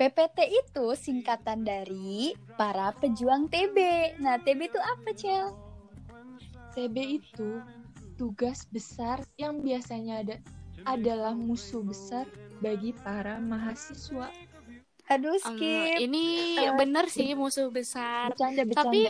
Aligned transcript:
PPT 0.00 0.48
itu 0.48 0.96
singkatan 0.96 1.60
dari 1.60 2.32
para 2.56 2.88
pejuang 2.96 3.52
TB. 3.52 3.76
Nah, 4.16 4.40
TB 4.40 4.72
itu 4.72 4.80
apa, 4.80 5.12
Cel? 5.12 5.52
TB 6.72 7.20
itu 7.20 7.60
tugas 8.16 8.64
besar 8.72 9.20
yang 9.36 9.60
biasanya 9.60 10.24
ada 10.24 10.36
adalah 10.88 11.36
musuh 11.36 11.84
besar 11.84 12.24
bagi 12.64 12.96
para 12.96 13.36
mahasiswa. 13.44 14.32
Aduh, 15.12 15.36
Um, 15.44 15.60
skip. 15.60 16.00
ini 16.00 16.56
Eh, 16.56 16.72
bener 16.80 17.12
sih 17.12 17.36
musuh 17.36 17.68
besar. 17.68 18.32
Bercanda, 18.32 18.64
bercanda. 18.64 18.88
Tapi 18.88 19.02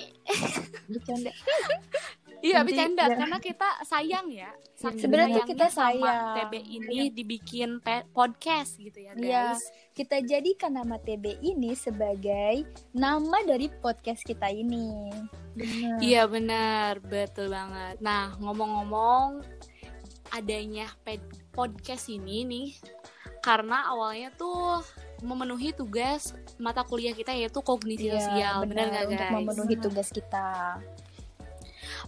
bercanda. 0.90 1.30
iya 2.40 2.60
Nanti- 2.60 2.72
bercanda 2.72 3.04
ya. 3.04 3.16
karena 3.16 3.38
kita 3.38 3.68
sayang 3.82 4.26
ya. 4.28 4.50
Sebenarnya 4.74 5.42
kita 5.42 5.66
sayang. 5.68 6.36
TB 6.36 6.52
ini 6.56 7.10
dibikin 7.10 7.78
podcast 8.10 8.76
gitu 8.76 8.96
ya 8.96 9.12
Iya. 9.12 9.52
guys. 9.52 9.62
Kita 9.92 10.20
jadikan 10.20 10.72
nama 10.72 10.96
TB 10.96 11.38
ini 11.38 11.72
sebagai 11.74 12.64
nama 12.90 13.44
dari 13.44 13.68
podcast 13.70 14.22
kita 14.22 14.48
ini. 14.48 15.12
Benar. 15.52 15.98
Iya 15.98 16.22
benar, 16.24 16.92
betul 17.00 17.48
banget. 17.48 18.00
Nah 18.00 18.32
ngomong-ngomong 18.36 19.44
adanya 20.30 20.86
podcast 21.50 22.06
ini 22.06 22.46
nih, 22.46 22.68
karena 23.40 23.90
awalnya 23.90 24.30
tuh 24.32 24.80
memenuhi 25.20 25.74
tugas 25.74 26.32
mata 26.56 26.80
kuliah 26.80 27.12
kita 27.12 27.34
yaitu 27.34 27.60
kognisi 27.60 28.08
sosial, 28.08 28.64
benar 28.64 28.88
nggak 28.88 29.04
Iya, 29.04 29.10
untuk 29.10 29.26
guys? 29.26 29.36
memenuhi 29.36 29.74
tugas 29.76 30.08
kita. 30.08 30.48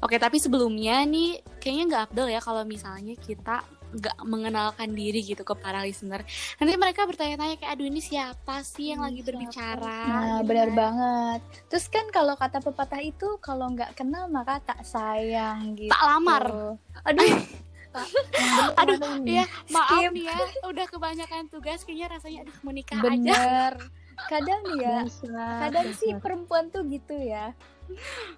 Oke, 0.02 0.18
tapi 0.18 0.36
sebelumnya 0.36 0.98
nih 1.04 1.30
kayaknya 1.56 1.84
nggak 1.86 2.02
abdel 2.04 2.26
ya 2.28 2.40
kalau 2.40 2.62
misalnya 2.64 3.14
kita 3.16 3.62
nggak 3.92 4.24
mengenalkan 4.24 4.88
diri 4.90 5.20
gitu 5.20 5.42
ke 5.42 5.54
para 5.54 5.78
listener. 5.80 6.24
Nanti 6.56 6.72
mereka 6.74 7.04
bertanya-tanya 7.04 7.54
kayak 7.54 7.72
aduh 7.72 7.86
ini 7.86 8.00
siapa 8.00 8.60
sih 8.62 8.90
yang 8.90 8.98
Hmm, 8.98 9.06
lagi 9.06 9.20
siapa? 9.20 9.28
berbicara? 9.28 10.00
Nah, 10.02 10.18
gitu 10.34 10.48
benar 10.48 10.66
kan. 10.66 10.74
banget. 10.74 11.40
Terus 11.68 11.86
kan 11.86 12.06
kalau 12.08 12.34
kata 12.34 12.58
pepatah 12.58 12.98
itu 12.98 13.28
kalau 13.38 13.68
nggak 13.68 13.94
kenal 13.94 14.26
maka 14.26 14.58
tak 14.60 14.80
sayang 14.82 15.76
gitu. 15.76 15.88
Tak 15.88 16.02
lamar. 16.02 16.44
Aduh, 17.04 17.22
Aduh, 18.80 18.96
Iya. 19.22 19.44
ya 19.44 19.46
maaf 19.68 20.00
Skip. 20.00 20.10
nih 20.10 20.24
ya, 20.24 20.38
udah 20.64 20.86
kebanyakan 20.88 21.42
tugas 21.46 21.84
kayaknya 21.84 22.06
rasanya 22.10 22.38
aduh 22.42 22.56
mau 22.60 22.72
nikah 22.72 22.96
aja. 22.98 23.36
Kadang 24.24 24.62
ya, 24.74 25.02
Dasar, 25.02 25.58
kadang 25.62 25.88
sih 25.92 26.12
perempuan 26.16 26.68
tuh 26.68 26.82
gitu 26.84 27.14
ya. 27.14 27.52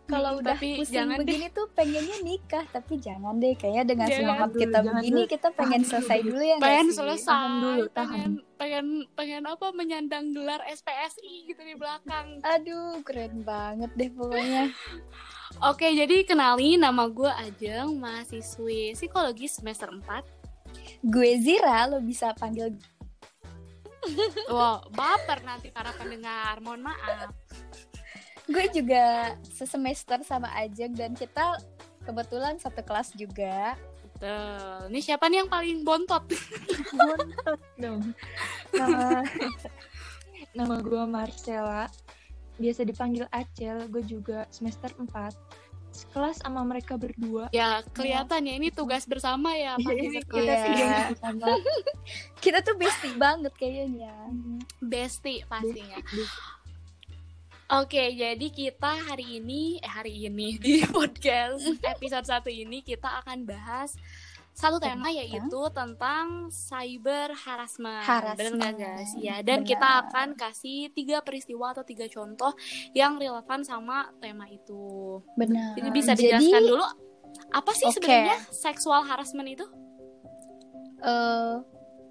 Kalau 0.05 0.35
Hmm, 0.35 0.41
udah 0.41 0.57
tapi 0.57 0.69
pusing 0.75 0.97
jangan 0.97 1.17
deh. 1.17 1.21
begini 1.23 1.47
tuh 1.49 1.67
pengennya 1.71 2.19
nikah, 2.21 2.65
tapi 2.67 2.99
jangan 2.99 3.37
deh. 3.37 3.55
Kayaknya 3.55 3.85
dengan 3.85 4.09
Jangan 4.09 4.19
semangat 4.19 4.49
dulu, 4.51 4.61
kita 4.61 4.79
begini 4.83 5.11
dulu. 5.15 5.31
kita 5.31 5.49
pengen 5.53 5.81
Tahan 5.81 5.83
selesai 5.87 6.19
dulu. 6.19 6.31
dulu 6.33 6.43
ya 6.43 6.57
pengen 6.59 6.87
sih? 6.87 6.97
selesai, 6.97 7.29
Tahan 7.29 7.53
dulu, 7.55 7.85
tahan. 7.87 8.11
pengen 8.11 8.31
pengen 8.55 8.87
pengen 9.13 9.43
apa 9.45 9.67
menyandang 9.71 10.25
gelar 10.33 10.61
SPSI 10.67 11.33
gitu 11.47 11.61
di 11.61 11.75
belakang. 11.75 12.27
Aduh, 12.43 12.99
keren 13.03 13.35
banget 13.43 13.91
deh 13.95 14.11
pokoknya. 14.11 14.65
Oke, 15.63 15.87
jadi 15.89 16.25
kenali 16.25 16.75
nama 16.75 17.07
gue 17.07 17.31
Ajeng, 17.31 17.95
mahasiswi 17.95 18.91
psikologi 18.93 19.47
semester 19.47 19.87
4 19.87 20.03
Gue 21.01 21.39
Zira, 21.39 21.87
lo 21.87 22.01
bisa 22.01 22.33
panggil 22.33 22.75
Wow, 24.51 24.87
baper 24.93 25.41
nanti 25.45 25.69
para 25.73 25.91
pendengar. 25.97 26.61
Mohon 26.61 26.93
maaf. 26.93 27.31
gue 28.45 28.69
juga 28.77 29.33
sesemester 29.41 30.21
sama 30.21 30.53
Ajeng 30.53 30.93
dan 30.93 31.17
kita 31.17 31.57
kebetulan 32.05 32.61
satu 32.61 32.85
kelas 32.85 33.17
juga. 33.17 33.73
Betul. 34.05 34.93
Ini 34.93 35.01
siapa 35.01 35.27
nih 35.27 35.43
yang 35.43 35.51
paling 35.51 35.81
bontot? 35.83 36.23
Bontot 36.93 37.61
dong. 37.81 38.13
Nama 38.77 39.25
nama 40.53 40.75
gue 40.79 41.03
Marcella. 41.09 41.89
Biasa 42.61 42.87
dipanggil 42.87 43.27
Acel. 43.33 43.89
Gue 43.91 44.05
juga 44.07 44.47
semester 44.53 44.93
4. 44.95 45.64
Kelas 46.11 46.43
sama 46.43 46.61
mereka 46.67 46.99
berdua. 46.99 47.49
Ya, 47.55 47.81
kelihatan 47.95 48.51
ya 48.51 48.55
ini 48.59 48.69
tugas 48.75 49.07
bersama 49.07 49.55
ya, 49.55 49.79
Pak. 49.79 49.93
Iya, 49.95 50.21
kita 50.27 50.55
sama. 51.23 51.47
Kita 52.45 52.61
tuh 52.61 52.77
bestie 52.77 53.17
banget 53.17 53.57
kayaknya. 53.57 54.13
Bestie 54.83 55.49
pastinya. 55.49 55.97
Oke, 57.73 58.13
jadi 58.13 58.47
kita 58.53 59.09
hari 59.09 59.41
ini, 59.41 59.81
eh 59.81 59.89
hari 59.89 60.29
ini 60.29 60.55
di 60.63 60.85
podcast 60.85 61.65
episode 61.81 62.29
satu 62.29 62.53
ini 62.53 62.85
kita 62.85 63.25
akan 63.25 63.49
bahas 63.49 63.97
satu 64.55 64.79
tema 64.79 65.11
yaitu 65.11 65.61
tentang 65.75 66.47
cyber 66.47 67.35
harassment. 67.35 68.07
Harassment. 68.07 68.55
Nggak, 68.55 68.75
guys? 68.79 69.11
Ya, 69.19 69.43
dan 69.43 69.67
Benar. 69.67 69.71
kita 69.75 69.89
akan 70.07 70.29
kasih 70.39 70.95
tiga 70.95 71.19
peristiwa 71.27 71.75
atau 71.75 71.83
tiga 71.83 72.07
contoh 72.07 72.55
yang 72.95 73.19
relevan 73.19 73.67
sama 73.67 74.15
tema 74.23 74.47
itu. 74.47 75.19
Benar. 75.35 75.75
Jadi 75.75 75.89
bisa 75.91 76.15
Jadi, 76.15 76.31
dijelaskan 76.31 76.63
dulu 76.71 76.87
apa 77.51 77.71
sih 77.75 77.91
Oke. 77.91 77.99
sebenarnya 77.99 78.39
seksual 78.55 79.03
harassment 79.03 79.51
itu? 79.51 79.67
eh, 81.05 81.57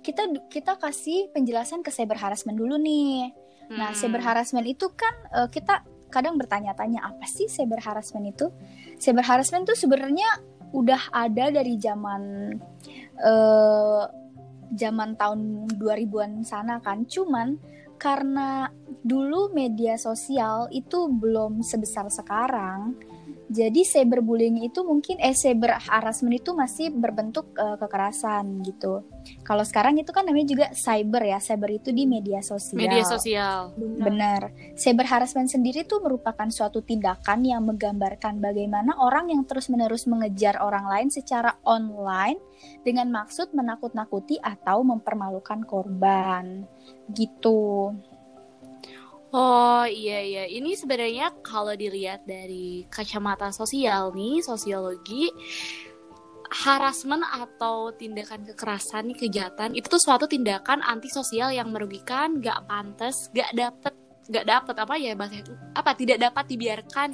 kita 0.03 0.23
kita 0.51 0.77
kasih 0.77 1.31
penjelasan 1.33 1.81
ke 1.81 1.89
cyber 1.89 2.19
harassment 2.19 2.59
dulu 2.59 2.75
nih. 2.77 3.31
Nah, 3.73 3.89
Hmm. 3.89 3.97
cyber 3.97 4.21
harassment 4.21 4.67
itu 4.67 4.91
kan 4.93 5.15
eh, 5.33 5.47
kita 5.49 5.81
kadang 6.13 6.37
bertanya-tanya 6.37 7.01
apa 7.01 7.25
sih 7.25 7.49
cyber 7.49 7.81
harassment 7.81 8.29
itu? 8.29 8.51
Cyber 9.01 9.25
harassment 9.25 9.65
itu 9.65 9.73
sebenarnya 9.73 10.27
udah 10.73 11.13
ada 11.13 11.53
dari 11.53 11.77
zaman 11.77 12.51
eh 13.21 14.03
zaman 14.73 15.13
tahun 15.13 15.69
2000-an 15.77 16.41
sana 16.41 16.81
kan. 16.81 17.05
Cuman 17.05 17.61
karena 18.01 18.67
dulu 19.05 19.53
media 19.53 19.95
sosial 19.95 20.67
itu 20.73 21.07
belum 21.07 21.61
sebesar 21.61 22.09
sekarang. 22.09 22.97
Jadi 23.51 23.83
cyberbullying 23.83 24.63
itu 24.63 24.81
mungkin 24.87 25.19
eh 25.19 25.35
cyber 25.35 25.75
harassment 25.75 26.39
itu 26.39 26.55
masih 26.55 26.91
berbentuk 26.95 27.51
eh, 27.59 27.75
kekerasan 27.79 28.63
gitu. 28.63 29.03
Kalau 29.43 29.63
sekarang 29.63 29.99
itu 29.99 30.11
kan 30.15 30.23
namanya 30.23 30.47
juga 30.47 30.65
cyber 30.71 31.23
ya. 31.27 31.39
Cyber 31.43 31.69
itu 31.75 31.89
di 31.91 32.07
media 32.07 32.39
sosial. 32.39 32.79
media 32.79 33.03
sosial. 33.03 33.75
Benar. 33.77 34.51
Cyber 34.79 35.07
harassment 35.07 35.51
sendiri 35.51 35.83
itu 35.83 35.99
merupakan 35.99 36.47
suatu 36.47 36.79
tindakan 36.83 37.43
yang 37.43 37.63
menggambarkan 37.67 38.39
bagaimana 38.39 38.95
orang 38.99 39.31
yang 39.31 39.43
terus-menerus 39.43 40.07
mengejar 40.07 40.59
orang 40.63 40.87
lain 40.87 41.09
secara 41.11 41.59
online 41.67 42.39
dengan 42.83 43.11
maksud 43.11 43.51
menakut-nakuti 43.51 44.39
atau 44.39 44.83
mempermalukan 44.87 45.63
korban. 45.67 46.63
Gitu. 47.11 47.91
Oh 49.33 49.81
iya 49.89 50.21
iya, 50.21 50.43
ini 50.45 50.77
sebenarnya 50.77 51.41
kalau 51.41 51.73
dilihat 51.73 52.21
dari 52.29 52.85
kacamata 52.85 53.49
sosial 53.49 54.13
nih, 54.13 54.45
sosiologi, 54.45 55.25
harassment 56.53 57.25
atau 57.25 57.89
tindakan 57.97 58.45
kekerasan 58.45 59.17
kejahatan 59.17 59.73
itu 59.73 59.89
tuh 59.89 59.97
suatu 59.97 60.29
tindakan 60.29 60.85
antisosial 60.85 61.49
yang 61.49 61.73
merugikan, 61.73 62.37
gak 62.45 62.61
pantas, 62.69 63.33
gak 63.33 63.49
dapet 63.57 63.97
gak 64.23 64.45
dapet 64.47 64.75
apa 64.79 64.93
ya 64.95 65.11
bahasa 65.19 65.43
itu 65.43 65.53
apa 65.75 65.91
tidak 65.99 66.17
dapat 66.23 66.45
dibiarkan 66.47 67.09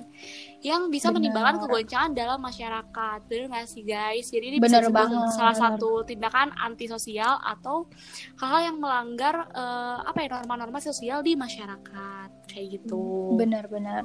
yang 0.61 0.93
bisa 0.93 1.09
Benar. 1.09 1.15
menimbulkan 1.17 1.55
kegoncangan 1.57 2.11
dalam 2.13 2.39
masyarakat 2.43 3.19
bener 3.25 3.45
nggak 3.49 3.65
sih 3.65 3.81
guys 3.81 4.29
jadi 4.29 4.45
ini 4.53 4.57
Benar 4.61 4.85
bisa 4.85 4.93
banget. 4.93 5.33
salah 5.33 5.57
satu 5.57 6.05
tindakan 6.05 6.53
antisosial 6.61 7.41
atau 7.41 7.89
hal-hal 8.37 8.73
yang 8.73 8.77
melanggar 8.77 9.49
eh, 9.49 9.97
apa 10.05 10.17
ya 10.21 10.37
norma-norma 10.37 10.77
sosial 10.77 11.25
di 11.25 11.33
masyarakat 11.33 12.29
kayak 12.49 12.81
gitu 12.81 13.33
Benar-benar. 13.37 14.03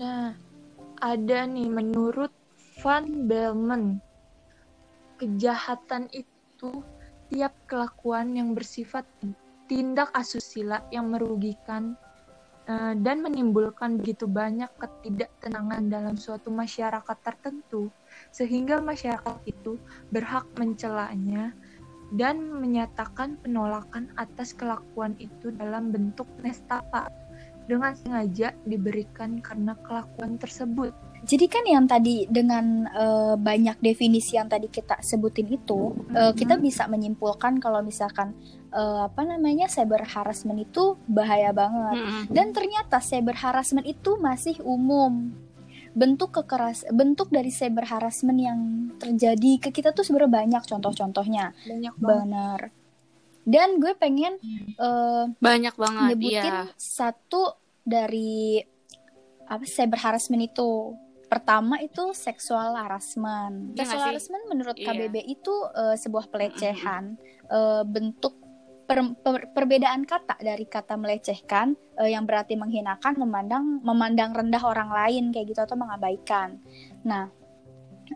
Nah, 0.00 0.32
ada 1.00 1.38
nih 1.44 1.68
menurut 1.68 2.32
Van 2.80 3.28
Belmen, 3.28 4.00
kejahatan 5.20 6.08
itu 6.12 6.84
tiap 7.28 7.52
kelakuan 7.68 8.32
yang 8.34 8.56
bersifat 8.56 9.04
tindak 9.70 10.10
asusila 10.18 10.82
yang 10.90 11.14
merugikan 11.14 11.94
eh, 12.66 12.98
dan 12.98 13.22
menimbulkan 13.22 14.02
begitu 14.02 14.26
banyak 14.26 14.66
ketidaktenangan 14.82 15.86
dalam 15.86 16.18
suatu 16.18 16.50
masyarakat 16.50 17.16
tertentu 17.22 17.86
sehingga 18.34 18.82
masyarakat 18.82 19.38
itu 19.46 19.78
berhak 20.10 20.44
mencelanya 20.58 21.54
dan 22.18 22.42
menyatakan 22.42 23.38
penolakan 23.38 24.10
atas 24.18 24.50
kelakuan 24.50 25.14
itu 25.22 25.54
dalam 25.54 25.94
bentuk 25.94 26.26
nestapa 26.42 27.06
dengan 27.70 27.94
sengaja 27.94 28.50
diberikan 28.66 29.38
karena 29.38 29.78
kelakuan 29.86 30.34
tersebut. 30.42 30.90
Jadi 31.20 31.46
kan 31.52 31.64
yang 31.68 31.84
tadi 31.84 32.24
dengan 32.24 32.88
eh, 32.88 33.34
banyak 33.36 33.76
definisi 33.84 34.40
yang 34.40 34.48
tadi 34.48 34.72
kita 34.72 35.04
sebutin 35.04 35.52
itu, 35.52 35.92
eh, 36.16 36.32
kita 36.32 36.56
bisa 36.56 36.88
menyimpulkan 36.88 37.60
kalau 37.60 37.84
misalkan 37.84 38.32
eh, 38.72 39.00
apa 39.04 39.22
namanya 39.28 39.68
cyber 39.68 40.00
harassment 40.00 40.64
itu 40.64 40.96
bahaya 41.04 41.52
banget. 41.52 42.00
Mm-mm. 42.00 42.22
Dan 42.32 42.56
ternyata 42.56 43.04
cyber 43.04 43.36
harassment 43.36 43.84
itu 43.84 44.16
masih 44.16 44.56
umum. 44.64 45.34
Bentuk 45.90 46.30
kekeras 46.30 46.86
bentuk 46.94 47.34
dari 47.34 47.50
cyber 47.50 47.82
harassment 47.82 48.38
yang 48.38 48.60
terjadi 48.96 49.58
ke 49.58 49.68
kita 49.74 49.90
tuh 49.90 50.06
sebenarnya 50.06 50.46
banyak 50.46 50.62
contoh-contohnya. 50.64 51.52
Banyak 51.66 51.94
banget. 51.98 52.26
Benar. 52.26 52.60
dan 53.40 53.80
gue 53.80 53.96
pengen 53.96 54.36
eh, 54.78 55.24
Banyak 55.40 55.74
banget, 55.74 56.14
nyebutin 56.14 56.54
iya. 56.54 56.70
satu 56.76 57.56
dari 57.82 58.62
apa 59.50 59.66
cyber 59.66 59.98
harassment 59.98 60.46
itu 60.46 60.94
pertama 61.30 61.78
itu 61.78 62.10
seksual 62.10 62.74
harassment. 62.74 63.78
Nggak 63.78 63.86
Seksual 63.86 64.06
harassment 64.10 64.44
menurut 64.50 64.74
Iya. 64.74 64.90
KBB 64.90 65.16
itu 65.30 65.54
eh, 65.78 65.94
sebuah 65.94 66.26
pelecehan 66.26 67.14
eh, 67.46 67.82
bentuk 67.86 68.34
per- 68.90 69.14
per- 69.22 69.54
perbedaan 69.54 70.02
kata 70.02 70.42
dari 70.42 70.66
kata 70.66 70.98
melecehkan 70.98 71.78
eh, 72.02 72.10
yang 72.10 72.26
berarti 72.26 72.58
menghinakan, 72.58 73.14
memandang 73.14 73.78
memandang 73.86 74.34
rendah 74.34 74.62
orang 74.66 74.90
lain 74.90 75.30
kayak 75.30 75.54
gitu 75.54 75.62
atau 75.62 75.78
mengabaikan. 75.78 76.58
Nah, 77.06 77.30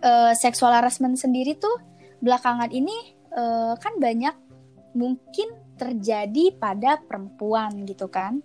eh, 0.02 0.34
seksual 0.34 0.75
harassment 0.75 1.14
sendiri 1.14 1.55
tuh 1.55 1.78
belakangan 2.19 2.75
ini 2.75 3.14
eh, 3.31 3.75
kan 3.78 3.94
banyak 4.02 4.34
mungkin 4.99 5.55
terjadi 5.78 6.55
pada 6.58 6.99
perempuan 6.99 7.87
gitu 7.87 8.11
kan. 8.11 8.43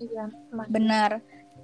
Iya. 0.00 0.32
Benar. 0.72 1.20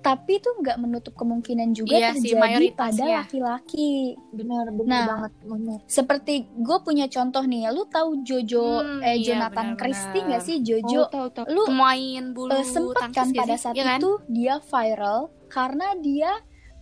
Tapi 0.06 0.38
itu 0.38 0.50
nggak 0.62 0.78
menutup 0.78 1.14
kemungkinan 1.18 1.74
juga 1.74 1.98
Iya 1.98 2.08
sih, 2.14 2.30
terjadi 2.30 2.38
mayoritas 2.38 2.78
pada 2.78 3.02
ya. 3.02 3.20
laki-laki. 3.26 4.14
benar 4.30 4.64
benar 4.70 4.86
Nah, 4.86 5.06
banget 5.10 5.32
benar. 5.42 5.78
Seperti 5.84 6.34
gue 6.46 6.78
punya 6.80 7.10
contoh 7.10 7.42
nih, 7.42 7.66
lu 7.74 7.82
tahu 7.90 8.22
Jojo 8.22 8.86
Hmm, 8.86 9.02
eh 9.02 9.18
iya, 9.18 9.34
Jonathan. 9.34 9.74
Christie 9.74 10.22
nggak 10.22 10.42
sih 10.42 10.56
Oh, 10.56 10.62
Jojo? 10.62 11.00
tahu 11.10 11.26
tahu. 11.34 11.46
Lu 11.50 11.62
Pemain 11.66 12.24
bulu 12.30 12.54
eh, 12.54 12.62
sempet 12.64 13.02
tangkis 13.02 13.18
kan 13.18 13.28
pada 13.34 13.54
sih? 13.54 13.58
saat 13.58 13.74
Iya 13.74 13.84
kan? 13.84 13.98
itu 13.98 14.10
dia 14.30 14.54
viral 14.62 15.20
karena 15.48 15.86
dia 15.98 16.30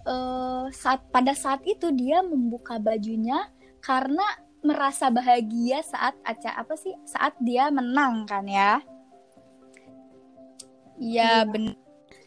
eh, 0.05 0.65
saat 0.71 1.01
pada 1.09 1.33
saat 1.33 1.65
itu 1.65 1.89
dia 1.91 2.21
membuka 2.21 2.77
bajunya 2.77 3.49
karena 3.81 4.25
merasa 4.61 5.09
bahagia 5.09 5.81
saat 5.81 6.13
aca 6.21 6.51
apa 6.55 6.73
sih 6.75 6.93
saat 7.05 7.33
dia 7.41 7.69
menang 7.69 8.25
kan 8.25 8.45
ya? 8.45 8.85
Iya 10.97 11.41
Iya. 11.41 11.49
benar. 11.49 11.84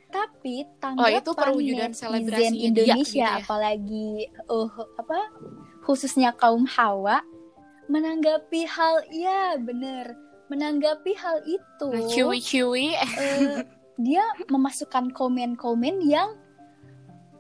Tapi 0.07 0.63
Oh, 0.63 0.71
tanggapan 0.79 1.19
itu 1.19 1.31
perwujudan 1.33 1.91
dia 1.91 2.49
Indonesia 2.49 3.03
gitu 3.03 3.19
ya? 3.19 3.31
apalagi 3.37 4.09
eh 4.29 4.69
apa 4.95 5.19
khususnya 5.81 6.31
kaum 6.33 6.63
Hawa 6.65 7.19
menanggapi 7.85 8.63
hal 8.65 9.03
ya 9.09 9.55
bener 9.55 10.15
menanggapi 10.47 11.11
hal 11.13 11.43
itu 11.43 11.87
Nah, 11.87 12.07
ciwi-ciwi 12.07 12.87
eh, 12.95 13.63
dia 14.05 14.23
memasukkan 14.47 15.11
komen-komen 15.11 15.99
yang 16.01 16.35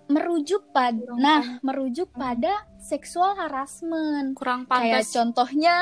merujuk 0.07 0.63
pada 0.71 0.95
Kurang 0.97 1.19
nah 1.19 1.59
merujuk 1.61 2.07
pada 2.11 2.63
seksual 2.79 3.35
harassment 3.35 4.35
kurang 4.35 4.63
kayak 4.63 5.03
pantas. 5.03 5.11
contohnya 5.11 5.75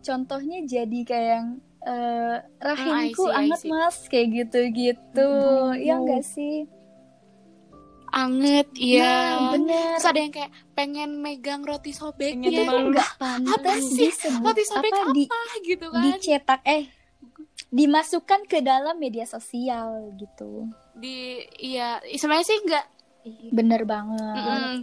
contohnya 0.00 0.64
jadi 0.64 1.00
kayak 1.04 1.28
yang 1.30 1.48
eh, 1.82 2.36
rahimku 2.58 3.24
Hmm, 3.24 3.32
I 3.32 3.36
anget 3.46 3.60
mas 3.66 3.96
kayak 4.06 4.28
gitu-gitu 4.34 5.28
Hmm, 5.28 5.76
ya 5.76 5.94
hmm. 5.94 6.02
enggak 6.02 6.22
sih 6.22 6.68
Anget, 8.10 8.66
iya. 8.74 9.06
nah 9.38 9.54
bener 9.54 9.94
Terus 9.94 10.10
ada 10.10 10.18
yang 10.18 10.34
kayak 10.34 10.50
pengen 10.74 11.22
megang 11.22 11.62
roti 11.62 11.94
sobek 11.94 12.34
ya. 12.42 12.66
meluk. 12.66 12.90
nggak 12.90 13.10
pantas 13.14 13.54
Apa 13.54 13.70
sih? 13.78 14.10
Roti 14.42 14.64
sobek 14.66 14.90
apa 14.90 14.98
apa, 15.06 15.14
di 15.14 15.24
gitu 15.62 15.86
kan? 15.88 16.02
dicetak 16.10 16.60
eh 16.66 16.90
dimasukkan 17.70 18.50
ke 18.50 18.58
dalam 18.60 18.98
media 18.98 19.22
sosial 19.24 20.10
gitu 20.18 20.66
Di 20.92 21.38
iya, 21.62 22.02
sebenarnya 22.02 22.46
sih 22.46 22.58
enggak 22.58 22.86
bener 23.52 23.86
banget 23.86 24.34
Mm-mm. 24.34 24.74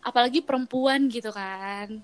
apalagi 0.00 0.40
perempuan 0.40 1.12
gitu 1.12 1.28
kan. 1.28 2.00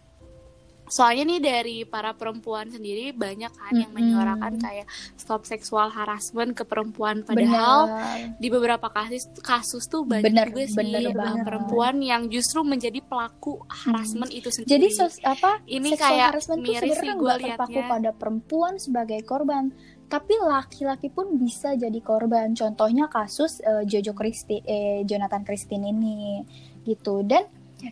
Soalnya 0.90 1.22
nih 1.24 1.40
dari 1.40 1.76
para 1.86 2.12
perempuan 2.18 2.66
sendiri 2.66 3.14
banyak 3.14 3.52
kan 3.54 3.72
yang 3.72 3.94
Mm-mm. 3.94 4.02
menyuarakan 4.18 4.58
kayak 4.58 4.86
stop 5.14 5.46
seksual 5.46 5.88
harassment 5.88 6.52
ke 6.58 6.66
perempuan 6.66 7.22
padahal 7.22 7.86
bener 7.86 8.36
di 8.42 8.48
beberapa 8.50 8.90
kasus 8.90 9.30
kasus 9.40 9.86
tuh 9.86 10.02
banyak 10.02 10.26
Bener, 10.26 10.46
juga 10.50 10.64
sih 10.66 10.76
bener 10.76 11.02
uh, 11.06 11.14
banget. 11.14 11.44
perempuan 11.46 11.94
yang 12.02 12.22
justru 12.26 12.66
menjadi 12.66 12.98
pelaku 13.04 13.62
harassment 13.70 14.34
itu 14.34 14.50
sendiri. 14.50 14.70
jadi 14.74 14.86
sos 14.90 15.14
apa 15.22 15.62
ini 15.70 15.94
seksual 15.94 16.10
kayak 16.10 16.28
harassment 16.34 16.60
miris 16.60 16.78
sebenarnya 16.80 16.98
sih 16.98 17.10
gue 17.14 17.22
nggak 17.22 17.38
terpaku 17.38 17.70
liatnya. 17.70 17.92
pada 17.92 18.10
perempuan 18.16 18.72
sebagai 18.80 19.20
korban 19.22 19.64
tapi 20.10 20.34
laki-laki 20.42 21.06
pun 21.06 21.38
bisa 21.38 21.78
jadi 21.78 22.00
korban 22.02 22.50
contohnya 22.58 23.06
kasus 23.06 23.62
eh, 23.62 23.86
Jojo 23.86 24.10
Christie 24.10 24.58
eh 24.66 25.06
Jonathan 25.06 25.46
Christine 25.46 25.86
ini 25.86 26.42
gitu 26.82 27.22
dan 27.22 27.46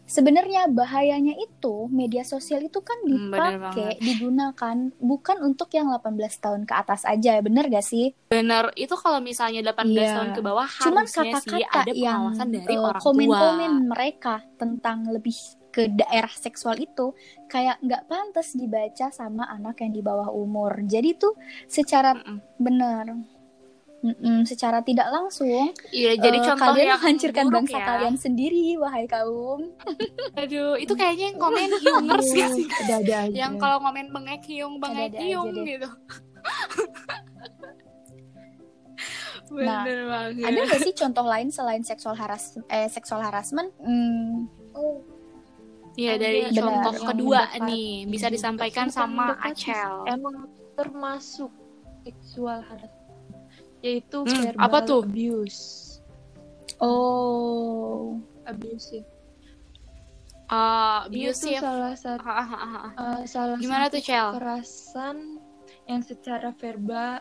sebenarnya 0.04 0.68
bahayanya 0.68 1.34
itu 1.34 1.88
media 1.88 2.22
sosial 2.22 2.60
itu 2.60 2.80
kan 2.80 2.96
Hmm, 3.00 3.30
bener 3.30 3.52
dipakai 3.56 3.90
digunakan 3.98 4.76
bukan 4.98 5.36
untuk 5.40 5.68
yang 5.70 5.88
18 5.88 6.12
tahun 6.38 6.62
ke 6.64 6.74
atas 6.74 7.02
aja 7.02 7.40
bener 7.40 7.66
gak 7.66 7.82
sih 7.82 8.12
Bener, 8.28 8.68
itu 8.74 8.92
kalau 8.94 9.18
misalnya 9.18 9.64
18 9.64 9.88
Iya. 9.88 10.12
tahun 10.12 10.30
ke 10.32 10.40
bawah 10.40 10.68
cuman 10.68 11.04
harusnya 11.04 11.32
sih 11.40 11.48
kata-kata 11.56 11.78
ada 11.80 11.92
yang 11.92 12.20
pengawasan 12.28 12.48
dari 12.52 12.74
eh, 12.74 12.78
orang 12.78 13.00
komen-komen 13.00 13.72
tua. 13.72 13.86
mereka 13.88 14.34
tentang 14.54 14.98
lebih 15.08 15.36
ke 15.68 15.86
daerah 15.86 16.32
seksual 16.34 16.76
itu 16.76 17.12
kayak 17.46 17.76
nggak 17.78 18.04
pantas 18.04 18.52
dibaca 18.52 19.08
sama 19.10 19.46
anak 19.46 19.80
yang 19.80 19.92
di 19.92 20.00
bawah 20.00 20.28
umur 20.28 20.80
jadi 20.82 21.14
tuh 21.14 21.36
secara 21.66 22.16
Mm-mm. 22.16 22.40
benar 22.58 23.04
mm-mm, 24.00 24.44
secara 24.44 24.78
tidak 24.80 25.08
langsung 25.08 25.50
Iya, 25.88 26.14
jadi 26.16 26.38
contoh 26.40 26.70
kalian 26.70 26.86
yang 26.86 26.96
menghancurkan 26.96 27.44
buruk 27.44 27.56
bangsa 27.60 27.74
ya. 27.74 27.84
kalian 27.84 28.16
sendiri 28.16 28.66
wahai 28.76 29.04
kaum 29.04 29.60
Aduh, 30.40 30.74
itu 30.74 30.92
kayaknya 30.92 31.30
yang 31.30 31.38
komen 31.38 31.70
hyungers 31.74 32.28
gak 32.30 32.50
sih? 32.52 32.66
aja. 32.68 33.26
Yang 33.26 33.52
kalau 33.58 33.78
komen 33.78 34.06
bengek 34.08 34.42
hyung, 34.44 34.78
bengek 34.78 35.14
hyung 35.14 35.50
deh. 35.52 35.64
gitu. 35.68 35.88
Nah, 39.48 39.80
Bener 39.80 40.04
banget. 40.04 40.44
ada 40.44 40.58
nggak 40.60 40.80
sih 40.82 40.92
contoh 40.92 41.24
lain 41.24 41.48
selain 41.48 41.80
seksual 41.80 42.12
haras 42.12 42.58
eh 42.68 42.84
seksual 42.86 43.22
harassment 43.22 43.72
Hmm, 43.78 44.44
Oh, 44.70 45.00
Iya, 45.94 46.14
dari 46.14 46.46
Ada 46.46 46.60
contoh 46.60 46.92
kedua 47.02 47.48
mendekati 47.48 47.64
nih, 47.64 47.88
bisa 48.06 48.28
disampaikan 48.28 48.86
Bukan 48.86 48.92
sama 48.92 49.34
Acel. 49.40 50.04
Emang 50.04 50.46
termasuk 50.74 51.50
seksual 52.04 52.60
harassment 52.60 52.97
yaitu 53.80 54.26
Hmm, 54.26 54.42
verbal 54.50 54.62
apa 54.62 54.78
tuh? 54.82 55.02
abuse. 55.02 55.60
oh 56.78 58.18
Abuse. 58.44 59.04
Uh, 60.48 61.04
Itu 61.12 61.28
abusive. 61.28 61.60
salah 61.60 61.92
satu 61.92 62.24
Ah, 62.24 62.40
ah, 62.40 62.52
ah, 62.56 62.72
ah. 62.80 62.92
eh, 63.20 63.22
salah 63.28 63.60
Gimana 63.60 63.92
satu 63.92 63.94
tuh, 63.94 64.02
Cel? 64.02 64.28
kekerasan 64.32 65.16
yang 65.84 66.00
secara 66.00 66.48
verbal 66.56 67.20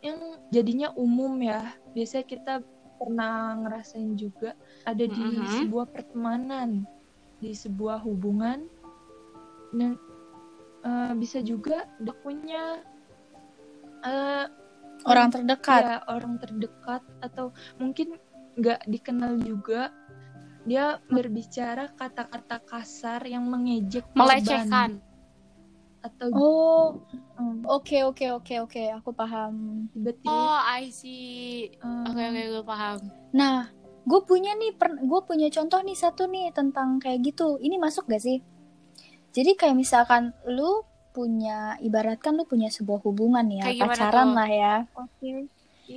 yang 0.00 0.16
jadinya 0.48 0.88
umum 0.96 1.36
ya. 1.38 1.60
Biasanya 1.92 2.24
kita 2.24 2.54
pernah 2.96 3.52
ngerasain 3.60 4.16
juga 4.16 4.56
ada 4.88 5.04
di 5.04 5.20
Mhm. 5.20 5.44
sebuah 5.60 5.86
pertemanan, 5.92 6.88
di 7.36 7.52
sebuah 7.52 8.00
hubungan 8.00 8.64
dan 9.76 10.00
eh, 10.80 11.12
bisa 11.14 11.44
juga 11.44 11.84
punya 12.24 12.80
eh, 14.00 14.46
orang 15.08 15.28
terdekat 15.32 15.82
ya 15.82 15.98
orang 16.06 16.34
terdekat 16.36 17.02
atau 17.18 17.50
mungkin 17.80 18.16
nggak 18.58 18.84
dikenal 18.86 19.38
juga 19.40 19.90
dia 20.68 21.00
berbicara 21.08 21.96
kata-kata 21.96 22.60
kasar 22.60 23.24
yang 23.24 23.48
mengejek 23.48 24.04
korban. 24.12 24.20
Melecehkan. 24.36 24.90
atau 25.98 26.28
oh 26.30 26.86
um, 27.40 27.58
oke 27.66 28.06
oke 28.06 28.30
oke 28.38 28.54
oke 28.62 28.82
aku 28.94 29.10
paham 29.10 29.86
tiba-tiba 29.90 30.30
Oh, 30.30 30.60
I 30.62 30.94
see. 30.94 31.74
um, 31.82 32.06
Oke, 32.06 32.22
oke, 32.22 32.42
gue 32.54 32.62
paham. 32.62 32.98
Nah, 33.34 33.66
gue 34.06 34.20
punya 34.22 34.54
nih, 34.54 34.78
gue 34.78 35.20
punya 35.26 35.50
contoh 35.50 35.82
nih 35.82 35.98
satu 35.98 36.30
nih 36.30 36.54
tentang 36.54 37.02
kayak 37.02 37.26
gitu. 37.26 37.58
Ini 37.58 37.82
masuk 37.82 38.06
gak 38.06 38.22
sih? 38.22 38.38
Jadi 39.34 39.58
kayak 39.58 39.74
misalkan 39.74 40.30
lu 40.46 40.86
punya, 41.18 41.58
ibaratkan 41.80 42.32
lu 42.32 42.44
punya 42.44 42.70
sebuah 42.70 43.02
hubungan 43.02 43.42
ya, 43.50 43.66
Kayak 43.66 43.90
pacaran 43.90 44.26
tuh? 44.28 44.36
lah 44.36 44.48
ya. 44.48 44.74
oke 44.94 45.30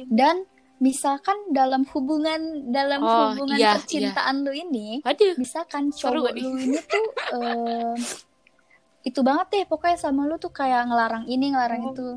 Dan 0.10 0.36
misalkan 0.80 1.38
dalam 1.52 1.86
hubungan, 1.88 2.42
dalam 2.68 3.00
Oh, 3.00 3.14
hubungan 3.30 3.54
iya, 3.54 3.78
percintaan 3.78 4.42
lu 4.42 4.50
ini, 4.50 4.98
Waduh. 5.00 5.38
misalkan 5.38 5.94
cowok 5.94 6.34
lu 6.34 6.58
ini 6.58 6.82
tuh 6.82 7.06
eh, 7.38 7.96
itu 9.04 9.20
banget 9.20 9.48
deh 9.52 9.66
pokoknya 9.68 9.98
sama 10.00 10.26
lu 10.26 10.38
tuh 10.38 10.50
kayak 10.50 10.86
ngelarang 10.86 11.26
ini, 11.26 11.54
ngelarang 11.54 11.82
Oh. 11.84 11.92
itu. 11.92 12.08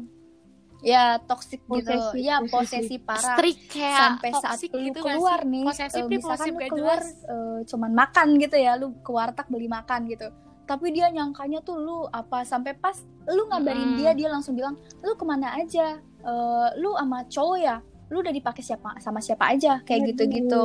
Ya 0.80 1.16
toxic 1.18 1.60
gitu. 1.62 1.80
Posesif, 1.80 2.12
Ya 2.18 2.36
posesif. 2.38 2.52
posesi 2.52 2.96
parah 2.98 3.36
Strik 3.36 3.58
kayak 3.70 3.96
sampai 3.98 4.30
saat 4.34 4.58
lu 4.66 4.78
gitu 4.84 5.00
keluar 5.02 5.40
nih 5.42 5.64
Posesif 5.64 6.02
nih, 6.02 6.18
misalkan 6.18 6.46
lu 6.46 6.60
keluar 6.66 7.00
eh, 7.00 7.58
cuman 7.64 7.90
makan 7.94 8.26
gitu 8.36 8.56
ya 8.58 8.72
lu 8.74 8.92
ke 8.98 9.08
warteg 9.08 9.48
beli 9.48 9.64
makan 9.66 10.00
gitu 10.06 10.28
tapi 10.64 10.92
dia 10.96 11.12
nyangkanya 11.12 11.60
tuh 11.60 11.76
lu 11.76 11.98
apa 12.08 12.44
sampai 12.44 12.72
pas 12.76 12.96
lu 13.28 13.48
ngabarin 13.48 13.96
Mm-mm. 13.96 13.98
dia 14.00 14.10
dia 14.16 14.28
langsung 14.32 14.56
bilang 14.56 14.76
lu 15.04 15.12
ke 15.16 15.24
mana 15.24 15.52
aja? 15.56 16.00
Eh, 16.00 16.68
lu 16.80 16.96
sama 16.96 17.24
cowok 17.28 17.58
ya? 17.60 17.76
Lu 18.12 18.20
udah 18.20 18.32
dipakai 18.32 18.60
siapa 18.64 18.96
sama 19.00 19.20
siapa 19.20 19.52
aja? 19.52 19.80
Kayak 19.84 20.12
gitu 20.12 20.22
gitu 20.28 20.64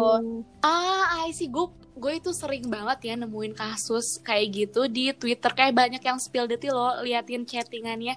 Ah, 0.63 1.23
I 1.23 1.31
see. 1.35 1.47
Gue 1.51 1.71
gue 1.99 2.15
itu 2.15 2.31
sering 2.31 2.63
banget 2.71 3.11
ya 3.11 3.15
nemuin 3.19 3.55
kasus 3.55 4.23
kayak 4.23 4.47
gitu 4.55 4.87
di 4.87 5.11
Twitter. 5.11 5.51
Kayak 5.51 5.75
banyak 5.75 6.03
yang 6.03 6.19
spill 6.19 6.47
detil 6.47 6.75
loh 6.75 7.03
liatin 7.03 7.43
chattingannya. 7.43 8.15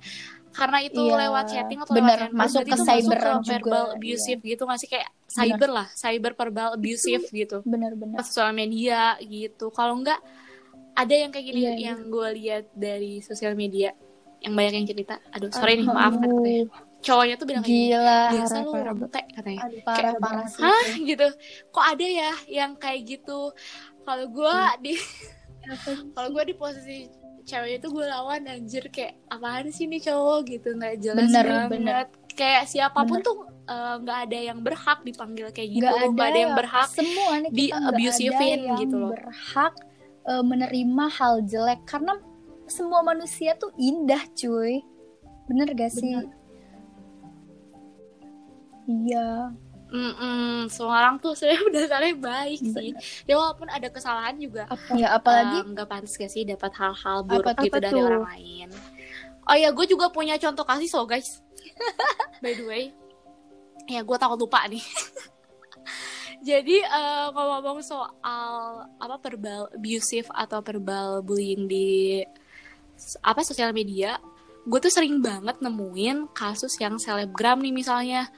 Karena 0.53 0.85
itu 0.85 1.01
Iya, 1.01 1.17
lewat 1.17 1.45
chatting 1.49 1.81
atau 1.81 1.95
bener, 1.97 2.13
lewat 2.13 2.21
handphone, 2.29 2.41
masuk 2.45 2.61
berarti 2.61 2.71
ke 2.71 2.77
itu 2.77 2.85
cyber 2.85 3.17
masuk 3.17 3.25
ke 3.25 3.33
juga, 3.33 3.49
verbal 3.49 3.85
iya. 3.89 3.95
abusive 3.97 4.41
gitu 4.45 4.63
nggak 4.69 4.79
sih? 4.85 4.89
Kayak 4.93 5.09
cyber 5.33 5.71
lah 5.73 5.87
cyber 5.97 6.33
verbal 6.37 6.69
abusive 6.77 7.25
gitu. 7.33 7.57
Bener-bener 7.65 8.17
sosial 8.21 8.53
media 8.53 9.17
gitu. 9.25 9.73
Kalau 9.73 9.97
enggak 9.97 10.21
ada 10.93 11.15
yang 11.15 11.31
kayak 11.31 11.47
gini 11.47 11.59
Iya, 11.59 11.71
iya. 11.71 11.85
yang 11.89 11.99
gue 12.07 12.29
lihat 12.37 12.65
dari 12.73 13.19
sosial 13.21 13.55
media 13.55 13.93
yang 14.39 14.53
banyak 14.53 14.75
yang 14.75 14.87
cerita. 14.87 15.15
Aduh 15.31 15.49
sorry 15.49 15.79
nih 15.79 15.87
maaf 15.87 16.15
kan 16.15 16.29
katanya 16.29 16.67
cowoknya 17.03 17.35
tuh 17.35 17.47
bilang 17.47 17.63
kayak 17.63 17.79
gila 17.91 18.21
biasa 18.31 18.55
lu 18.57 18.71
parah, 18.71 18.85
rente 18.95 19.21
katanya. 19.33 19.61
Aduh, 19.63 19.81
parah 19.83 20.15
parah 20.19 20.47
sih. 20.47 20.63
Hah 20.63 20.87
gitu. 21.11 21.27
Kok 21.69 21.85
ada 21.89 22.07
ya 22.07 22.31
yang 22.49 22.73
kayak 22.75 23.01
gitu? 23.09 23.41
Kalau 24.03 24.27
gue 24.29 24.55
di 24.81 24.93
kalau 26.15 26.29
gue 26.31 26.45
di 26.45 26.55
posisi 26.55 26.99
cewek 27.43 27.83
itu 27.83 27.89
gue 27.91 28.07
lawan 28.07 28.47
anjir 28.47 28.87
kayak 28.89 29.19
apaan 29.29 29.71
sih 29.71 29.87
nih 29.87 30.03
cowok? 30.03 30.39
Gitu 30.45 30.69
nggak 30.73 30.95
jelas 31.01 31.27
Bener, 31.27 31.47
banget. 31.47 31.71
bener. 31.71 32.05
kayak 32.33 32.65
siapa 32.65 33.03
pun 33.03 33.19
Bener. 33.19 33.27
tuh 33.27 33.37
eh, 33.69 33.95
nggak 34.01 34.19
ada 34.27 34.39
yang 34.41 34.59
berhak 34.59 34.99
dipanggil 35.03 35.47
kayak 35.51 35.69
gitu 35.71 35.85
nggak 35.85 36.11
nggak 36.13 36.29
ada, 36.29 36.39
yang 36.41 36.53
ya, 36.53 36.59
berhak 36.59 36.89
semua 36.89 37.33
nih 37.39 37.51
di 37.53 37.67
ada 37.69 37.99
yang 38.41 38.79
gitu 38.81 38.95
loh. 38.97 39.11
berhak 39.13 39.75
eh, 40.25 40.43
menerima 40.43 41.05
hal 41.11 41.43
jelek. 41.43 41.83
Karena 41.85 42.19
semua 42.67 43.03
manusia 43.03 43.55
tuh 43.55 43.71
indah 43.77 44.23
cuy. 44.33 44.81
Bener 45.47 45.69
gak 45.73 45.91
sih? 45.91 46.15
Iya. 48.85 49.53
Mm-mm, 49.93 50.73
semua 50.73 51.05
orang 51.05 51.21
tuh 51.21 51.37
sebenarnya 51.37 51.69
dasarnya 51.85 52.17
baik 52.17 52.61
sih. 52.65 52.97
Bener. 52.97 53.29
ya 53.29 53.35
walaupun 53.37 53.69
ada 53.69 53.93
kesalahan 53.93 54.41
juga 54.41 54.65
ya 54.97 55.13
apalagi 55.13 55.69
nggak 55.69 55.85
pantas 55.85 56.17
gak 56.17 56.33
sih 56.33 56.49
dapat 56.49 56.73
hal-hal 56.73 57.21
buruk 57.21 57.53
Apa- 57.53 57.61
gitu 57.61 57.77
apa 57.77 57.85
dari 57.85 57.93
tuh? 57.93 58.09
orang 58.09 58.25
lain? 58.25 58.69
Oh 59.45 59.53
ya 59.53 59.69
gue 59.69 59.85
juga 59.85 60.09
punya 60.09 60.41
contoh 60.41 60.65
kasih 60.65 60.89
so 60.89 61.05
guys. 61.05 61.45
By 62.43 62.57
the 62.57 62.65
way 62.65 62.85
ya 63.85 64.01
gue 64.01 64.17
takut 64.17 64.39
lupa 64.39 64.65
nih 64.65 64.81
jadi 66.43 66.77
eh, 66.83 67.27
ngomong-ngomong 67.31 67.81
soal 67.87 68.85
apa 68.99 69.17
verbal 69.23 69.71
abusive 69.71 70.27
atau 70.35 70.59
verbal 70.59 71.23
bullying 71.23 71.71
di 71.71 72.21
apa 73.23 73.47
sosial 73.47 73.71
media 73.71 74.19
gue 74.63 74.79
tuh 74.79 74.95
sering 74.95 75.19
banget 75.19 75.59
nemuin 75.59 76.31
kasus 76.31 76.79
yang 76.79 76.99
selebgram 76.99 77.59
nih 77.63 77.75
misalnya. 77.75 78.31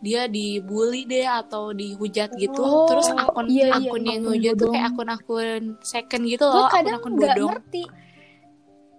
Dia 0.00 0.24
dibully 0.32 1.04
deh 1.04 1.28
atau 1.28 1.76
dihujat 1.76 2.32
gitu. 2.40 2.56
Oh, 2.64 2.88
terus 2.88 3.12
akun 3.12 3.52
iya, 3.52 3.76
iya, 3.76 3.88
akun 3.92 4.00
yang 4.00 4.24
akun 4.24 4.32
ngehujat 4.32 4.52
tuh 4.56 4.56
bodong. 4.56 4.72
kayak 4.72 4.88
akun-akun 4.96 5.62
second 5.84 6.22
gitu 6.24 6.44
loh 6.48 6.66
akun-akun 6.72 7.14
bodong. 7.20 7.50
ngerti. 7.52 7.84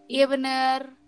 Iya 0.05 0.25
bener 0.29 1.00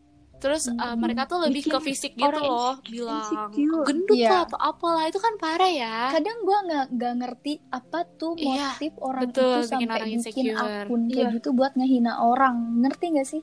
terus 0.43 0.67
eh, 0.67 0.75
Hmm, 0.75 0.99
mereka 0.99 1.23
tuh 1.23 1.39
lebih 1.39 1.63
ke 1.63 1.71
bikin 1.71 1.85
fisik 1.85 2.11
gitu 2.13 2.27
orang 2.27 2.43
loh 2.43 2.75
insecure- 2.75 2.91
bilang 2.91 3.83
gendut 3.83 4.17
Iya. 4.17 4.27
lah 4.27 4.41
atau 4.43 4.59
apalah 4.61 5.03
itu 5.07 5.15
kan 5.17 5.33
parah 5.37 5.71
ya 5.73 5.95
kadang 6.11 6.37
gue 6.41 6.57
nggak 6.67 6.85
nggak 6.91 7.13
ngerti 7.17 7.53
apa 7.71 7.99
tuh 8.13 8.35
Iya, 8.35 8.75
motif 8.75 8.93
orang 8.99 9.21
betul, 9.23 9.39
itu 9.39 9.47
bikin 9.55 9.69
sampai 9.71 9.87
orang 9.87 10.03
bikin 10.03 10.19
insecure. 10.19 10.57
akun 10.59 11.01
kayak 11.07 11.15
Iya. 11.23 11.33
gitu 11.33 11.49
buat 11.53 11.71
ngehina 11.73 12.13
orang 12.21 12.55
ngerti 12.81 13.05
gak 13.13 13.27
sih 13.29 13.41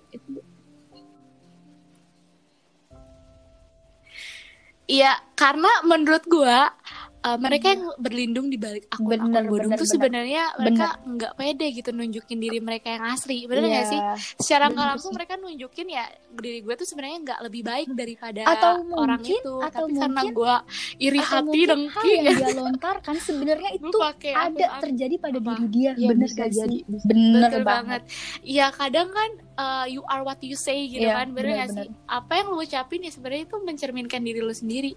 Iya, 4.85 5.14
karena 5.35 5.71
menurut 5.85 6.26
gua 6.26 6.75
uh, 7.22 7.36
mereka 7.36 7.66
yang 7.70 7.84
berlindung 7.96 8.46
di 8.46 8.56
balik 8.56 8.88
akun-akun 8.88 9.28
Bener, 9.28 9.44
bodong 9.44 9.68
bener, 9.68 9.76
tuh 9.76 9.84
bener. 9.84 9.94
sebenarnya 9.94 10.42
mereka 10.56 10.86
nggak 11.02 11.32
pede 11.34 11.66
gitu 11.70 11.90
nunjukin 11.90 12.38
diri 12.38 12.58
mereka 12.58 12.88
yang 12.90 13.04
asli, 13.06 13.44
bener 13.44 13.64
nggak 13.64 13.84
Iya. 13.84 13.90
sih? 13.90 14.00
Secara 14.38 14.66
nggak 14.66 14.76
Bener 14.76 14.90
langsung 14.90 15.12
mereka 15.12 15.34
nunjukin 15.36 15.86
ya 15.88 16.04
diri 16.32 16.58
gue 16.60 16.74
tuh 16.74 16.86
sebenarnya 16.86 17.18
nggak 17.22 17.40
lebih 17.42 17.62
baik 17.62 17.88
daripada 17.90 18.42
Atau 18.44 18.72
orang 18.94 19.18
mungkin- 19.18 19.40
itu, 19.40 19.54
atau 19.60 19.84
tapi 19.84 19.92
karena 19.94 20.20
mungkin- 20.20 20.34
gua 20.34 20.54
iri 20.96 21.20
atau 21.20 21.30
hati 21.42 21.60
dengki, 21.64 22.10
yang 22.10 22.24
dia 22.32 22.50
lontarkan 22.52 23.16
sebenarnya 23.16 23.70
gue 23.74 23.82
itu 23.84 23.98
pakai 23.98 24.32
ada 24.32 24.64
akun 24.70 24.82
terjadi 24.86 25.14
pada 25.16 25.36
apa? 25.36 25.50
diri 25.50 25.66
dia 25.68 25.90
Iya, 25.92 26.08
bener 26.08 26.26
bisa 26.26 26.38
gak 26.38 26.50
jadi, 26.52 26.78
bener 27.04 27.50
Betul 27.50 27.62
banget. 27.64 28.00
Iya 28.42 28.66
kadang 28.70 29.08
kan 29.10 29.30
uh, 29.54 29.84
you 29.84 30.02
are 30.04 30.22
what 30.22 30.40
you 30.40 30.54
say 30.54 30.86
gitu 30.86 31.02
Iya, 31.02 31.18
kan, 31.18 31.28
bener 31.30 31.52
gak 31.58 31.68
bener-bener. 31.68 31.86
sih? 31.86 32.08
Apa 32.08 32.32
yang 32.34 32.46
lu 32.48 32.58
ucapin 32.58 33.00
ya 33.00 33.10
sebenarnya 33.10 33.44
itu 33.44 33.56
mencerminkan 33.58 34.20
diri 34.20 34.40
lu 34.40 34.52
sendiri. 34.52 34.92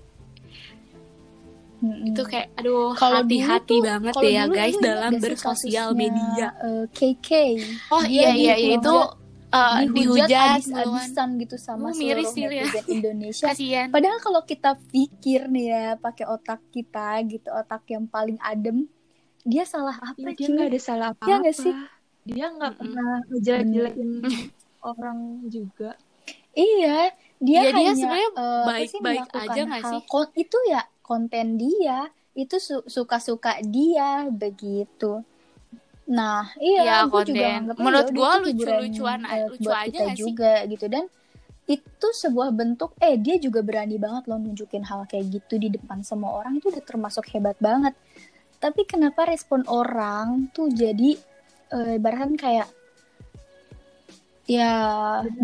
Mm-mm. 1.84 2.08
Itu 2.16 2.22
kayak 2.24 2.48
aduh 2.56 2.96
hati-hati 2.96 3.76
banget 3.84 4.14
ya 4.24 4.44
dulu 4.48 4.56
guys 4.56 4.78
dalam 4.80 5.12
bersosial 5.20 5.90
media. 5.92 6.48
eh, 6.64 6.86
KK 6.88 7.30
Oh 7.92 8.02
Dia 8.08 8.32
iya 8.32 8.32
iya 8.32 8.54
iya, 8.56 8.74
itu 8.80 8.96
uh, 9.52 9.78
dihujat 9.92 10.28
dihujat 10.28 10.30
abis-abisan 10.32 11.30
gitu 11.44 11.56
sama 11.60 11.92
Uh, 11.92 11.96
miris 12.00 12.32
seluruh 12.32 12.34
sih 12.34 12.44
ya. 12.48 12.64
netizen 12.64 12.86
Indonesia 12.98 13.46
Kasian. 13.52 13.88
Padahal 13.92 14.20
kalau 14.24 14.42
kita 14.48 14.72
pikir 14.96 15.40
nih 15.52 15.66
ya 15.76 15.86
pakai 16.00 16.26
otak 16.26 16.60
kita 16.72 17.20
gitu 17.28 17.50
otak 17.52 17.84
yang 17.92 18.06
paling 18.08 18.40
adem 18.40 18.88
dia 19.44 19.68
salah 19.68 20.00
apa 20.00 20.16
Iya, 20.24 20.32
dia 20.40 20.48
nggak 20.56 20.68
ada 20.72 20.80
salah 20.80 21.08
apa-apa. 21.12 21.28
Iya 21.28 21.36
nggak 21.44 21.56
sih? 21.60 21.74
Dia 22.24 22.46
nggak 22.56 22.74
pernah 22.80 23.10
ngejelek-jelekin 23.28 24.10
orang 24.90 25.20
juga. 25.52 25.92
Iya, 26.56 27.12
dia 27.44 27.60
Iya, 27.60 27.70
dia 27.76 27.76
hanya 27.76 27.94
sebenarnya 27.98 28.30
eh, 28.30 28.40
apa 28.40 28.72
sih, 28.88 29.00
baik-baik 29.04 29.28
aja 29.36 29.62
nggak 29.68 29.84
sih? 29.84 30.02
kon- 30.08 30.34
itu 30.40 30.58
ya 30.72 30.82
konten 31.10 31.48
dia, 31.62 32.10
itu 32.34 32.56
su- 32.68 32.88
suka-suka 32.88 33.52
dia 33.76 34.28
begitu. 34.32 35.22
Nah, 36.18 36.52
iya, 36.60 36.82
Iya, 36.84 36.96
gue 37.08 37.22
juga 37.32 37.48
Menurut 37.80 38.08
ya 38.12 38.40
hiburan, 38.44 38.82
lucu-lucuan, 38.84 39.20
eh, 39.34 39.48
lucu 39.48 39.64
buat 39.64 39.78
aja 39.84 39.88
kita 39.88 40.02
nggak 40.04 40.18
sih? 40.20 40.34
juga 40.34 40.52
gitu 40.72 40.86
dan 40.92 41.06
itu 41.64 42.08
sebuah 42.24 42.50
bentuk 42.60 42.92
eh 43.00 43.16
dia 43.26 43.36
juga 43.40 43.64
berani 43.64 43.96
banget 43.96 44.24
loh 44.28 44.36
nunjukin 44.36 44.84
hal 44.84 45.08
kayak 45.08 45.26
gitu 45.32 45.56
di 45.64 45.72
depan 45.72 46.04
semua 46.04 46.32
orang 46.44 46.60
itu 46.60 46.68
udah 46.74 46.84
termasuk 46.84 47.24
hebat 47.32 47.56
banget. 47.64 47.96
Tapi 48.64 48.82
kenapa 48.88 49.28
respon 49.28 49.64
orang 49.68 50.52
tuh 50.56 50.68
jadi 50.72 51.16
eh, 51.76 51.92
ibaratkan 52.00 52.36
kayak 52.40 52.68
ya 54.44 54.72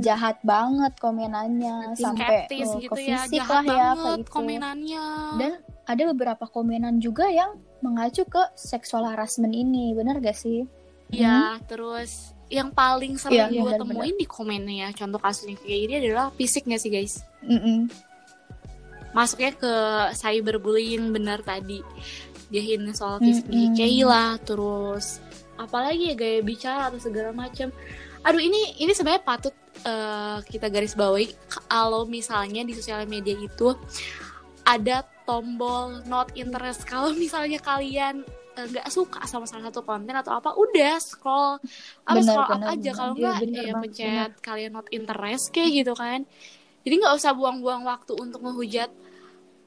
jahat 0.03 0.43
banget 0.43 0.91
komenannya 0.99 1.95
sampai 1.95 2.51
Skeptis 2.51 2.67
eh, 2.67 2.79
gitu 2.83 2.91
ke 2.91 3.01
ya, 3.07 3.23
fisik 3.23 3.39
jahat 3.39 3.63
lah 3.63 3.63
ya 3.63 3.87
kayak 3.95 4.17
gitu. 4.19 4.31
komenannya. 4.31 5.05
Dan 5.39 5.51
ada 5.87 6.03
beberapa 6.11 6.45
komenan 6.51 6.99
juga 6.99 7.31
yang 7.31 7.57
mengacu 7.79 8.27
ke 8.27 8.43
seksual 8.59 9.07
harassment 9.07 9.55
ini, 9.55 9.95
benar 9.95 10.19
gak 10.19 10.35
sih? 10.35 10.67
Iya, 11.09 11.57
terus 11.65 12.35
yang 12.51 12.69
paling 12.75 13.17
sering 13.17 13.39
Iya, 13.39 13.45
iya, 13.49 13.61
gue 13.61 13.71
benar-benar. 13.71 14.03
temuin 14.03 14.15
di 14.19 14.27
komennya 14.29 14.87
contoh 14.93 15.19
kasusnya 15.21 15.55
kayak 15.57 15.79
gini 15.85 15.93
adalah 16.05 16.27
fisik 16.35 16.67
gak 16.67 16.81
sih 16.81 16.91
guys? 16.93 17.23
Mm-mm. 17.45 17.89
Masuknya 19.15 19.55
ke 19.57 19.73
cyberbullying 20.13 21.09
benar 21.09 21.41
tadi. 21.41 21.81
Dia 22.51 22.61
hina 22.61 22.93
soal 22.93 23.17
fisik 23.23 23.47
Mm-mm. 23.49 23.73
DKI 23.73 24.01
lah, 24.05 24.37
terus 24.43 25.23
apalagi 25.57 26.13
ya 26.13 26.15
gaya 26.19 26.39
bicara 26.43 26.91
atau 26.93 26.99
segala 27.01 27.31
macam. 27.33 27.71
Aduh 28.25 28.41
ini 28.41 28.77
ini 28.77 28.91
sebenarnya 28.91 29.23
patut 29.23 29.55
eh, 29.85 30.37
kita 30.45 30.67
garis 30.67 30.93
bawahi. 30.93 31.27
Kalau 31.69 32.03
misalnya 32.05 32.61
di 32.67 32.73
sosial 32.75 33.07
media 33.07 33.35
itu 33.35 33.73
ada 34.65 35.01
tombol 35.25 36.01
not 36.05 36.29
interest 36.37 36.85
kalau 36.85 37.13
misalnya 37.13 37.57
kalian 37.61 38.21
eh, 38.57 38.65
nggak 38.69 38.87
suka 38.91 39.23
sama 39.25 39.45
salah 39.49 39.69
satu 39.71 39.81
konten 39.85 40.13
atau 40.13 40.37
apa 40.37 40.53
udah 40.57 40.97
scroll 41.01 41.57
apa 42.05 42.19
Benar, 42.19 42.25
scroll 42.25 42.49
up 42.49 42.61
benar, 42.61 42.69
aja. 42.69 42.91
kalau 42.93 43.13
Iya, 43.15 43.29
nggak 43.45 43.65
ya 43.65 43.73
banget, 43.73 43.81
pencet 43.81 44.31
kalian 44.41 44.71
not 44.75 44.87
interest 44.91 45.45
kayak 45.55 45.71
gitu 45.85 45.93
kan. 45.95 46.25
Jadi 46.85 46.93
nggak 47.01 47.15
usah 47.17 47.31
buang-buang 47.35 47.83
waktu 47.85 48.13
untuk 48.15 48.39
ngehujat 48.45 48.89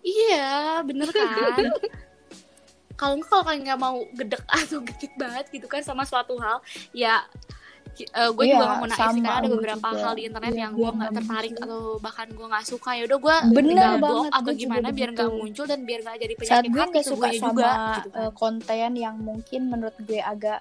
iya 0.03 0.83
bener 0.83 1.09
kan? 1.13 1.65
Kalau 2.99 3.15
nggak 3.19 3.31
kalau 3.31 3.43
kalian 3.43 3.63
nggak 3.67 3.81
mau 3.81 3.99
gedek 4.15 4.43
atau 4.47 4.79
getit 4.85 5.11
banget 5.19 5.49
gitu 5.51 5.67
kan 5.67 5.83
sama 5.83 6.05
suatu 6.07 6.39
hal 6.39 6.63
ya 6.95 7.25
gue 8.33 8.43
Iya, 8.43 8.55
juga 8.55 8.65
gak 8.65 8.73
mau 8.75 8.87
naif 8.87 8.97
sih 8.97 9.21
karena 9.21 9.31
ada 9.33 9.47
gue 9.47 9.55
beberapa 9.55 9.87
juga. 9.87 10.01
hal 10.01 10.13
di 10.13 10.23
internet 10.25 10.51
Iya, 10.51 10.61
yang 10.61 10.73
gue 10.73 10.91
nggak 10.93 11.13
tertarik 11.13 11.51
muncul. 11.53 11.65
atau 11.65 11.83
bahkan 11.99 12.29
gue 12.29 12.47
nggak 12.49 12.67
suka 12.67 12.91
ya 12.93 13.03
udah 13.05 13.19
gue 13.19 13.37
Bener 13.53 13.77
banget, 14.01 14.31
atau 14.33 14.43
gue 14.43 14.55
juga 14.55 14.61
gimana 14.75 14.89
biar 14.91 15.11
nggak 15.13 15.29
begitu. 15.29 15.41
muncul 15.43 15.65
dan 15.67 15.81
biar 15.83 16.01
nggak 16.01 16.17
jadi 16.19 16.35
Saat 16.35 16.41
penyakit 16.41 16.69
gue 16.69 16.81
hati 16.81 16.91
nggak 16.91 17.05
ke 17.05 17.11
suka 17.11 17.21
gue 17.23 17.33
sama 17.35 17.51
juga 17.53 17.71
gitu 17.95 18.09
kan. 18.09 18.21
eh, 18.21 18.33
konten 18.33 18.93
yang 18.97 19.17
mungkin 19.19 19.61
menurut 19.67 19.97
gue 19.99 20.21
agak 20.21 20.59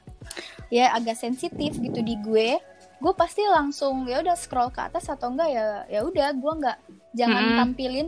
ya 0.69 0.85
agak 0.91 1.15
sensitif 1.15 1.71
gitu 1.75 1.99
di 1.99 2.15
gue, 2.17 2.49
gue 2.97 3.13
pasti 3.13 3.41
langsung 3.43 4.05
ya 4.05 4.19
udah 4.19 4.35
scroll 4.35 4.69
ke 4.69 4.81
atas 4.81 5.07
atau 5.07 5.29
enggak 5.29 5.49
ya 5.49 5.63
ya 5.89 5.99
udah 6.01 6.31
gue 6.31 6.53
nggak 6.57 6.77
jangan 7.11 7.43
Mm-mm. 7.43 7.57
tampilin 7.57 8.07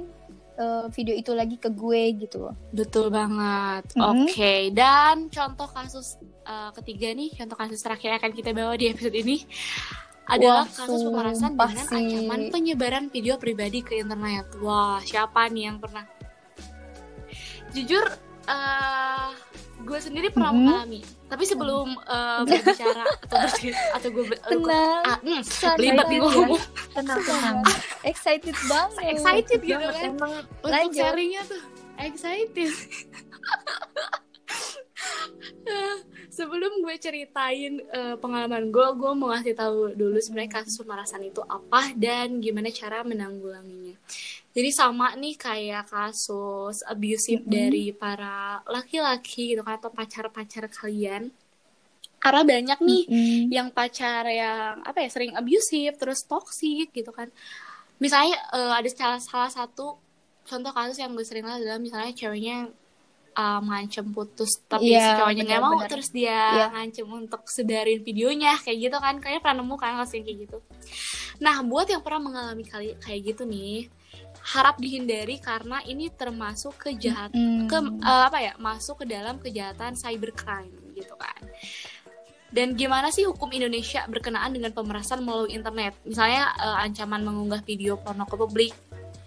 eh, 0.57 0.86
video 0.93 1.15
itu 1.17 1.31
lagi 1.33 1.57
ke 1.57 1.69
gue 1.74 2.03
gitu. 2.22 2.53
Betul 2.74 3.10
banget. 3.10 3.88
Mhm. 3.98 4.29
Oke, 4.29 4.53
dan 4.74 5.27
contoh 5.29 5.67
kasus 5.69 6.17
uh, 6.45 6.69
ketiga 6.77 7.12
nih, 7.15 7.33
contoh 7.33 7.57
kasus 7.57 7.79
terakhir 7.81 8.15
yang 8.15 8.19
akan 8.19 8.33
kita 8.36 8.50
bawa 8.51 8.74
di 8.77 8.86
episode 8.91 9.15
ini 9.15 9.43
adalah 10.24 10.63
Wah, 10.63 10.77
kasus 10.88 11.01
pemerasan 11.03 11.51
dengan 11.60 11.83
sih. 11.83 11.98
ancaman 12.00 12.41
penyebaran 12.48 13.05
video 13.12 13.36
pribadi 13.36 13.83
ke 13.83 14.00
internet. 14.00 14.48
Wah, 14.63 15.03
siapa 15.03 15.51
nih 15.51 15.72
yang 15.72 15.77
pernah? 15.83 16.07
Jujur, 17.75 18.05
uh, 18.48 19.33
gue 19.84 20.00
sendiri 20.00 20.28
pernah 20.30 20.50
Mhm. 20.50 20.58
mengalami. 20.58 21.00
Tapi 21.25 21.44
sebelum 21.44 21.88
eh, 21.98 22.40
berbicara 22.42 23.04
atau 23.24 23.38
bercerita 23.38 23.84
atau 23.94 24.10
gue 24.10 24.24
ber- 24.25 24.42
Tenang. 24.42 25.04
hmm, 25.20 25.42
Santai 25.44 25.78
belibet 25.78 26.06
nih 26.06 26.18
gue 26.18 26.25
aja. 26.25 26.38
ngomong. 26.38 26.63
Tenang 26.94 27.20
tenang. 27.22 27.58
Excited 28.10 28.56
banget. 28.63 29.04
excited 29.10 29.60
gitu 29.62 29.75
Banget, 29.75 29.94
kan. 29.94 30.10
emang 30.10 30.32
untuk 30.62 30.92
sharingnya 30.94 31.42
tuh 31.44 31.62
excited. 31.98 32.72
Sebelum 36.30 36.82
gue 36.82 36.96
ceritain 36.98 37.74
eh, 37.84 38.16
pengalaman 38.18 38.68
gue 38.68 38.88
gue 38.94 39.12
mau 39.13 39.30
ngasih 39.30 39.54
tahu 39.54 39.94
dulu 39.94 40.18
sebenarnya 40.18 40.58
kasus 40.58 40.75
pemerasan 40.75 41.22
itu 41.22 41.44
apa 41.44 41.94
dan 41.94 42.40
gimana 42.40 42.70
cara 42.70 43.04
menanggulanginya 43.04 43.94
jadi 44.53 44.69
sama 44.69 45.17
nih 45.17 45.36
kayak 45.36 45.89
kasus 45.89 46.86
abusive 46.86 47.41
Mhm. 47.41 47.50
dari 47.50 47.86
para 47.91 48.62
laki-laki 48.65 49.51
gitu 49.51 49.62
kan 49.62 49.77
atau 49.77 49.89
pacar-pacar 49.89 50.69
kalian 50.69 51.33
karena 52.17 52.41
banyak 52.41 52.79
nih 52.79 53.03
Mm-mm. 53.10 53.41
yang 53.51 53.67
pacar 53.69 54.24
yang 54.25 54.79
apa 54.81 55.03
ya 55.03 55.10
sering 55.12 55.33
abusive 55.33 55.98
terus 55.98 56.24
toxic 56.24 56.88
gitu 56.89 57.12
kan 57.12 57.27
misalnya 57.98 58.38
eh, 58.53 58.72
ada 58.74 58.88
salah, 58.88 59.19
salah 59.19 59.51
satu 59.51 60.00
contoh 60.43 60.72
kasus 60.72 60.98
yang 60.98 61.12
gue 61.12 61.24
sering 61.24 61.43
lihat 61.43 61.60
adalah 61.60 61.79
misalnya 61.79 62.12
ceweknya 62.12 62.67
uh, 63.33 63.60
ngancem 63.63 64.05
putus 64.12 64.60
tapi 64.67 64.91
Iya, 64.91 65.00
si 65.00 65.12
cowoknya 65.17 65.43
nggak 65.48 65.63
mau 65.63 65.79
terus 65.88 66.12
dia 66.12 66.36
Iya. 66.53 66.65
ngancem 66.69 67.07
untuk 67.07 67.41
sebarin 67.48 68.03
videonya 68.03 68.60
kayak 68.60 68.77
gitu 68.77 68.98
kan 69.00 69.17
kayaknya 69.17 69.41
pernah 69.41 69.57
nemu 69.63 69.75
kan 69.75 69.98
kasus 69.98 70.19
yang 70.19 70.25
kayak 70.27 70.39
gitu 70.48 70.57
nah 71.39 71.55
buat 71.63 71.88
yang 71.88 72.03
pernah 72.03 72.22
mengalami 72.24 72.63
kali 72.63 72.93
kayak 73.00 73.19
gitu 73.25 73.43
nih 73.43 73.88
harap 74.43 74.75
dihindari 74.75 75.39
karena 75.39 75.79
ini 75.88 76.12
termasuk 76.12 76.75
kejahatan 76.75 77.32
Mm. 77.63 77.67
ke 77.72 77.77
eh, 77.79 78.24
apa 78.27 78.39
ya 78.43 78.53
masuk 78.60 79.03
ke 79.03 79.05
dalam 79.08 79.39
kejahatan 79.39 79.96
cybercrime 79.96 80.75
gitu 80.91 81.15
kan 81.15 81.39
dan 82.53 82.77
gimana 82.77 83.10
sih 83.10 83.25
hukum 83.25 83.50
Indonesia 83.50 84.05
berkenaan 84.05 84.53
dengan 84.53 84.75
pemerasan 84.75 85.24
melalui 85.24 85.55
internet 85.55 85.96
misalnya 86.03 86.51
eh, 86.60 86.84
ancaman 86.84 87.24
mengunggah 87.24 87.63
video 87.63 87.96
porno 87.96 88.27
ke 88.27 88.36
publik 88.36 88.74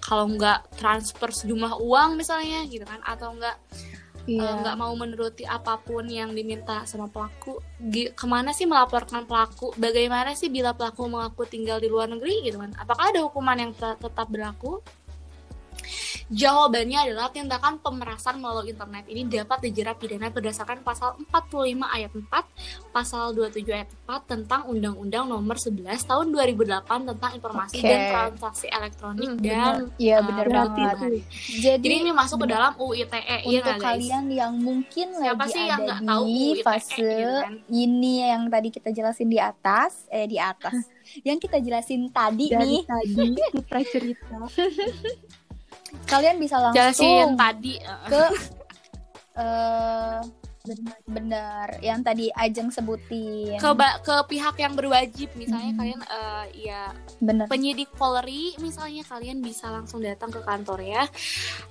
kalau 0.04 0.30
nggak 0.30 0.78
transfer 0.78 1.32
sejumlah 1.34 1.82
uang 1.82 2.14
misalnya 2.20 2.62
gitu 2.68 2.86
kan 2.86 3.02
atau 3.02 3.34
nggak 3.34 3.56
eh, 4.26 4.34
Iya. 4.34 4.58
nggak 4.58 4.76
mau 4.76 4.90
menuruti 4.92 5.46
apa 5.46 5.78
pun 5.78 6.04
yang 6.04 6.30
diminta 6.30 6.82
sama 6.82 7.06
pelaku. 7.06 7.62
Gi- 7.78 8.10
ke 8.10 8.26
mana 8.26 8.50
sih 8.50 8.66
melaporkan 8.66 9.22
pelaku? 9.22 9.70
Bagaimana 9.76 10.34
sih 10.34 10.50
bila 10.50 10.74
pelaku 10.74 11.06
mengaku 11.06 11.46
tinggal 11.46 11.78
di 11.78 11.86
luar 11.86 12.10
negeri 12.10 12.42
gitu 12.42 12.58
kan? 12.58 12.74
Apakah 12.74 13.14
ada 13.14 13.22
hukuman 13.22 13.54
yang 13.56 13.72
te- 13.72 13.96
tetap 13.96 14.26
berlaku 14.26 14.82
Jawabannya 16.26 16.98
adalah 17.06 17.28
tindakan 17.28 17.78
pemerasan 17.78 18.36
melalui 18.36 18.70
internet 18.70 19.06
ini 19.06 19.22
dapat 19.24 19.62
dijerat 19.62 19.96
pidana 19.96 20.28
berdasarkan 20.28 20.80
pasal 20.80 21.14
45 21.22 21.86
ayat 21.86 22.10
4, 22.10 22.26
pasal 22.90 23.30
27 23.32 23.62
ayat 23.70 23.90
4 24.04 24.26
tentang 24.26 24.66
Undang-Undang 24.66 25.24
Nomor 25.26 25.54
11 25.54 25.86
Tahun 26.02 26.26
2008 26.26 26.82
tentang 27.06 27.30
informasi 27.32 27.76
Oke. 27.76 27.86
dan 27.86 28.00
transaksi 28.08 28.66
elektronik 28.66 29.28
Hmm, 29.28 29.38
dan 29.38 29.90
Iya 29.96 30.18
eh, 30.18 30.22
benar 30.22 30.46
berarti 30.46 30.82
banget. 30.82 30.98
Jadi, 30.98 31.20
Jadi 31.80 31.94
ini 32.00 32.10
masuk 32.10 32.42
ke 32.42 32.46
dalam 32.48 32.72
UITE 32.76 33.20
ya 33.22 33.36
untuk 33.40 33.54
nggak, 33.56 33.76
guys? 33.76 33.84
kalian 33.86 34.24
yang 34.28 34.52
mungkin 34.54 35.06
Siapa 35.12 35.38
lagi 35.40 35.52
sih 35.52 35.62
yang 35.62 35.78
ada 35.78 35.84
nggak 35.86 36.00
tahu 36.04 36.24
di 36.24 36.34
UITE 36.42 36.62
fase 36.62 36.98
gitu 36.98 37.34
kan? 37.38 37.54
ini 37.68 38.12
yang 38.20 38.42
tadi 38.46 38.68
kita 38.68 38.88
jelasin 38.90 39.28
di 39.28 39.38
atas, 39.38 39.92
eh 40.08 40.26
di 40.26 40.36
atas. 40.36 40.74
yang 41.26 41.38
kita 41.38 41.58
jelasin 41.58 42.10
tadi 42.10 42.46
nih, 42.46 42.50
dari 42.50 42.76
tadi 42.82 43.26
kita 43.56 43.78
cerita 43.84 44.36
kalian 46.04 46.36
bisa 46.36 46.60
Jelasin 46.68 46.84
langsung 47.00 47.28
tadi 47.34 47.74
eh, 47.76 48.00
ke 48.06 48.22
eh 49.36 50.20
benar 51.06 51.78
yang 51.78 52.02
tadi 52.02 52.26
Ajeng 52.28 52.74
sebutin. 52.74 53.54
ke 53.54 53.70
ke 54.02 54.16
pihak 54.26 54.58
yang 54.58 54.74
berwajib 54.74 55.30
misalnya 55.34 55.70
Hmm. 55.70 55.78
kalian 55.78 56.00
eh, 56.02 56.44
ya 56.64 56.90
benar. 57.20 57.46
penyidik 57.46 57.86
Polri 57.92 58.50
misalnya 58.58 59.06
kalian 59.06 59.38
bisa 59.40 59.70
langsung 59.70 60.02
datang 60.02 60.26
ke 60.28 60.42
kantor 60.42 60.82
ya 60.82 61.06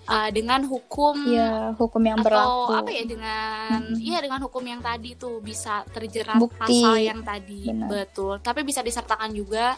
eh, 0.07 0.29
dengan 0.31 0.63
hukum 0.63 1.27
Ya, 1.27 1.75
hukum 1.75 1.99
yang 2.01 2.17
atau 2.17 2.25
berlaku. 2.25 2.71
apa 2.73 2.89
ya 2.89 3.03
dengan 3.03 3.79
Mm-mm. 3.83 3.99
iya 3.99 4.17
dengan 4.19 4.39
hukum 4.39 4.63
yang 4.63 4.79
tadi 4.79 5.11
tuh 5.15 5.43
bisa 5.43 5.83
terjerat 5.89 6.39
Bukti. 6.39 6.55
pasal 6.79 6.95
yang 6.97 7.19
tadi 7.19 7.67
Benar. 7.67 7.89
betul 7.91 8.39
tapi 8.39 8.63
bisa 8.63 8.79
disertakan 8.79 9.33
juga 9.33 9.75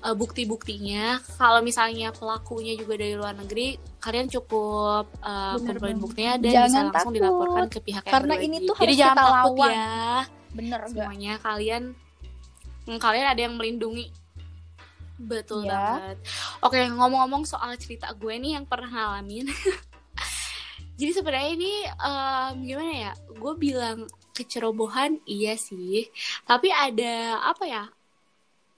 eh, 0.00 0.14
bukti-buktinya 0.14 1.04
kalau 1.34 1.60
misalnya 1.60 2.10
pelakunya 2.10 2.74
juga 2.74 2.94
dari 2.94 3.14
luar 3.14 3.34
negeri 3.34 3.74
kalian 3.98 4.28
cukup 4.28 5.10
Benar 5.16 5.58
kumpulin 5.60 5.98
buktinya 5.98 6.32
dan 6.34 6.42
bisa 6.44 6.54
Jangan 6.60 6.70
langsung 6.84 6.94
takut. 7.04 7.14
dilaporkan 7.14 7.64
ke 7.66 7.78
pihak 7.80 8.02
yang 8.02 8.12
Karena 8.12 8.32
berwajib. 8.32 8.48
ini 8.48 8.56
tuh 8.60 8.74
jadi 8.74 8.84
harus 8.84 8.96
jangan 8.96 9.14
kita 9.14 9.24
takut 9.24 9.56
lawan. 9.56 9.70
ya 9.70 9.96
Bener 10.48 10.80
gak? 10.80 10.88
semuanya 10.88 11.32
kalian 11.38 11.82
hmm, 12.84 12.98
kalian 12.98 13.26
ada 13.26 13.40
yang 13.40 13.54
melindungi 13.54 14.06
betul 15.18 15.62
Ya. 15.62 15.74
banget 15.98 16.16
oke 16.60 16.78
ngomong-ngomong 16.94 17.42
soal 17.42 17.74
cerita 17.74 18.06
gue 18.12 18.32
nih 18.32 18.54
yang 18.54 18.64
pernah 18.64 18.86
ngalamin 18.86 19.50
jadi 20.98 21.10
sebenarnya 21.12 21.50
ini 21.52 21.72
em, 21.84 22.52
gimana 22.64 22.92
ya 22.92 23.12
gue 23.28 23.52
bilang 23.56 23.98
kecerobohan 24.30 25.18
iya 25.24 25.54
sih 25.54 26.06
tapi 26.44 26.70
ada 26.70 27.14
apa 27.44 27.64
ya 27.66 27.84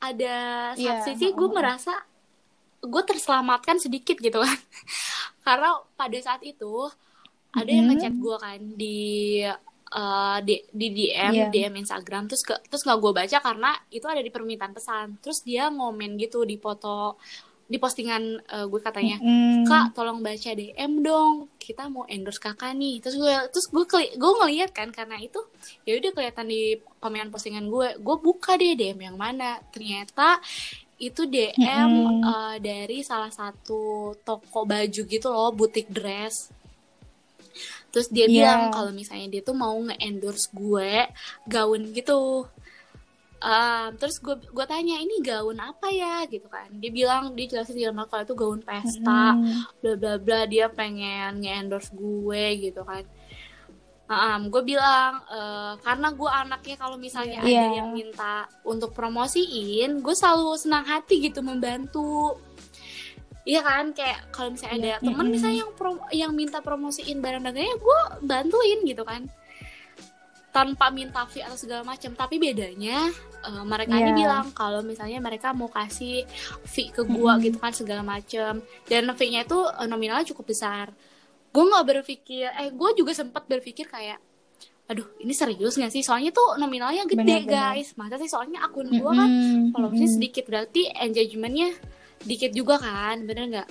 ada 0.01 0.37
satu 0.75 1.13
sisi 1.13 1.31
gue 1.37 1.49
merasa 1.53 1.93
gue 2.81 3.03
terselamatkan 3.05 3.77
sedikit 3.77 4.17
gitu 4.17 4.41
kan. 4.41 4.57
Karena 5.47 5.77
pada 5.95 6.19
saat 6.21 6.41
itu 6.41 6.89
ada 7.53 7.69
yang 7.69 7.93
ngechat 7.93 8.15
gue 8.17 8.37
kan 8.41 8.61
di 8.79 8.99
eh, 9.91 10.39
di, 10.47 10.55
di 10.73 10.87
DM 10.95 11.33
Iya. 11.37 11.47
DM 11.53 11.75
Instagram. 11.85 12.31
Terus 12.33 12.43
ke, 12.47 12.55
terus 12.73 12.83
nggak 12.87 12.99
gue 12.99 13.13
baca 13.13 13.39
karena 13.43 13.71
itu 13.93 14.07
ada 14.09 14.23
di 14.25 14.33
permintaan 14.33 14.73
pesan. 14.73 15.07
Terus 15.21 15.45
dia 15.45 15.69
ngomen 15.69 16.17
gitu 16.17 16.49
di 16.49 16.57
foto 16.57 17.21
di 17.71 17.79
postingan 17.79 18.23
eh, 18.43 18.67
gue 18.67 18.81
katanya 18.81 19.17
Mm. 19.17 19.63
kak 19.63 19.95
tolong 19.95 20.19
baca 20.19 20.51
DM 20.51 21.01
dong 21.01 21.47
kita 21.57 21.87
mau 21.87 22.03
endorse 22.05 22.37
kakak 22.37 22.75
nih 22.75 22.99
terus 22.99 23.15
gue 23.15 23.31
terus 23.49 23.67
gue 23.67 23.85
keli- 23.85 24.13
gue 24.13 24.33
ngeliat 24.35 24.71
kan 24.71 24.91
karena 24.91 25.15
itu 25.17 25.39
ya 25.85 25.95
udah 25.95 26.11
kelihatan 26.11 26.47
di 26.47 26.63
komenan 26.99 27.31
postingan 27.31 27.65
gue 27.65 27.95
gue 27.97 28.17
buka 28.19 28.55
deh 28.55 28.75
DM 28.75 28.99
yang 29.01 29.15
mana 29.15 29.63
ternyata 29.69 30.43
itu 30.99 31.25
DM 31.25 31.63
Mm-mm. 31.63 32.21
eh, 32.21 32.57
dari 32.61 33.01
salah 33.01 33.31
satu 33.31 33.81
toko 34.21 34.67
baju 34.67 35.03
gitu 35.07 35.27
loh 35.27 35.49
butik 35.51 35.87
dress 35.89 36.51
terus 37.89 38.07
dia 38.09 38.25
Iya. 38.25 38.31
bilang 38.33 38.61
kalau 38.71 38.91
misalnya 38.91 39.27
dia 39.29 39.43
tuh 39.43 39.55
mau 39.55 39.75
nge-endorse 39.75 40.51
gue 40.53 41.07
gaun 41.45 41.91
gitu 41.91 42.47
Um, 43.43 43.97
terus 43.97 44.19
gue 44.19 44.37
gue 44.37 44.67
tanya 44.67 44.97
ini 44.97 45.19
gaun 45.21 45.57
apa 45.57 45.89
ya 45.89 46.23
gitu 46.25 46.45
kan 46.47 46.69
dia 46.75 46.89
bilang 46.91 47.33
dia 47.33 47.49
jelasin 47.49 47.73
di 47.73 47.83
dalam 47.83 48.05
kalau 48.05 48.21
itu 48.21 48.35
gaun 48.35 48.61
pesta 48.61 49.33
Mm. 49.33 49.81
bla 49.81 49.93
bla 49.97 50.15
bla 50.17 50.41
dia 50.45 50.69
pengen 50.69 51.41
nge-endorse 51.41 51.89
gue 51.91 52.45
gitu 52.63 52.83
kan 52.83 53.09
Um, 54.07 54.51
gue 54.51 54.67
bilang 54.67 55.23
eh, 55.25 55.73
karena 55.79 56.11
gue 56.11 56.27
anaknya 56.29 56.77
kalau 56.77 56.99
misalnya 56.99 57.39
ada 57.39 57.47
Iya. 57.47 57.79
yang 57.79 57.95
minta 57.95 58.35
untuk 58.63 58.91
promosiin 58.91 60.01
gue 60.01 60.13
selalu 60.13 60.59
senang 60.59 60.83
hati 60.83 61.23
gitu 61.23 61.41
membantu 61.41 62.35
Iya 63.43 63.63
kan 63.63 63.91
kayak 63.91 64.29
kalau 64.29 64.51
misalnya 64.51 64.77
ada 64.77 64.89
Iya. 64.91 64.97
temen 65.01 65.15
Mm-mm. 65.17 65.31
misalnya 65.31 65.59
yang 65.61 65.73
prom- 65.73 66.11
yang 66.13 66.33
minta 66.35 66.59
promosiin 66.59 67.19
barang 67.19 67.41
dagangannya 67.41 67.79
gue 67.79 68.01
bantuin 68.21 68.79
gitu 68.85 69.01
kan 69.03 69.31
tanpa 70.51 70.91
minta 70.91 71.23
fee 71.25 71.41
atau 71.41 71.55
segala 71.55 71.83
macam 71.83 72.11
tapi 72.13 72.37
bedanya 72.37 73.07
eh, 73.41 73.63
mereka 73.63 73.95
ini 73.95 74.11
Iya. 74.11 74.19
bilang 74.19 74.47
kalau 74.51 74.83
misalnya 74.83 75.19
mereka 75.19 75.55
mau 75.55 75.67
kasih 75.67 76.27
fee 76.65 76.91
ke 76.91 77.03
gua 77.03 77.39
Mm-mm. 77.39 77.45
gitu 77.47 77.59
kan 77.59 77.71
segala 77.71 78.03
macam 78.03 78.59
dan 78.85 79.03
fee-nya 79.15 79.43
itu 79.43 79.55
eh, 79.57 79.87
nominalnya 79.87 80.27
cukup 80.27 80.51
besar 80.51 80.91
gue 81.51 81.65
nggak 81.65 81.83
berpikir 81.85 82.47
eh 82.47 82.71
gue 82.71 82.91
juga 82.95 83.11
sempat 83.11 83.43
berpikir 83.45 83.87
kayak 83.87 84.19
aduh 84.87 85.07
ini 85.19 85.31
serius 85.31 85.75
nggak 85.75 85.91
sih 85.91 86.03
soalnya 86.03 86.31
tuh 86.31 86.55
nominalnya 86.57 87.07
gede 87.07 87.23
Benar-benar. 87.47 87.75
guys 87.79 87.95
masa 87.95 88.19
sih 88.19 88.27
soalnya 88.27 88.63
akun 88.63 88.91
gua 88.91 89.15
kan 89.15 89.31
Mm-mm. 89.31 89.71
followersnya 89.71 90.09
sedikit 90.11 90.47
berarti 90.47 90.91
engagementnya 90.91 91.71
dikit 92.21 92.51
juga 92.51 92.75
kan 92.77 93.23
bener 93.23 93.47
nggak 93.49 93.69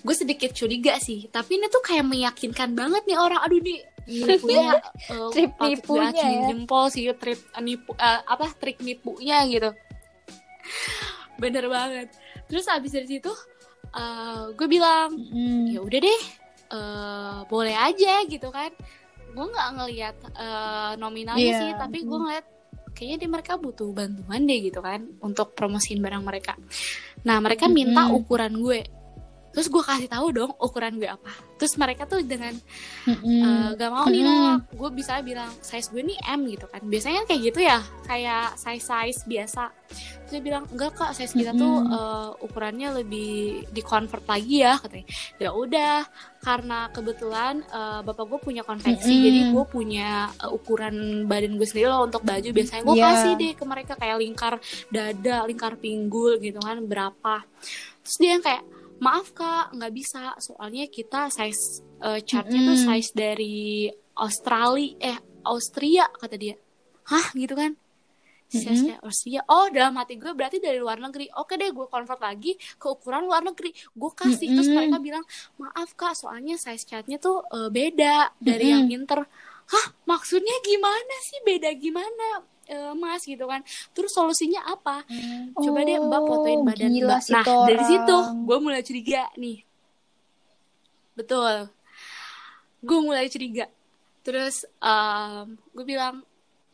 gue 0.00 0.14
sedikit 0.14 0.52
curiga 0.52 1.00
sih 1.00 1.28
tapi 1.28 1.56
ini 1.56 1.68
tuh 1.68 1.80
kayak 1.80 2.04
meyakinkan 2.04 2.76
banget 2.76 3.04
nih 3.04 3.16
orang 3.16 3.40
aduh 3.40 3.56
nih 3.56 3.80
nipunya 4.06 4.76
eh, 5.06 5.28
Trip 5.30 5.52
nipunya 5.56 6.10
ya. 6.12 6.46
jempol 6.46 6.84
sih 6.88 7.08
trik 7.14 7.40
nipu 7.58 7.92
eh, 7.94 8.20
apa 8.22 8.52
trik 8.52 8.78
nipunya 8.78 9.44
gitu 9.46 9.70
bener 11.36 11.64
banget 11.66 12.08
terus 12.46 12.66
abis 12.66 12.92
dari 12.92 13.08
situ 13.10 13.32
eh, 13.90 14.42
gue 14.52 14.66
bilang 14.66 15.12
Mm. 15.14 15.66
ya 15.70 15.80
udah 15.80 16.00
deh 16.00 16.22
eh, 16.70 17.38
boleh 17.46 17.74
aja 17.74 18.22
gitu 18.24 18.48
kan 18.48 18.70
gue 19.30 19.46
nggak 19.46 19.68
ngelihat 19.74 20.16
eh, 20.30 20.92
nominalnya 20.96 21.42
Iya. 21.42 21.58
sih 21.58 21.70
tapi 21.74 21.98
gue 22.02 22.18
ngeliat 22.18 22.46
kayaknya 22.94 23.16
dia 23.18 23.30
mereka 23.32 23.52
butuh 23.56 23.90
bantuan 23.90 24.44
deh 24.44 24.60
gitu 24.62 24.78
kan 24.78 25.02
untuk 25.18 25.50
promosiin 25.52 25.98
barang 25.98 26.22
mereka 26.22 26.54
nah 27.20 27.40
mereka 27.40 27.66
minta 27.66 28.06
Mm-mm. 28.06 28.16
ukuran 28.16 28.54
gue 28.54 28.80
terus 29.54 29.70
gue 29.70 29.80
kasih 29.80 30.10
tahu 30.10 30.26
dong 30.28 30.50
ukuran 30.58 30.98
gue 30.98 31.06
apa 31.06 31.30
terus 31.54 31.78
mereka 31.78 32.04
tuh 32.04 32.18
dengan 32.20 32.50
Mm-mm. 33.06 33.22
eh, 33.22 33.68
gak 33.74 33.88
mau 33.88 34.02
nih 34.04 34.20
nolak 34.20 34.66
gue 34.68 34.90
bisa 34.90 35.22
bilang 35.22 35.46
size 35.60 35.88
gue 35.88 36.02
nih 36.02 36.18
M 36.28 36.42
gitu 36.44 36.66
kan 36.66 36.82
biasanya 36.82 37.22
kayak 37.22 37.40
gitu 37.44 37.60
ya 37.62 37.78
kayak 38.02 38.54
size 38.54 38.82
size 38.82 39.20
biasa 39.24 39.70
terus 40.20 40.30
dia 40.32 40.42
bilang 40.42 40.66
enggak 40.68 40.90
kak 40.92 41.14
size 41.14 41.30
kita 41.32 41.54
tuh 41.54 41.70
Mm-mm. 41.80 41.94
eh, 41.94 42.30
ukurannya 42.42 42.88
lebih 42.96 43.32
di 43.68 43.80
convert 43.80 44.26
lagi 44.26 44.60
ya 44.60 44.74
katanya 44.74 45.06
ya 45.38 45.50
udah 45.50 45.96
karena 46.40 46.78
kebetulan 46.90 47.54
eh, 47.62 48.00
bapak 48.02 48.24
gue 48.26 48.40
punya 48.42 48.62
konveksi 48.62 49.06
Mm-mm. 49.08 49.24
jadi 49.24 49.40
gue 49.54 49.64
punya 49.64 50.10
eh, 50.34 50.50
ukuran 50.50 50.94
badan 51.24 51.54
gue 51.54 51.64
sendiri 51.64 51.88
loh 51.88 52.02
untuk 52.02 52.20
baju 52.20 52.48
biasanya 52.50 52.82
gue 52.82 52.94
Iya. 52.94 53.06
kasih 53.06 53.32
deh 53.36 53.52
ke 53.54 53.64
mereka 53.64 53.92
kayak 53.94 54.18
lingkar 54.18 54.54
dada 54.88 55.46
lingkar 55.46 55.78
pinggul 55.78 56.36
gitu 56.38 56.58
kan 56.58 56.82
berapa 56.82 57.46
terus 58.02 58.16
dia 58.18 58.34
yang 58.34 58.42
kayak 58.42 58.60
maaf 59.02 59.34
kak 59.34 59.74
nggak 59.74 59.92
bisa. 59.94 60.34
Soalnya 60.38 60.86
kita 60.90 61.30
size 61.30 61.82
eh, 62.02 62.20
chartnya 62.22 62.60
tuh 62.62 62.76
Mm-mm. 62.78 62.86
size 62.90 63.10
dari 63.14 63.90
Australia 64.14 64.94
eh 65.02 65.18
Austria 65.44 66.06
kata 66.10 66.36
dia. 66.38 66.56
Hah? 67.10 67.32
Gitu 67.34 67.54
kan. 67.54 67.76
Size 68.48 68.86
nya 68.86 68.96
Austria. 69.02 69.42
Oh 69.50 69.66
dalam 69.72 69.98
hati 69.98 70.14
gue 70.14 70.30
berarti 70.30 70.62
dari 70.62 70.78
luar 70.78 71.02
negeri. 71.02 71.26
Oke 71.36 71.58
deh 71.58 71.74
gue 71.74 71.86
convert 71.90 72.20
lagi 72.22 72.54
ke 72.54 72.86
ukuran 72.86 73.26
luar 73.26 73.42
negeri. 73.42 73.74
Gue 73.92 74.12
kasih. 74.14 74.54
Terus 74.54 74.68
Mm-mm. 74.70 74.78
mereka 74.78 74.96
bilang 75.02 75.24
maaf 75.58 75.92
kak 75.98 76.14
soalnya 76.14 76.54
size 76.54 76.86
chartnya 76.86 77.18
tuh 77.18 77.42
eh, 77.50 77.68
beda 77.72 78.36
dari 78.38 78.70
yang 78.70 78.86
inter 78.88 79.26
hah? 79.64 79.86
Maksudnya 80.06 80.54
gimana 80.62 81.14
sih? 81.24 81.38
Beda 81.42 81.70
gimana 81.74 82.44
eh, 82.66 82.92
mas 82.94 83.22
gitu 83.22 83.44
kan 83.44 83.60
terus 83.90 84.10
solusinya 84.10 84.64
apa 84.64 85.04
coba 85.54 85.80
deh 85.80 85.98
mbak 85.98 86.20
Oh, 86.20 86.26
fotoin 86.26 86.60
badan 86.62 86.90
gila 86.90 87.06
mbak 87.14 87.22
nah 87.28 87.44
tuh 87.44 87.64
dari 87.66 87.84
situ 87.84 88.14
orang. 88.14 88.36
gue 88.42 88.58
mulai 88.58 88.82
curiga 88.82 89.22
nih 89.34 89.58
betul 91.14 91.68
gue 92.80 92.98
mulai 93.00 93.26
curiga 93.28 93.66
terus 94.20 94.64
gue 95.70 95.84
bilang 95.84 96.24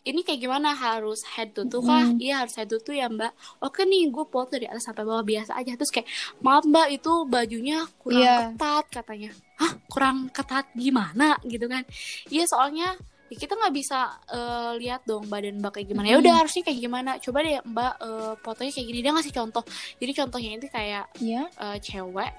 ini 0.01 0.25
kayak 0.25 0.41
gimana 0.41 0.73
harus 0.73 1.21
head 1.29 1.53
to 1.53 1.69
toe 1.69 1.85
kah? 1.85 2.09
Mm. 2.09 2.17
Iya 2.17 2.35
harus 2.41 2.57
head 2.57 2.73
to 2.73 2.81
toe 2.81 2.97
ya 2.97 3.05
mbak. 3.07 3.37
Oke 3.61 3.85
nih 3.85 4.09
gue 4.09 4.25
foto 4.25 4.49
dari 4.49 4.65
atas 4.65 4.89
sampai 4.89 5.05
bawah 5.05 5.21
biasa 5.21 5.53
aja. 5.53 5.77
Terus 5.77 5.93
kayak 5.93 6.09
maaf 6.41 6.65
mbak 6.65 6.89
itu 6.91 7.13
bajunya 7.29 7.85
kurang 8.01 8.17
Iya. 8.17 8.37
ketat 8.49 8.85
katanya. 8.89 9.31
Hah 9.61 9.77
kurang 9.93 10.33
ketat 10.33 10.73
gimana 10.73 11.37
gitu 11.45 11.69
kan? 11.69 11.85
Iya 12.27 12.49
soalnya 12.49 12.97
ya 13.31 13.37
kita 13.37 13.55
nggak 13.55 13.73
bisa 13.73 13.99
eh, 14.27 14.73
lihat 14.77 15.03
dong 15.05 15.25
badan 15.25 15.57
mbak 15.57 15.73
kayak 15.73 15.89
gimana. 15.89 16.07
Ya 16.07 16.19
udah 16.19 16.35
harusnya 16.37 16.63
kayak 16.63 16.81
gimana? 16.81 17.11
Coba 17.17 17.39
deh 17.41 17.63
mbak 17.63 17.93
eh, 17.97 18.33
fotonya 18.37 18.71
kayak 18.71 18.87
gini. 18.87 18.99
Dia 19.01 19.13
ngasih 19.13 19.33
contoh. 19.33 19.63
Jadi 19.97 20.13
contohnya 20.13 20.51
itu 20.53 20.67
kayak 20.69 21.05
ya 21.17 21.43
eh, 21.47 21.79
cewek 21.79 22.33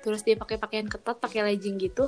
terus 0.00 0.22
dia 0.22 0.36
pakai 0.36 0.54
pakaian 0.54 0.86
ketat 0.86 1.18
pakai 1.18 1.42
legging 1.42 1.74
gitu 1.76 2.06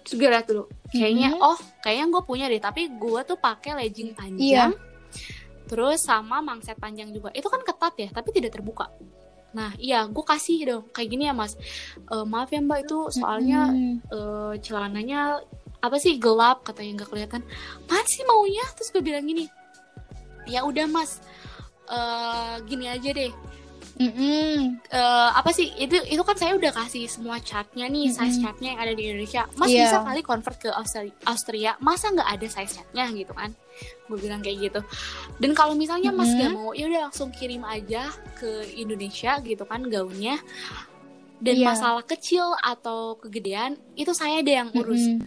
terus 0.00 0.14
gue 0.16 0.24
lihat 0.24 0.48
dulu 0.48 0.64
kayaknya 0.88 1.30
Mhm. 1.30 1.44
oh 1.44 1.54
kayaknya 1.78 2.06
gue 2.08 2.22
punya 2.24 2.46
deh 2.48 2.56
tapi 2.58 2.88
gue 2.88 3.20
tuh 3.22 3.36
pakai 3.36 3.76
legging 3.76 4.16
panjang 4.16 4.72
terus 5.64 6.00
sama 6.00 6.40
mangset 6.40 6.74
panjang 6.74 7.08
juga 7.10 7.28
itu 7.30 7.44
kan 7.44 7.60
ketat 7.60 7.94
ya 7.96 8.08
tapi 8.08 8.32
tidak 8.32 8.50
terbuka 8.50 8.88
nah 9.52 9.76
iya 9.76 10.08
gue 10.08 10.24
kasih 10.24 10.58
dong 10.64 10.84
kayak 10.88 11.08
gini 11.10 11.28
ya 11.28 11.36
mas 11.36 11.52
Eh, 12.08 12.24
maaf 12.24 12.48
ya 12.48 12.58
mbak 12.58 12.82
itu 12.82 12.98
soalnya 13.12 13.68
Mm-mm. 13.68 13.94
eh, 14.08 14.54
celananya 14.58 15.44
apa 15.82 15.96
sih 15.98 16.16
gelap 16.16 16.62
katanya 16.62 17.02
nggak 17.02 17.10
kelihatan 17.10 17.42
apaan 17.82 18.06
sih 18.06 18.22
maunya 18.22 18.62
terus 18.72 18.88
gue 18.88 19.02
bilang 19.02 19.26
gini 19.26 19.50
ya 20.46 20.62
udah 20.62 20.86
mas 20.86 21.18
eh 21.86 22.54
gini 22.64 22.86
aja 22.86 23.10
deh 23.10 23.32
Mm-mm. 23.92 24.80
eh, 24.88 25.30
apa 25.30 25.52
sih 25.52 25.68
itu 25.76 25.94
itu 26.08 26.22
kan 26.24 26.32
saya 26.32 26.56
udah 26.56 26.72
kasih 26.72 27.04
semua 27.06 27.36
chartnya 27.38 27.84
nih 27.86 28.08
size 28.08 28.24
Mm-mm. 28.32 28.42
chartnya 28.42 28.68
yang 28.72 28.80
ada 28.80 28.92
di 28.96 29.02
Indonesia 29.04 29.44
mas 29.54 29.68
Iya. 29.68 29.84
bisa 29.84 29.98
kali 30.00 30.20
convert 30.24 30.56
ke 30.58 30.70
Austria, 30.72 31.12
Austria 31.22 31.70
masa 31.78 32.08
nggak 32.08 32.24
ada 32.26 32.46
size 32.48 32.72
chartnya 32.72 33.04
gitu 33.12 33.30
kan 33.30 33.52
gue 34.08 34.16
bilang 34.16 34.40
kayak 34.40 34.58
gitu 34.64 34.80
dan 35.36 35.50
kalau 35.52 35.76
misalnya 35.76 36.08
mas 36.08 36.30
Mm-mm. 36.30 36.40
gak 36.40 36.52
mau 36.52 36.70
ya 36.72 36.88
udah 36.88 37.00
langsung 37.06 37.28
kirim 37.30 37.62
aja 37.62 38.08
ke 38.38 38.50
Indonesia 38.74 39.36
gitu 39.40 39.64
kan 39.66 39.84
gaunnya 39.84 40.40
dan 41.42 41.54
Iya. 41.58 41.66
masalah 41.68 42.02
kecil 42.02 42.48
atau 42.58 43.18
kegedean 43.18 43.76
itu 43.92 44.14
saya 44.14 44.40
deh 44.40 44.56
yang 44.56 44.70
urus 44.72 45.04
Mm-mm. 45.04 45.26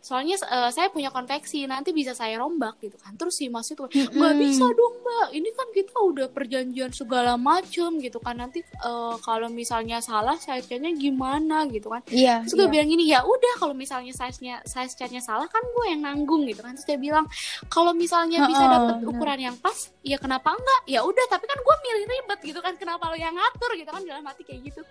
Soalnya 0.00 0.36
eh, 0.40 0.70
saya 0.72 0.88
punya 0.88 1.12
konveksi 1.12 1.68
nanti 1.68 1.92
bisa 1.92 2.16
saya 2.16 2.40
rombak 2.40 2.80
gitu 2.80 2.96
kan. 2.96 3.12
Terus 3.16 3.36
si 3.36 3.52
mas 3.52 3.68
itu 3.68 3.84
nggak 3.84 4.34
bisa 4.40 4.64
dong 4.72 4.94
mbak. 5.04 5.28
Ini 5.36 5.48
kan 5.52 5.68
kita 5.76 5.96
udah 6.00 6.26
perjanjian 6.32 6.90
segala 6.92 7.36
macem 7.36 8.00
gitu 8.00 8.16
kan. 8.22 8.40
Nanti 8.40 8.64
eh, 8.64 9.14
kalau 9.20 9.52
misalnya 9.52 9.98
salah 10.00 10.38
size-nya 10.38 10.92
gimana 10.96 11.66
gitu 11.68 11.92
kan. 11.92 12.00
Iya 12.08 12.46
terus 12.46 12.54
gue 12.56 12.66
iya. 12.68 12.72
bilang 12.72 12.88
gini 12.88 13.04
ya 13.10 13.20
udah 13.26 13.54
kalau 13.58 13.74
misalnya 13.74 14.12
size 14.14 14.40
nya 15.10 15.20
salah 15.20 15.48
kan 15.50 15.60
gue 15.60 15.86
yang 15.90 16.02
nanggung 16.06 16.46
gitu 16.46 16.62
kan. 16.62 16.78
Terus 16.78 16.86
dia 16.86 16.98
bilang 16.98 17.26
kalau 17.68 17.92
misalnya 17.92 18.46
bisa 18.46 18.64
dapet 18.64 18.96
benar. 19.02 19.10
ukuran 19.10 19.38
yang 19.52 19.56
pas 19.58 19.76
ya 20.00 20.16
kenapa 20.16 20.54
enggak? 20.54 20.80
Ya 20.88 21.00
udah 21.02 21.24
tapi 21.28 21.44
kan 21.44 21.58
gue 21.58 21.76
milih 21.84 22.04
ribet 22.08 22.40
gitu 22.44 22.60
kan. 22.62 22.74
Kenapa 22.80 23.10
lo 23.10 23.16
yang 23.18 23.34
ngatur? 23.34 23.70
gitu 23.80 23.90
kan 23.90 24.02
dalam 24.04 24.24
hati 24.28 24.42
kayak 24.44 24.60
gitu 24.72 24.82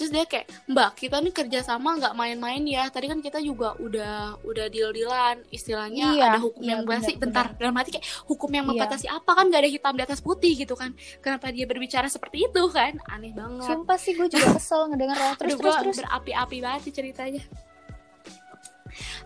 terus 0.00 0.16
dia 0.16 0.24
kayak 0.24 0.48
mbak 0.64 0.96
kita 0.96 1.20
nih 1.20 1.34
kerja 1.36 1.60
sama 1.60 1.92
nggak 2.00 2.16
main-main 2.16 2.64
ya. 2.64 2.88
Tadi 2.88 3.12
kan 3.12 3.20
kita 3.20 3.36
juga 3.44 3.76
udah 3.76 4.40
udah 4.40 4.66
deal 4.72 4.96
dealan 4.96 5.44
istilahnya 5.52 6.16
Iya, 6.16 6.24
ada 6.32 6.40
hukum 6.40 6.64
iya, 6.64 6.72
yang 6.72 6.88
membatasi 6.88 7.20
benar, 7.20 7.52
bentar 7.52 7.60
dalam 7.60 7.76
hati 7.76 7.90
kayak 7.92 8.06
hukum 8.24 8.48
yang 8.48 8.64
Iya. 8.64 8.72
membatasi 8.72 9.06
apa? 9.12 9.30
Kan 9.36 9.52
nggak 9.52 9.60
ada 9.60 9.70
hitam 9.76 9.92
di 9.92 10.02
atas 10.08 10.24
putih 10.24 10.56
gitu 10.56 10.72
kan. 10.72 10.96
Kenapa 11.20 11.52
dia 11.52 11.68
berbicara 11.68 12.08
seperti 12.08 12.48
itu 12.48 12.62
kan? 12.72 12.96
Aneh 13.12 13.36
banget. 13.36 13.68
Sumpah 13.68 14.00
sih 14.00 14.16
gue 14.16 14.24
juga 14.32 14.56
kesel 14.56 14.88
ngedenger 14.88 15.20
terus 15.36 15.52
Aduh, 15.52 15.60
terus 15.60 15.60
gua 15.60 15.84
terus. 15.84 15.96
berapi-api 16.00 16.56
banget 16.64 16.80
sih 16.88 16.94
ceritanya. 16.96 17.42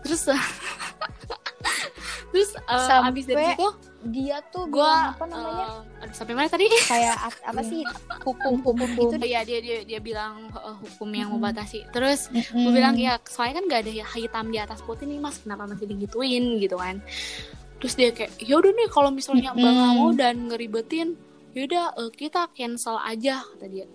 Terus 0.03 0.21
terus 2.35 2.51
Sampai 2.67 3.15
abis 3.15 3.23
dari 3.31 3.43
situ 3.55 3.67
dia 4.05 4.37
tuh 4.53 4.69
gue 4.69 4.91
bilang 4.91 5.13
apa 5.17 5.25
namanya? 5.25 5.67
aduh 6.01 6.15
sampai 6.15 6.33
mana 6.37 6.49
tadi? 6.49 6.69
Kayak 6.89 7.15
apa 7.41 7.61
sih? 7.65 7.81
Hukum 8.25 8.61
hukum 8.61 9.07
deh 9.21 9.29
Iya 9.31 9.41
dia 9.47 9.59
dia 9.65 9.77
dia 9.89 9.99
bilang 9.99 10.49
eh, 10.53 10.75
hukum 10.85 11.09
yang 11.13 11.29
Mm-mm. 11.29 11.41
membatasi. 11.41 11.89
Terus 11.89 12.29
gue 12.61 12.71
Mm-mm. 12.71 12.73
bilang 12.73 12.95
ya 12.97 13.17
soalnya 13.25 13.61
kan 13.61 13.65
gak 13.71 13.81
ada 13.85 13.91
hitam 14.15 14.45
di 14.53 14.59
atas 14.61 14.79
putih 14.85 15.05
nih 15.09 15.19
mas. 15.21 15.41
Kenapa 15.41 15.65
masih 15.65 15.87
digituin? 15.89 16.43
Gitu 16.61 16.77
kan. 16.77 17.01
Terus 17.81 17.93
dia 17.99 18.09
kayak 18.13 18.31
ya 18.41 18.55
udah 18.61 18.71
nih 18.77 18.87
kalau 18.93 19.09
misalnya 19.11 19.51
abang 19.53 19.75
nggak 19.75 19.93
mau 19.97 20.09
dan 20.15 20.35
ngeribetin 20.49 21.07
yaudah 21.57 21.85
eh, 21.97 22.11
kita 22.13 22.49
cancel 22.53 22.97
aja 23.01 23.41
kata 23.41 23.65
dia. 23.67 23.85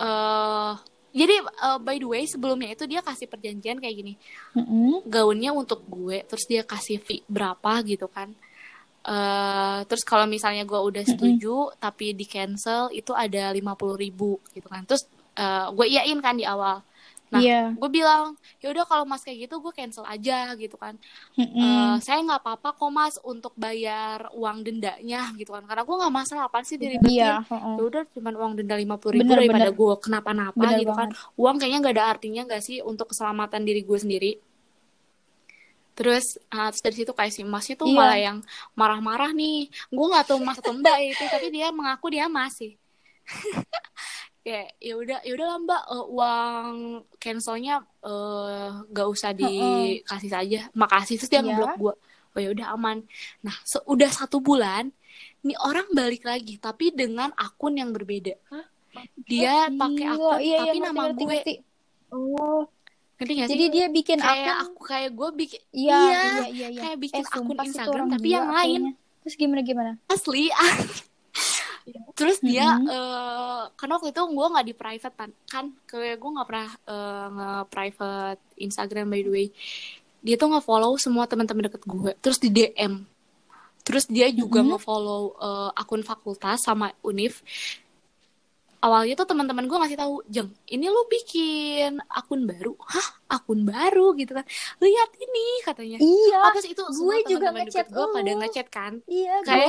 Eh 0.00 0.72
jadi 1.16 1.34
eh, 1.40 1.78
by 1.80 1.96
the 2.02 2.08
way 2.08 2.22
sebelumnya 2.28 2.74
itu 2.76 2.84
dia 2.84 3.00
kasih 3.00 3.26
perjanjian 3.30 3.78
kayak 3.80 3.96
gini. 4.00 4.14
Mm-mm. 4.56 5.04
gaunnya 5.06 5.50
untuk 5.52 5.84
gue 5.86 6.24
terus 6.28 6.44
dia 6.48 6.62
kasih 6.64 6.98
fee 7.00 7.22
berapa 7.28 7.72
gitu 7.84 8.08
kan 8.08 8.32
eh 9.06 9.78
terus 9.86 10.02
kalau 10.02 10.26
misalnya 10.26 10.62
gue 10.62 10.76
udah 10.76 11.04
setuju 11.06 11.54
tapi 11.78 12.10
di 12.10 12.26
cancel 12.26 12.90
itu 12.90 13.14
ada 13.14 13.54
lima 13.54 13.72
puluh 13.72 13.94
ribu 13.94 14.42
gitu 14.50 14.66
kan. 14.66 14.82
Terus 14.82 15.06
eh, 15.34 15.66
gue 15.70 15.86
iyain 15.86 16.18
kan 16.18 16.34
di 16.34 16.42
awal. 16.42 16.82
Nah, 17.26 17.42
Iya. 17.42 17.74
gue 17.74 17.90
bilang 17.90 18.38
ya 18.62 18.70
udah 18.70 18.86
kalau 18.86 19.02
mas 19.02 19.18
kayak 19.20 19.50
gitu 19.50 19.58
gue 19.58 19.74
cancel 19.74 20.06
aja 20.06 20.54
gitu 20.54 20.78
kan. 20.78 20.94
Mm-mm. 21.34 21.58
Eh, 21.58 21.94
saya 21.98 22.22
nggak 22.22 22.38
apa-apa 22.38 22.70
kok 22.72 22.90
mas 22.90 23.18
untuk 23.22 23.50
bayar 23.58 24.30
uang 24.30 24.62
dendanya 24.62 25.34
gitu 25.34 25.50
kan. 25.50 25.66
Karena 25.66 25.82
gue 25.82 25.96
nggak 25.98 26.14
masalah 26.14 26.46
apa 26.46 26.62
sih 26.62 26.78
diribetin 26.78 27.18
Iya. 27.18 27.42
heeh. 27.42 27.74
ya 27.78 27.82
udah 27.82 28.02
cuma 28.10 28.30
uang 28.30 28.52
denda 28.54 28.78
lima 28.78 28.94
puluh 28.94 29.18
ribu 29.18 29.26
Bener, 29.26 29.42
daripada 29.42 29.70
gue 29.70 29.94
kenapa-napa 29.98 30.54
Bener 30.54 30.78
gitu 30.82 30.92
kan. 30.94 31.08
uang 31.34 31.54
kayaknya 31.58 31.78
nggak 31.82 31.94
ada 31.98 32.04
artinya 32.06 32.42
nggak 32.46 32.62
sih 32.62 32.78
untuk 32.82 33.10
keselamatan 33.10 33.62
diri 33.62 33.82
gue 33.82 33.98
sendiri 33.98 34.30
terus 35.96 36.36
ah, 36.52 36.68
terus 36.68 36.82
dari 36.84 36.96
situ 37.00 37.12
kayak 37.16 37.32
si 37.32 37.40
masnya 37.42 37.74
tuh 37.74 37.88
Iya. 37.88 37.96
malah 37.96 38.18
yang 38.20 38.38
marah-marah 38.76 39.32
nih. 39.32 39.72
Gue 39.88 40.06
nggak 40.12 40.28
tahu 40.28 40.38
mas 40.44 40.60
atau 40.60 40.76
mbak 40.76 40.96
itu 41.00 41.24
tapi 41.26 41.48
dia 41.48 41.72
mengaku 41.72 42.12
dia 42.12 42.28
masih 42.28 42.76
kayak 44.46 44.78
ya 44.78 44.94
udah 44.94 45.18
ya 45.26 45.32
udah 45.34 45.46
lah 45.50 45.58
mbak 45.58 45.82
eh, 45.90 46.04
uang 46.14 46.74
cancelnya 47.18 47.74
eh 48.04 48.70
gak 48.92 49.08
usah 49.10 49.30
dikasih 49.34 50.30
saja 50.30 50.60
makasih. 50.76 51.16
Terus 51.18 51.30
dia 51.32 51.40
Iya. 51.40 51.46
ngeblok 51.50 51.74
gue 51.80 51.94
oh 52.36 52.40
ya 52.44 52.48
udah 52.52 52.66
aman. 52.76 53.00
Nah 53.42 53.56
udah 53.88 54.10
satu 54.12 54.38
bulan 54.38 54.92
nih 55.42 55.56
orang 55.58 55.88
balik 55.90 56.22
lagi 56.22 56.60
tapi 56.60 56.92
dengan 56.92 57.32
akun 57.34 57.80
yang 57.80 57.90
berbeda. 57.90 58.36
Dia 59.24 59.72
pakai 59.72 60.04
akun 60.06 60.38
iya, 60.38 60.44
iya, 60.44 60.58
tapi 60.62 60.76
ngerti, 60.76 60.84
nama 60.84 61.00
ngerti, 61.08 61.16
gue. 61.16 61.28
ngerti. 61.32 61.54
Oh, 62.06 62.62
ngerti 63.16 63.32
gak 63.34 63.46
sih 63.46 63.52
jadi 63.52 63.64
dia 63.68 63.86
bikin 63.88 64.18
kayak 64.18 64.44
akun 64.54 64.64
aku 64.66 64.80
kayak 64.84 65.10
gue 65.10 65.28
bikin 65.34 65.60
Iya, 65.70 65.96
Iya, 65.96 66.00
iya, 66.06 66.44
iya, 66.46 66.68
iya. 66.68 66.80
kayak 66.82 66.98
bikin 67.00 67.16
eh, 67.18 67.28
akun 67.30 67.56
Instagram 67.58 68.06
tapi 68.10 68.28
yang 68.30 68.48
lain 68.48 68.80
kayaknya. 68.82 68.92
Terus 69.20 69.34
gimana 69.36 69.60
gimana? 69.60 69.90
asli 70.06 70.44
terus 72.12 72.38
dia 72.40 72.74
Mhm. 72.74 72.86
eh 72.88 73.62
karena 73.72 73.92
waktu 73.94 74.10
itu 74.10 74.22
gue 74.26 74.46
nggak 74.48 74.66
di 74.66 74.74
private 74.74 75.14
kan 75.14 75.30
kan 75.46 75.64
kayak 75.84 76.16
gue 76.16 76.30
nggak 76.30 76.46
pernah 76.46 76.70
eh, 76.84 77.26
nge-private 77.30 78.40
Instagram 78.58 79.06
by 79.06 79.20
the 79.20 79.30
way 79.30 79.46
dia 80.18 80.34
tuh 80.34 80.48
nge-follow 80.48 80.96
semua 80.96 81.24
teman-teman 81.24 81.66
deket 81.66 81.82
gue 81.82 82.10
terus 82.18 82.36
di 82.36 82.50
DM 82.50 83.06
terus 83.80 84.04
dia 84.06 84.26
juga 84.30 84.60
Mhm. 84.60 84.74
nge-follow 84.74 85.22
eh, 85.38 85.70
akun 85.74 86.02
fakultas 86.02 86.58
sama 86.60 86.90
univ 87.00 87.38
awalnya 88.84 89.14
tuh 89.16 89.28
teman-teman 89.28 89.64
gue 89.68 89.78
ngasih 89.78 89.98
tahu 89.98 90.14
jeng 90.28 90.48
ini 90.68 90.86
lu 90.88 91.02
bikin 91.08 92.00
akun 92.10 92.44
baru? 92.44 92.74
Hah? 92.82 93.08
Akun 93.38 93.66
baru? 93.66 94.14
Gitu 94.16 94.32
kan. 94.32 94.44
Lihat 94.80 95.10
ini 95.18 95.46
katanya. 95.66 95.98
Iya. 96.00 96.38
Apa 96.50 96.58
sih 96.62 96.72
itu 96.72 96.82
semua 96.92 97.18
gue 97.20 97.30
juga 97.30 97.48
ngechat 97.52 97.86
gue 97.90 98.06
lu. 98.06 98.14
pada 98.14 98.32
ngechat 98.42 98.66
kan? 98.70 98.92
Iya 99.06 99.34
Kayak 99.42 99.68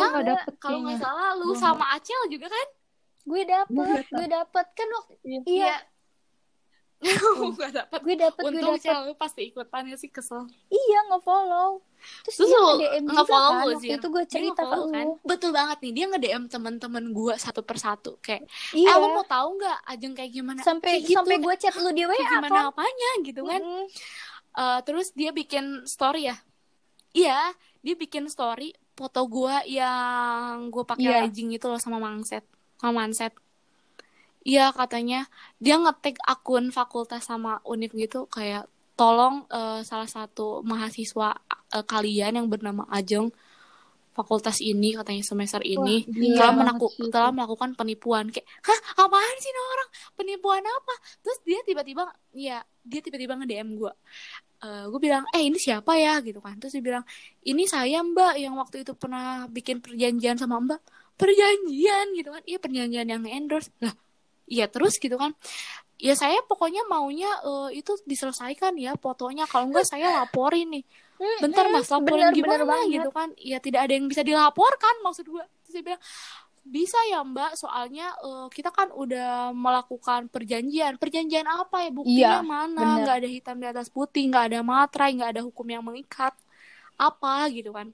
kalau 0.60 0.78
nggak 0.86 1.00
salah 1.02 1.32
lu 1.38 1.54
sama 1.58 1.86
Acel 1.98 2.22
juga 2.30 2.48
kan? 2.50 2.68
Gue 3.28 3.42
dapet 3.44 4.04
gue 4.08 4.28
dapet. 4.28 4.66
Kan 4.72 4.88
waktu 4.96 5.14
Iya. 5.28 5.40
iya 5.44 5.76
gue 6.98 7.70
dapet 7.70 8.00
gue 8.02 8.16
untung 8.50 8.74
dapet. 8.74 8.82
Cel 8.82 9.00
lu 9.06 9.14
pasti 9.14 9.42
ikutan 9.48 9.86
ya 9.86 9.96
sih 9.96 10.10
kesel. 10.10 10.50
Iya 10.68 11.00
nge-follow. 11.14 11.86
Terus, 12.26 12.36
Terus 12.42 12.50
dia 12.50 12.58
lu 12.58 12.66
nge-DM 12.68 13.04
juga 13.06 13.14
nge-follow 13.22 13.52
kan 13.54 13.66
waktu 13.70 13.88
itu 13.94 14.08
gue 14.10 14.24
cerita 14.26 14.62
ke 14.62 14.76
kan? 14.92 15.06
lu. 15.06 15.12
Betul 15.22 15.52
banget 15.54 15.78
nih 15.86 15.92
dia 15.94 16.06
nge 16.10 16.20
DM 16.20 16.44
teman-teman 16.50 17.04
gue 17.14 17.34
satu 17.38 17.62
persatu. 17.62 18.12
Kayak 18.20 18.50
iya. 18.74 18.90
eh 18.92 18.96
lu 18.98 19.08
mau 19.14 19.26
tahu 19.26 19.48
nggak 19.62 19.80
ajeng 19.94 20.14
kayak 20.18 20.32
gimana? 20.34 20.60
Sampai 20.66 20.98
Kayak 20.98 21.04
gitu, 21.06 21.18
sampai 21.22 21.36
gue 21.38 21.54
chat 21.62 21.76
lu 21.78 21.90
di 21.94 22.04
WA 22.06 22.18
gimana 22.18 22.50
kan? 22.50 22.64
apanya 22.74 23.10
gitu 23.22 23.42
kan? 23.46 23.62
Mm-mm. 23.62 23.84
Eh, 24.58 24.80
terus 24.90 25.08
dia 25.14 25.30
bikin 25.30 25.86
story 25.86 26.34
ya? 26.34 26.38
Iya 27.14 27.54
dia 27.82 27.96
bikin 27.96 28.28
story 28.28 28.74
foto 28.98 29.22
gue 29.30 29.56
yang 29.70 30.68
gue 30.68 30.84
pakai 30.84 31.06
Iya. 31.08 31.18
legging 31.30 31.54
itu 31.54 31.66
loh 31.70 31.78
sama 31.78 32.02
mangset 32.02 32.44
sama 32.76 33.06
manset 33.06 33.32
iya 34.50 34.62
katanya. 34.80 35.18
Dia 35.64 35.76
ngetik 35.84 36.16
akun 36.32 36.66
fakultas 36.78 37.22
sama 37.30 37.52
univ 37.72 37.92
gitu 38.04 38.18
kayak 38.36 38.64
tolong 38.98 39.36
eh, 39.58 39.80
salah 39.90 40.10
satu 40.16 40.66
mahasiswa 40.72 41.28
eh, 41.76 41.86
kalian 41.92 42.32
yang 42.38 42.48
bernama 42.54 42.84
Ajeng 42.98 43.28
fakultas 44.18 44.58
ini 44.66 44.98
katanya 44.98 45.22
semester 45.22 45.62
ini 45.62 46.10
gila 46.10 46.50
telah, 46.50 46.50
menaku- 46.58 46.90
sih 46.98 47.06
telah 47.14 47.30
melakukan 47.38 47.78
penipuan. 47.78 48.26
Kayak 48.34 48.48
hah 48.66 48.80
apaan 49.06 49.36
sih 49.44 49.54
orang? 49.54 49.90
Penipuan 50.18 50.64
apa? 50.66 50.94
Terus 51.22 51.38
dia 51.46 51.60
tiba-tiba 51.62 52.04
ya 52.34 52.58
dia 52.82 53.00
tiba-tiba 53.06 53.38
nge 53.38 53.46
DM 53.52 53.70
gue 53.78 53.94
gue 54.92 55.00
bilang 55.06 55.24
eh 55.38 55.44
ini 55.46 55.58
siapa 55.62 55.92
ya? 56.02 56.18
Gitu 56.26 56.40
kan. 56.42 56.58
Terus 56.58 56.74
dia 56.82 56.84
bilang 56.90 57.06
ini 57.46 57.64
saya 57.70 58.02
mbak 58.02 58.34
yang 58.42 58.58
waktu 58.58 58.82
itu 58.82 58.98
pernah 58.98 59.46
bikin 59.56 59.78
perjanjian 59.86 60.38
sama 60.42 60.58
mbak. 60.66 60.82
Perjanjian? 61.20 62.06
Gitu 62.18 62.30
kan. 62.34 62.42
Iya 62.50 62.58
perjanjian 62.58 63.08
yang 63.14 63.22
endorse. 63.30 63.70
Lah 63.86 63.94
iya 64.48 64.66
terus 64.66 64.96
gitu 64.98 65.20
kan. 65.20 65.36
Ya 65.98 66.14
saya 66.14 66.40
pokoknya 66.46 66.86
maunya 66.86 67.28
eh, 67.42 67.82
itu 67.82 67.94
diselesaikan 68.06 68.78
ya 68.78 68.94
fotonya. 68.96 69.46
Kalau 69.46 69.68
enggak 69.70 69.86
saya 69.86 70.24
laporin 70.24 70.70
nih. 70.72 70.84
Bentar 71.42 71.66
mas 71.74 71.90
laporin 71.90 72.30
bener, 72.30 72.34
bener 72.34 72.38
gimana 72.38 72.64
banget. 72.66 72.94
gitu 73.02 73.10
kan. 73.10 73.30
Ya 73.38 73.58
tidak 73.58 73.90
ada 73.90 73.94
yang 73.98 74.06
bisa 74.06 74.22
dilaporkan 74.22 74.96
maksud 75.02 75.26
gue 75.26 75.44
terus 75.66 75.74
dia 75.74 75.84
bilang 75.84 76.02
bisa 76.62 77.00
ya 77.10 77.26
mbak. 77.26 77.58
Soalnya 77.58 78.14
eh, 78.22 78.48
kita 78.54 78.70
kan 78.70 78.94
udah 78.94 79.50
melakukan 79.58 80.30
perjanjian. 80.30 81.02
Perjanjian 81.02 81.50
apa 81.50 81.86
ya? 81.86 81.90
Buktinya 81.90 82.40
Iya, 82.40 82.46
mana? 82.46 82.78
bener. 82.78 82.98
nggak 83.02 83.16
ada 83.18 83.30
hitam 83.30 83.56
di 83.58 83.68
atas 83.68 83.88
putih 83.90 84.30
nggak 84.30 84.54
ada 84.54 84.60
materai 84.62 85.12
nggak 85.18 85.32
ada 85.34 85.42
hukum 85.42 85.66
yang 85.66 85.82
mengikat. 85.82 86.38
Apa 86.98 87.50
gitu 87.50 87.74
kan 87.74 87.90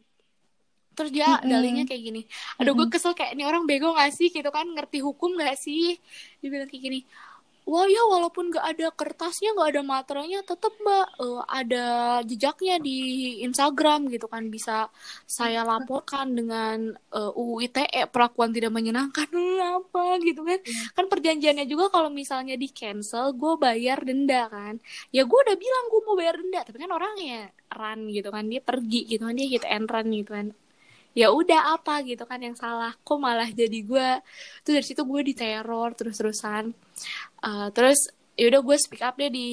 terus 0.94 1.12
dia 1.14 1.38
Mm-mm. 1.38 1.50
dalihnya 1.50 1.84
kayak 1.90 2.02
gini 2.02 2.22
aduh 2.62 2.74
gue 2.78 2.88
kesel 2.94 3.14
kayak 3.18 3.34
ini 3.36 3.44
orang 3.46 3.64
bego 3.70 3.94
gak 3.94 4.14
sih? 4.14 4.30
Gitu 4.30 4.50
kan 4.50 4.66
ngerti 4.74 5.02
hukum 5.02 5.36
gak 5.38 5.58
sih? 5.60 5.98
Dia 6.42 6.48
bilang 6.50 6.70
kayak 6.70 6.84
gini 6.86 7.00
wah 7.64 7.88
ya 7.88 8.04
walaupun 8.12 8.52
gak 8.52 8.66
ada 8.76 8.88
kertasnya 8.92 9.56
gak 9.56 9.70
ada 9.76 9.82
materainya 9.88 10.44
tetap 10.44 10.74
mbak 10.84 11.08
eh, 11.24 11.42
ada 11.48 11.86
jejaknya 12.28 12.76
di 12.84 12.98
Instagram 13.48 14.12
gitu 14.12 14.28
kan 14.28 14.52
bisa 14.52 14.92
saya 15.24 15.64
laporkan 15.64 16.36
dengan 16.36 16.92
eh, 16.92 17.32
UU 17.40 17.64
ITE 17.68 18.12
perlakuan 18.12 18.52
tidak 18.52 18.72
menyenangkan. 18.76 19.28
Hmm, 19.32 19.60
apa 19.80 20.20
gitu 20.28 20.42
kan. 20.44 20.60
Kan 20.96 21.06
perjanjiannya 21.12 21.66
juga 21.70 21.88
kalau 21.94 22.10
misalnya 22.12 22.56
di 22.60 22.68
cancel 22.72 23.32
gue 23.36 23.54
bayar 23.56 24.04
denda 24.04 24.52
kan. 24.52 24.76
Ya 25.16 25.24
gue 25.24 25.40
udah 25.46 25.56
bilang 25.56 25.84
gue 25.92 26.02
mau 26.04 26.16
bayar 26.20 26.36
denda 26.40 26.60
tapi 26.68 26.78
kan 26.84 26.92
orangnya 26.92 27.50
run 27.72 28.00
gitu 28.12 28.30
kan. 28.36 28.44
Dia 28.52 28.62
pergi 28.64 29.00
gitu 29.08 29.24
kan. 29.28 29.36
Dia 29.40 29.48
hit 29.48 29.66
and 29.68 29.88
run 29.88 30.08
gitu 30.12 30.32
kan 30.36 30.48
ya 31.14 31.30
udah 31.30 31.78
apa 31.78 32.02
gitu 32.06 32.26
kan 32.26 32.42
yang 32.42 32.58
salah 32.58 32.94
kok 32.98 33.18
malah 33.22 33.50
jadi 33.50 33.80
gue 33.86 34.10
tuh 34.66 34.72
dari 34.74 34.86
situ 34.86 35.06
gue 35.06 35.22
diteror 35.22 35.94
terus 35.94 36.18
terusan 36.18 36.74
terus 37.74 38.10
ya 38.34 38.50
udah 38.50 38.62
gue 38.66 38.78
speak 38.82 39.02
up 39.02 39.14
deh 39.14 39.30
di 39.30 39.48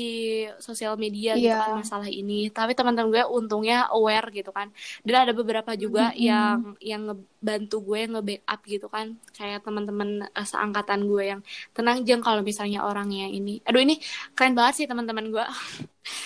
sosial 0.58 0.96
media 0.96 1.36
gitu 1.36 1.52
Iya. 1.52 1.60
kan 1.60 1.76
masalah 1.84 2.08
ini. 2.08 2.48
Tapi 2.48 2.72
teman-teman 2.72 3.12
gue 3.12 3.22
untungnya 3.28 3.92
aware 3.92 4.32
gitu 4.32 4.50
kan. 4.50 4.72
Dan 5.04 5.28
ada 5.28 5.32
beberapa 5.36 5.76
juga 5.76 6.08
Mm-mm. 6.10 6.24
yang 6.24 6.58
yang 6.80 7.02
ngebantu 7.08 7.76
gue 7.84 8.00
nge-backup 8.08 8.60
gitu 8.64 8.86
kan. 8.88 9.06
Kayak 9.36 9.60
teman-teman 9.68 10.08
eh, 10.26 10.46
seangkatan 10.48 11.00
gue 11.04 11.22
yang 11.36 11.40
tenang 11.76 12.08
jeng 12.08 12.24
kalau 12.24 12.40
misalnya 12.40 12.80
orangnya 12.82 13.28
ini. 13.28 13.60
Aduh 13.68 13.84
ini 13.84 14.00
keren 14.32 14.56
banget 14.56 14.84
sih 14.84 14.86
teman-teman 14.88 15.28
gue. 15.28 15.44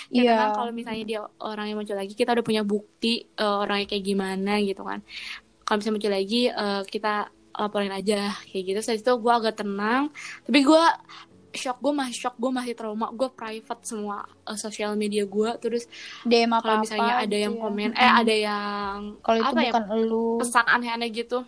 Ya 0.09 0.23
Iya. 0.23 0.31
tenang 0.39 0.51
kalau 0.55 0.71
misalnya 0.71 1.03
dia 1.03 1.19
orangnya 1.43 1.75
muncul 1.75 1.99
lagi 1.99 2.15
kita 2.15 2.31
udah 2.31 2.45
punya 2.47 2.63
bukti 2.63 3.27
eh, 3.27 3.55
orangnya 3.61 3.85
kayak 3.91 4.05
gimana 4.07 4.63
gitu 4.63 4.81
kan. 4.81 5.03
Kalau 5.67 5.75
misalnya 5.83 5.95
muncul 5.99 6.13
lagi 6.15 6.41
eh, 6.47 6.81
kita 6.87 7.13
laporin 7.55 7.91
aja 7.91 8.31
kayak 8.47 8.63
gitu. 8.71 8.79
Setelah 8.79 8.99
itu 9.03 9.11
gue 9.19 9.33
agak 9.35 9.55
tenang. 9.59 10.03
Tapi 10.47 10.59
gue 10.63 10.83
shock 11.57 11.77
gue 11.81 11.93
masih 11.95 12.15
shock 12.15 12.35
gue 12.37 12.51
masih 12.51 12.73
trauma 12.75 13.07
gue 13.11 13.29
private 13.31 13.83
semua 13.83 14.27
eh, 14.45 14.57
sosial 14.59 14.93
media 14.99 15.23
gue 15.25 15.49
terus 15.59 15.87
DM 16.27 16.51
apa 16.53 16.63
kalau 16.63 16.77
misalnya 16.83 17.15
ada 17.23 17.37
yang 17.37 17.55
komen 17.57 17.91
eh 17.95 18.11
ada 18.11 18.35
yang 18.35 18.97
kalau 19.23 19.37
itu 19.39 19.55
ya, 19.55 19.71
bukan 19.71 19.85
elu 19.91 20.27
pesan 20.43 20.65
aneh-aneh 20.67 21.09
gitu 21.11 21.39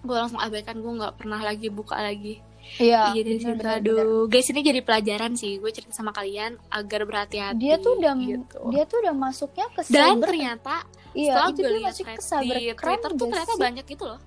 gue 0.00 0.16
langsung 0.16 0.40
abaikan 0.40 0.80
gue 0.80 0.92
nggak 0.96 1.14
pernah 1.20 1.40
lagi 1.44 1.68
buka 1.68 2.00
lagi. 2.00 2.40
Iya 2.78 3.16
iya 3.16 3.22
dari 3.24 3.40
situ 3.40 3.56
bener, 3.56 3.82
aduh 3.82 4.28
guys 4.30 4.46
ini 4.52 4.60
jadi 4.62 4.80
pelajaran 4.84 5.32
sih 5.34 5.58
gue 5.58 5.72
cerita 5.74 5.96
sama 5.96 6.12
kalian 6.14 6.54
agar 6.70 7.02
berhati-hati 7.08 7.56
dia 7.56 7.80
tuh 7.80 7.98
udah 7.98 8.14
gitu. 8.20 8.60
dia 8.70 8.84
tuh 8.86 9.00
udah 9.00 9.14
masuknya 9.16 9.66
ke 9.74 9.80
dan 9.90 10.20
cyber 10.20 10.28
ternyata 10.28 10.74
iya 11.16 11.34
setelah 11.34 11.50
itu 11.50 11.56
gue 11.56 11.66
dia 11.66 11.76
lihat 11.80 11.94
masuk 11.96 12.06
ke 12.06 12.22
cyber 12.22 12.56
Twitter 12.78 13.10
tuh 13.16 13.26
ternyata 13.26 13.54
sih? 13.56 13.62
banyak 13.64 13.86
itu 13.90 14.04
loh 14.06 14.20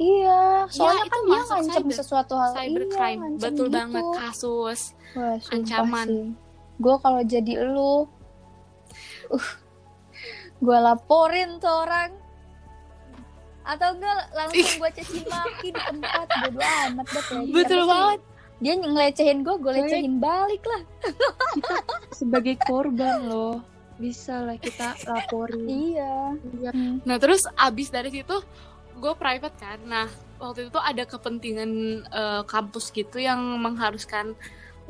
iya 0.00 0.64
soalnya 0.72 1.04
itu 1.04 1.12
kan 1.12 1.20
dia 1.20 1.42
ngancam 1.44 1.84
cyber. 1.84 1.96
sesuatu 2.00 2.32
hal 2.40 2.50
cyber 2.56 2.82
iya, 2.82 2.92
crime 2.96 3.20
betul 3.36 3.68
gitu. 3.68 3.76
banget 3.76 4.04
kasus 4.16 4.80
Wah, 5.18 5.36
Ancaman. 5.50 6.38
Gue 6.78 6.96
kalau 7.02 7.22
jadi 7.26 7.66
elu, 7.66 8.06
uh, 9.34 9.48
gue 10.62 10.78
laporin 10.78 11.58
tuh 11.58 11.82
orang. 11.86 12.14
Atau 13.66 13.98
enggak 13.98 14.18
langsung 14.32 14.80
gue 14.80 14.90
caci 14.96 15.20
maki 15.28 15.68
di 15.74 15.80
tempat 15.82 16.26
bodo 16.26 16.58
amat 16.64 17.06
betul 17.12 17.40
Pasti 17.52 17.76
banget 17.76 18.20
Dia 18.60 18.74
ngelecehin 18.76 19.38
gue, 19.44 19.56
gue 19.60 19.72
Coy. 19.72 19.78
lecehin 19.84 20.14
balik 20.16 20.62
lah. 20.64 20.82
kita 21.54 21.76
sebagai 22.14 22.54
korban 22.64 23.28
loh 23.28 23.60
bisa 24.00 24.40
lah 24.40 24.56
kita 24.56 24.96
laporin 25.04 25.68
Iya. 25.68 26.14
Iya. 26.56 26.70
Hmm. 26.72 27.04
Nah 27.04 27.20
terus 27.20 27.44
abis 27.52 27.92
dari 27.92 28.08
situ 28.08 28.32
gue 29.00 29.12
private 29.14 29.56
kan. 29.56 29.78
Nah 29.82 30.06
waktu 30.36 30.64
itu 30.64 30.70
tuh 30.70 30.80
ada 30.80 31.02
kepentingan 31.02 31.70
eh, 32.04 32.42
kampus 32.44 32.88
gitu 32.90 33.16
yang 33.16 33.40
mengharuskan 33.56 34.36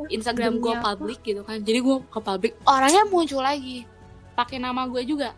Instagram 0.09 0.59
gue 0.59 0.75
apa? 0.75 0.93
public 0.93 1.21
gitu 1.23 1.43
kan. 1.43 1.61
Jadi 1.61 1.79
gue 1.79 1.97
ke 2.03 2.21
public 2.21 2.53
orangnya 2.65 3.05
muncul 3.07 3.41
lagi 3.41 3.85
pakai 4.35 4.59
nama 4.59 4.85
gue 4.85 5.03
juga. 5.05 5.37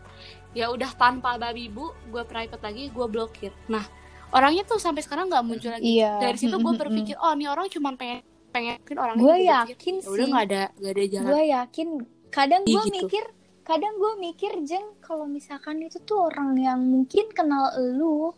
Ya 0.53 0.69
udah 0.69 0.93
tanpa 0.93 1.35
babi 1.35 1.65
bu, 1.65 1.89
gue 2.07 2.23
private 2.23 2.61
lagi, 2.61 2.87
gue 2.87 3.05
blokir. 3.05 3.51
Nah 3.67 3.83
orangnya 4.29 4.63
tuh 4.63 4.77
sampai 4.77 5.01
sekarang 5.01 5.27
nggak 5.27 5.43
muncul 5.43 5.69
lagi. 5.69 5.99
Iya. 5.99 6.17
Dari 6.19 6.37
situ 6.37 6.55
gue 6.55 6.73
berpikir 6.81 7.15
oh 7.17 7.33
ini 7.33 7.45
orang 7.45 7.67
cuma 7.67 7.93
pengen 7.93 8.21
pengen 8.49 8.77
mungkin 8.79 8.97
orangnya 8.97 9.23
Gue 9.23 9.37
yakin 9.43 9.95
"Ya 9.97 10.07
udah 10.07 10.13
sih. 10.19 10.31
nggak 10.31 10.45
ada 10.45 10.63
nggak 10.77 10.91
ada 10.91 11.03
jalan. 11.07 11.27
Gue 11.27 11.43
yakin. 11.49 11.87
Kadang 12.29 12.61
gue 12.63 12.73
Gitu. 12.83 12.93
mikir, 12.95 13.23
kadang 13.61 13.93
gue 13.95 14.13
mikir 14.19 14.51
jeng 14.63 14.85
kalau 14.99 15.25
misalkan 15.25 15.77
itu 15.79 15.97
tuh 15.99 16.29
orang 16.29 16.53
yang 16.55 16.79
mungkin 16.79 17.29
kenal 17.29 17.69
elu, 17.75 18.33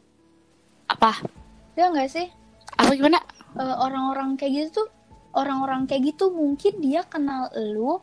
Apa? 0.88 1.12
ya 1.74 1.90
nggak 1.90 2.08
sih? 2.08 2.28
Apa 2.76 2.92
gimana? 2.94 3.20
Eh, 3.56 3.76
orang-orang 3.78 4.36
kayak 4.36 4.52
gitu 4.54 4.84
tuh 4.84 4.88
orang-orang 5.32 5.84
kayak 5.84 6.16
gitu 6.16 6.32
mungkin 6.32 6.80
dia 6.80 7.04
kenal 7.04 7.52
elu 7.52 8.00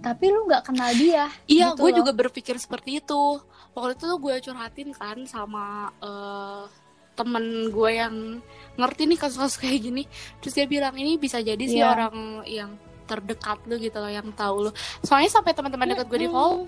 tapi 0.00 0.30
lu 0.30 0.46
nggak 0.46 0.62
kenal 0.64 0.90
dia 0.94 1.26
Iya, 1.46 1.74
Gitu 1.74 1.78
gue 1.78 1.90
loh. 1.90 1.98
juga 2.00 2.12
berpikir 2.12 2.56
seperti 2.56 2.98
itu. 2.98 3.38
Waktu 3.70 3.94
itu 3.94 4.04
tuh 4.04 4.18
gue 4.18 4.34
curhatin 4.40 4.90
kan 4.90 5.18
sama 5.24 5.64
eh, 6.00 6.64
temen 7.14 7.44
gue 7.68 7.90
yang 7.92 8.14
ngerti 8.74 9.02
nih 9.04 9.18
kasus-kasus 9.18 9.58
kayak 9.58 9.78
gini. 9.80 10.02
Terus 10.38 10.54
dia 10.54 10.66
bilang 10.66 10.94
ini 10.94 11.14
bisa 11.16 11.38
jadi 11.38 11.60
sih 11.60 11.78
Iya. 11.78 11.92
orang 11.92 12.16
yang 12.46 12.70
terdekat 13.04 13.58
lu 13.66 13.76
gitu 13.76 13.98
loh, 13.98 14.08
yang 14.08 14.30
tahu 14.32 14.66
lu. 14.66 14.70
Soalnya 15.00 15.28
sampai 15.28 15.50
teman-teman 15.50 15.90
dekat 15.90 16.06
gue 16.06 16.20
di 16.20 16.28
follow, 16.28 16.66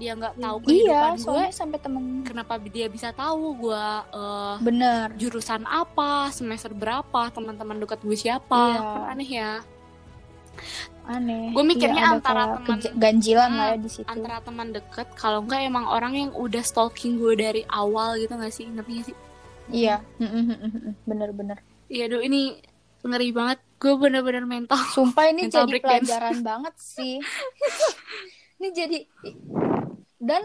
dia 0.00 0.12
nggak 0.14 0.34
tahu 0.34 0.56
iya 0.58 0.64
kehidupan 0.64 1.12
gue. 1.12 1.20
soalnya 1.20 1.52
sampai 1.52 1.78
temen 1.78 2.04
Kenapa 2.22 2.52
dia 2.58 2.86
bisa 2.86 3.12
tahu 3.12 3.42
gue 3.60 3.86
eh, 4.10 4.54
bener 4.60 5.12
jurusan 5.14 5.62
apa, 5.62 6.10
semester 6.30 6.72
berapa, 6.72 7.28
teman-teman 7.28 7.76
dekat 7.78 8.00
gue 8.00 8.16
siapa? 8.16 8.56
Iya. 8.70 8.80
Kan 8.80 9.12
aneh 9.12 9.30
ya. 9.30 9.52
aneh 11.06 11.50
Gue 11.50 11.64
mikirnya 11.64 11.96
Iya, 11.96 12.06
ada 12.06 12.16
antara 12.16 12.42
keja- 12.62 12.94
ganjilan 12.94 13.50
lah 13.50 13.66
ya 13.66 13.74
Hmm, 13.74 13.82
di 13.82 13.90
situ 13.90 14.06
antara 14.06 14.36
teman 14.40 14.68
deket 14.70 15.08
kalau 15.14 15.40
enggak 15.40 15.60
emang 15.62 15.84
orang 15.84 16.12
yang 16.14 16.30
udah 16.32 16.60
stalking 16.60 17.16
gue 17.16 17.34
dari 17.34 17.62
awal 17.66 18.16
gitu 18.16 18.32
gak 18.32 18.50
sih 18.50 18.64
ngerti 18.66 18.94
sih 19.04 19.16
Iya, 19.68 20.02
bener-bener. 21.04 21.62
Iya, 21.86 22.06
aduh 22.06 22.18
ini 22.18 22.58
ngeri 23.00 23.30
banget. 23.30 23.62
Gue 23.76 23.94
bener-bener 23.96 24.42
mental. 24.42 24.82
Sumpah 24.90 25.30
ini 25.30 25.46
Mental 25.46 25.62
jadi 25.62 25.70
breakdown. 25.70 25.90
pelajaran 26.02 26.36
banget 26.42 26.74
sih. 26.76 27.22
ini 28.58 28.68
jadi 28.70 28.98
dan 30.30 30.42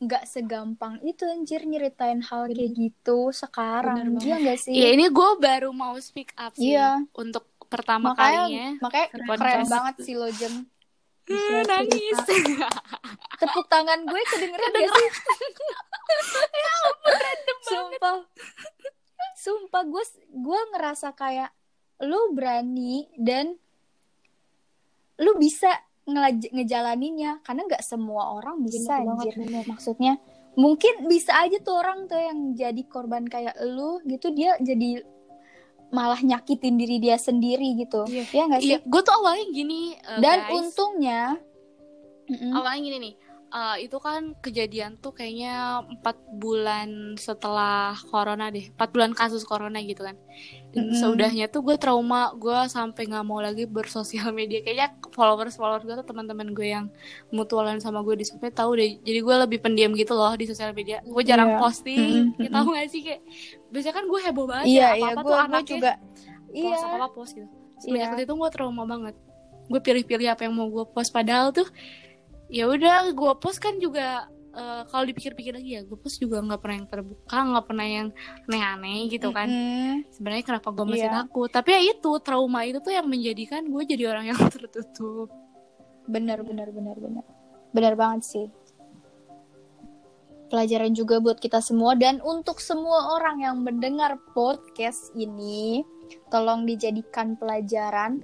nggak 0.00 0.24
segampang 0.24 0.98
itu 1.02 1.22
anjir 1.22 1.62
nyeritain 1.62 2.24
hal 2.24 2.48
kayak 2.48 2.72
gitu 2.72 3.28
sekarang. 3.30 4.16
Iya 4.18 4.40
nggak 4.40 4.58
sih? 4.58 4.72
Iya, 4.72 4.88
ini 4.96 5.06
gue 5.06 5.30
baru 5.36 5.70
mau 5.70 5.94
speak 5.94 6.32
up 6.34 6.56
sih 6.56 6.72
Iya. 6.72 7.04
untuk 7.14 7.46
pertama 7.68 8.10
makanya 8.10 8.40
kalinya. 8.42 8.68
makanya 8.80 9.06
Keren 9.08 9.28
keren 9.38 9.66
banget. 9.68 9.94
sih 10.02 10.14
lo 10.16 10.28
Jem. 10.28 10.66
Hmm, 11.22 11.62
nangis. 11.64 12.18
Tepuk 13.38 13.66
tangan 13.66 14.02
gue 14.02 14.22
kedengeran 14.26 14.70
gak 14.72 14.90
sih? 14.90 15.08
Ya 16.52 16.74
Sumpah. 17.62 18.18
Sumpah 19.34 19.82
gue 19.82 20.04
gue 20.28 20.60
ngerasa 20.74 21.14
kayak 21.14 21.54
lu 22.02 22.34
berani 22.34 23.06
dan 23.14 23.54
lu 25.16 25.38
bisa 25.38 25.70
ngejalaninnya 26.52 27.40
karena 27.42 27.62
nggak 27.64 27.82
semua 27.82 28.34
orang 28.34 28.60
bisa 28.60 28.98
Bener 28.98 29.14
anjir. 29.14 29.34
bener. 29.38 29.64
Maksudnya 29.66 30.18
mungkin 30.52 31.06
bisa 31.06 31.32
aja 31.38 31.56
tuh 31.58 31.78
orang 31.78 32.04
tuh 32.04 32.18
yang 32.18 32.52
jadi 32.52 32.82
korban 32.84 33.24
kayak 33.24 33.56
lu 33.62 34.02
gitu 34.04 34.30
dia 34.30 34.58
jadi 34.58 35.00
malah 35.88 36.18
nyakitin 36.18 36.74
diri 36.74 36.96
dia 36.98 37.16
sendiri 37.16 37.76
gitu. 37.76 38.04
Iya. 38.04 38.24
Ya 38.32 38.42
nggak 38.48 38.60
sih? 38.60 38.68
Iya, 38.72 38.78
gue 38.80 39.00
tuh 39.00 39.14
awalnya 39.14 39.46
gini, 39.48 39.92
eh, 39.92 40.18
Dan 40.18 40.38
guys. 40.40 40.52
untungnya 40.56 41.20
Mm-mm. 42.26 42.52
awalnya 42.54 42.80
gini 42.82 42.98
nih 42.98 43.14
eh, 43.52 43.84
itu 43.84 43.96
kan 43.96 44.32
kejadian 44.38 44.96
tuh 44.96 45.12
kayaknya 45.12 45.52
empat 45.84 46.16
bulan 46.32 46.88
setelah 47.16 47.76
corona 48.06 48.48
deh 48.48 48.68
empat 48.68 48.88
bulan 48.90 49.12
kasus 49.12 49.44
corona 49.44 49.76
gitu 49.78 50.02
kan 50.02 50.16
dan 50.72 50.88
Mm-mm. 50.88 50.96
seudahnya 50.96 51.46
tuh 51.46 51.60
gue 51.60 51.76
trauma 51.76 52.32
gue 52.34 52.58
sampai 52.66 53.04
nggak 53.04 53.22
mau 53.22 53.38
lagi 53.38 53.64
bersosial 53.66 54.32
media 54.34 54.60
kayaknya 54.60 54.88
followers 55.10 55.54
followers 55.54 55.82
gue 55.82 55.94
tuh 55.94 56.06
teman-teman 56.06 56.50
gue 56.50 56.64
yang 56.66 56.88
mutualan 57.28 57.76
sama 57.76 58.00
gue 58.00 58.16
di 58.16 58.24
sosmed 58.24 58.50
tahu 58.50 58.72
deh 58.74 58.96
jadi 58.98 59.20
gue 59.20 59.34
lebih 59.44 59.58
pendiam 59.60 59.92
gitu 59.92 60.12
loh 60.12 60.32
di 60.32 60.44
sosial 60.44 60.72
media 60.72 60.98
gue 61.00 61.22
jarang 61.22 61.50
Iya. 61.50 61.60
posting 61.60 62.32
Mm-mm, 62.32 62.42
ya 62.44 62.48
tahu 62.50 62.66
gak 62.72 62.88
sih 62.88 63.00
kayak 63.02 63.20
biasanya 63.68 63.94
kan 63.94 64.04
gue 64.06 64.20
heboh 64.22 64.46
banget 64.46 64.66
Iya, 64.66 64.80
ya 64.80 64.88
iya, 64.94 65.04
apa 65.06 65.12
apa 65.12 65.20
gue 65.20 65.28
tuh 65.28 65.36
anaknya 65.38 65.68
juga. 65.68 65.92
post 65.92 66.56
Iya. 66.56 66.76
apa 66.78 66.96
apa 66.96 67.08
post 67.10 67.32
gitu 67.34 67.48
semenjak 67.78 68.08
Iya. 68.08 68.16
itu 68.16 68.24
tuh 68.24 68.36
gue 68.38 68.48
trauma 68.48 68.84
banget 68.84 69.14
gue 69.62 69.80
pilih-pilih 69.80 70.28
apa 70.28 70.42
yang 70.42 70.54
mau 70.54 70.66
gue 70.66 70.84
post 70.86 71.10
padahal 71.10 71.50
tuh 71.50 71.68
ya 72.52 72.68
udah 72.68 73.08
gue 73.10 73.32
post 73.40 73.58
kan 73.58 73.80
juga 73.80 74.28
eh, 74.52 74.82
kalau 74.92 75.08
dipikir-pikir 75.08 75.56
lagi 75.56 75.80
ya 75.80 75.82
gue 75.82 75.96
post 75.96 76.20
juga 76.20 76.44
nggak 76.44 76.60
pernah 76.60 76.76
yang 76.84 76.88
terbuka 76.92 77.36
nggak 77.40 77.64
pernah 77.64 77.86
yang 77.88 78.08
aneh-aneh 78.44 79.08
gitu 79.08 79.32
kan 79.32 79.48
Mm-mm. 79.48 80.04
sebenarnya 80.12 80.44
kenapa 80.44 80.68
gue 80.68 80.84
masih 80.84 81.08
Iya. 81.08 81.16
takut 81.24 81.48
tapi 81.48 81.68
ya 81.72 81.80
itu 81.96 82.10
trauma 82.20 82.60
itu 82.68 82.78
tuh 82.84 82.92
yang 82.92 83.08
menjadikan 83.08 83.64
gue 83.64 83.82
jadi 83.88 84.12
orang 84.12 84.28
yang 84.28 84.38
tertutup 84.52 85.32
Bener, 86.02 86.42
bener, 86.42 86.66
bener, 86.74 86.98
bener. 86.98 87.24
Bener 87.70 87.94
banget 87.94 88.22
sih. 88.26 88.46
Pelajaran 90.50 90.92
juga 90.92 91.16
buat 91.16 91.40
kita 91.40 91.64
semua 91.64 91.96
dan 91.96 92.20
untuk 92.20 92.60
semua 92.60 93.16
orang 93.16 93.40
yang 93.40 93.56
mendengar 93.64 94.20
podcast 94.36 95.08
ini, 95.16 95.80
tolong 96.28 96.68
dijadikan 96.68 97.40
pelajaran 97.40 98.20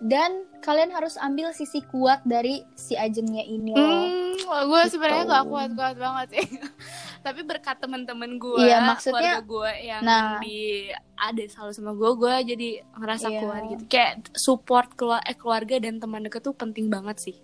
dan 0.00 0.30
kalian 0.58 0.88
harus 0.88 1.18
ambil 1.18 1.50
sisi 1.50 1.82
kuat 1.84 2.22
dari 2.22 2.62
si 2.72 2.94
Ajengnya 2.94 3.42
ini 3.42 3.72
loh. 3.72 3.82
hmm, 3.82 4.38
gue 4.40 4.80
Gitu. 4.80 4.90
sebenarnya 4.94 5.24
nggak 5.26 5.44
kuat-kuat 5.44 5.96
banget 5.96 6.26
sih 6.32 6.46
tapi 7.26 7.42
berkat 7.42 7.76
teman-teman 7.76 8.38
gue 8.38 8.62
Iya, 8.62 8.78
maksudnya- 8.84 9.42
keluarga 9.42 9.42
gue 9.44 9.70
yang 9.82 10.00
nah. 10.00 10.38
di 10.38 10.86
ada 11.14 11.42
selalu 11.44 11.72
sama 11.72 11.92
gue 11.92 12.10
gue 12.16 12.34
jadi 12.48 12.68
ngerasa 12.94 13.26
Iya. 13.28 13.40
kuat 13.40 13.62
gitu 13.68 13.82
kayak 13.86 14.12
support 14.32 14.88
keluar 14.94 15.18
eh, 15.22 15.34
keluarga 15.34 15.76
dan 15.78 15.98
teman 15.98 16.22
deket 16.22 16.40
tuh 16.40 16.54
penting 16.54 16.86
banget 16.86 17.18
sih 17.20 17.36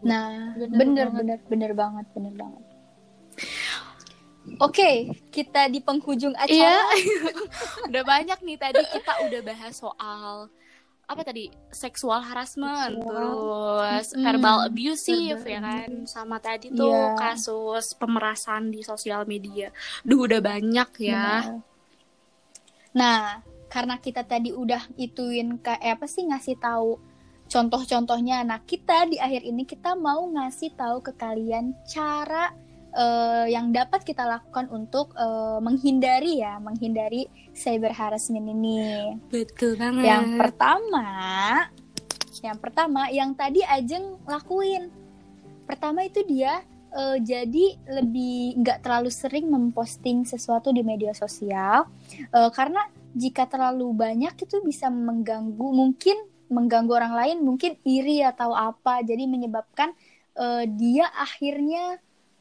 Nah, 0.00 0.56
Bener 0.56 0.72
bener, 0.72 1.06
banget. 1.06 1.20
bener, 1.20 1.38
bener 1.44 1.72
banget, 1.74 2.06
bener 2.10 2.32
banget. 2.32 2.62
Oke, 4.56 4.90
kita 5.28 5.68
di 5.68 5.78
penghujung 5.78 6.32
acara. 6.32 6.48
Iya, 6.48 6.80
udah 7.86 8.02
banyak 8.02 8.38
nih 8.40 8.56
tadi 8.56 8.80
kita 8.80 9.12
udah 9.22 9.40
bahas 9.42 9.76
soal 9.76 10.48
apa 11.10 11.26
tadi 11.26 11.50
seksual 11.74 12.22
harassment, 12.22 13.02
Seksual. 13.02 13.10
terus 13.10 14.06
Mm-mm. 14.14 14.22
verbal 14.22 14.56
abusive 14.62 15.42
Verbal 15.42 15.50
ya 15.50 15.58
kan, 15.58 15.90
sama 16.06 16.38
tadi 16.38 16.70
tuh 16.70 16.86
Iya. 16.94 17.18
kasus 17.18 17.98
pemerasan 17.98 18.70
di 18.70 18.86
sosial 18.86 19.26
media. 19.26 19.74
Duh 20.06 20.30
udah 20.30 20.38
banyak 20.38 20.90
ya. 21.02 21.50
Nah, 22.94 23.42
karena 23.66 23.98
kita 23.98 24.22
tadi 24.22 24.54
udah 24.54 24.86
ituin 24.94 25.58
kayak 25.58 25.98
apa 25.98 26.06
sih 26.06 26.26
ngasih 26.26 26.58
tahu 26.58 26.98
contoh-contohnya. 27.46 28.46
Nah, 28.46 28.62
kita 28.62 29.10
di 29.10 29.18
akhir 29.18 29.42
ini 29.42 29.66
kita 29.66 29.98
mau 29.98 30.26
ngasih 30.30 30.78
tahu 30.78 31.02
ke 31.02 31.12
kalian 31.18 31.74
cara 31.86 32.54
eh, 32.94 33.46
yang 33.52 33.70
dapat 33.70 34.02
kita 34.02 34.26
lakukan 34.26 34.70
untuk 34.70 35.14
eh, 35.14 35.58
menghindari 35.62 36.42
ya, 36.42 36.58
menghindari 36.58 37.26
cyber 37.54 37.92
harassment 37.94 38.46
ini. 38.46 39.16
Betul 39.28 39.76
banget. 39.78 40.06
Yang 40.06 40.26
pertama, 40.38 41.08
yang 42.40 42.58
pertama 42.58 43.00
yang 43.12 43.30
tadi 43.36 43.60
Ajeng 43.66 44.16
lakuin. 44.24 44.88
Pertama 45.68 46.02
itu 46.02 46.22
dia 46.26 46.62
eh, 46.94 47.18
jadi 47.22 47.78
lebih 48.00 48.62
nggak 48.64 48.82
terlalu 48.82 49.10
sering 49.12 49.46
memposting 49.46 50.26
sesuatu 50.26 50.74
di 50.74 50.82
media 50.82 51.14
sosial 51.14 51.86
Eh, 52.18 52.50
karena 52.54 52.82
jika 53.14 53.46
terlalu 53.46 53.90
banyak 53.94 54.34
itu 54.38 54.62
bisa 54.62 54.86
mengganggu 54.90 55.66
mungkin 55.74 56.16
mengganggu 56.50 56.92
orang 56.94 57.14
lain 57.14 57.38
mungkin 57.46 57.78
iri 57.86 58.22
atau 58.26 58.54
apa 58.54 59.02
jadi 59.06 59.26
menyebabkan 59.26 59.94
eh, 60.34 60.64
dia 60.66 61.06
akhirnya 61.14 61.98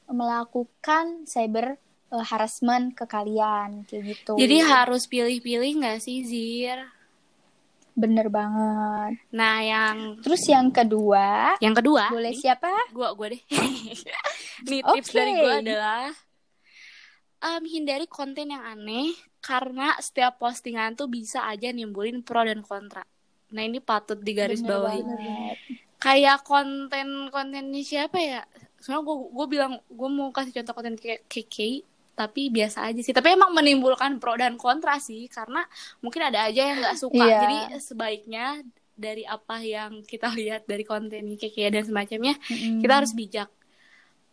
melakukan 0.09 1.29
cyber 1.29 1.77
eh, 2.11 2.25
harassment 2.25 2.97
ke 2.97 3.05
kalian 3.05 3.85
kayak 3.85 4.17
gitu. 4.17 4.33
Jadi 4.35 4.57
harus 4.65 5.05
pilih-pilih 5.05 5.81
nggak 5.81 5.99
sih 6.01 6.25
Zir? 6.25 6.79
bener 7.99 8.31
banget. 8.31 9.19
Nah 9.35 9.59
yang 9.59 10.23
Terus 10.23 10.47
yang 10.47 10.71
kedua, 10.71 11.59
yang 11.59 11.75
kedua, 11.75 12.07
boleh 12.07 12.31
nih, 12.31 12.39
siapa? 12.39 12.71
gua 12.95 13.11
gua 13.11 13.35
deh. 13.35 13.43
Nih 14.71 14.81
tips 14.95 15.11
Oke. 15.11 15.17
dari 15.19 15.31
gua 15.35 15.53
adalah 15.59 16.07
em, 17.43 17.63
hindari 17.67 18.07
konten 18.07 18.55
yang 18.55 18.63
aneh 18.63 19.11
karena 19.43 19.99
setiap 19.99 20.39
postingan 20.39 20.95
tuh 20.95 21.11
bisa 21.11 21.43
aja 21.47 21.75
nimbulin 21.75 22.23
pro 22.23 22.43
dan 22.47 22.63
kontra. 22.63 23.03
Nah 23.51 23.61
ini 23.67 23.83
patut 23.83 24.19
digaris 24.19 24.63
bawahi. 24.63 25.03
Kayak 25.99 26.47
konten-kontennya 26.47 27.83
siapa 27.83 28.17
ya? 28.19 28.43
Soalnya 28.79 29.03
gue 29.03 29.15
gue 29.29 29.45
bilang 29.49 29.71
gue 29.83 30.09
mau 30.09 30.29
kasih 30.29 30.51
contoh 30.53 30.73
konten 30.73 30.95
kayak 30.95 31.25
KK 31.25 31.83
tapi 32.13 32.47
biasa 32.49 32.83
aja 32.85 32.99
sih. 32.99 33.11
Tapi 33.11 33.31
emang 33.31 33.51
menimbulkan 33.51 34.17
pro 34.17 34.33
dan 34.33 34.55
kontra 34.55 34.97
sih 34.97 35.27
karena 35.27 35.63
mungkin 35.99 36.21
ada 36.21 36.45
aja 36.45 36.61
yang 36.65 36.79
nggak 36.79 36.97
suka. 36.97 37.15
Iya. 37.17 37.37
Jadi 37.39 37.57
sebaiknya 37.79 38.45
dari 38.93 39.23
apa 39.23 39.59
yang 39.59 40.03
kita 40.03 40.27
lihat 40.35 40.63
dari 40.63 40.83
konten 40.83 41.23
KK 41.33 41.57
dan 41.69 41.83
semacamnya 41.83 42.35
Mm-mm. 42.45 42.79
kita 42.79 42.93
harus 42.93 43.11
bijak 43.11 43.47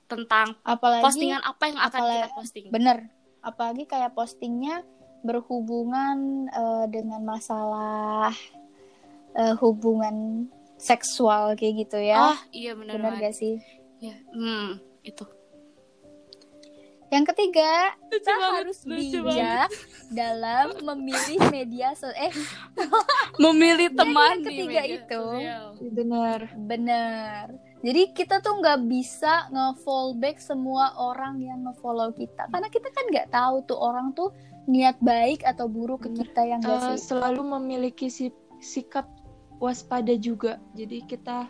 tentang 0.06 0.54
apalagi 0.60 1.02
postingan 1.02 1.38
apa 1.40 1.62
yang 1.64 1.78
akan 1.78 1.90
apalagi- 1.92 2.18
kita 2.20 2.34
posting. 2.34 2.66
bener 2.70 2.98
apalagi 3.40 3.84
kayak 3.84 4.10
postingnya 4.12 4.82
berhubungan 5.20 6.18
eh, 6.48 6.86
dengan 6.88 7.22
masalah 7.22 8.30
eh, 9.32 9.54
hubungan 9.56 10.46
seksual 10.76 11.54
kayak 11.54 11.84
gitu 11.84 11.98
ya 11.98 12.32
Oh 12.32 12.38
iya 12.50 12.72
benar 12.72 12.94
bener 12.96 13.12
banget. 13.12 13.22
gak 13.24 13.34
sih 13.34 13.54
Ya, 14.06 14.16
hmm, 14.30 14.68
itu. 15.02 15.24
yang 17.06 17.22
ketiga 17.24 17.94
Lucu 18.02 18.18
kita 18.18 18.32
banget, 18.32 18.54
harus 18.60 18.78
lucu 18.82 19.18
bijak 19.22 19.70
dalam 20.10 20.66
memilih 20.84 21.38
media 21.48 21.94
so 21.94 22.10
eh 22.10 22.34
Memilih 23.38 23.94
teman 23.94 24.18
yang 24.32 24.42
di 24.42 24.46
ketiga 24.48 24.66
media 24.82 24.96
itu. 24.96 25.22
sosial. 25.22 25.66
Bener. 25.88 26.40
bener 26.60 27.44
jadi 27.78 28.10
kita 28.10 28.40
tuh 28.40 28.58
nggak 28.58 28.80
bisa 28.84 29.46
nge-follow 29.48 30.14
back 30.14 30.38
semua 30.40 30.90
orang 30.96 31.38
yang 31.38 31.62
nge-follow 31.62 32.10
kita 32.10 32.42
karena 32.46 32.66
kita 32.66 32.88
kan 32.90 33.04
nggak 33.06 33.28
tahu 33.30 33.62
tuh 33.64 33.78
orang 33.78 34.10
tuh 34.10 34.34
niat 34.66 34.98
baik 34.98 35.46
atau 35.46 35.70
buruk 35.70 36.02
ke 36.02 36.10
kita 36.12 36.42
yang 36.42 36.58
gak 36.58 36.74
Eh, 36.74 36.98
sih 36.98 37.06
selalu 37.06 37.54
memiliki 37.54 38.10
si- 38.10 38.34
sikap 38.58 39.06
waspada 39.56 40.10
juga. 40.12 40.58
Jadi 40.74 41.06
kita 41.06 41.46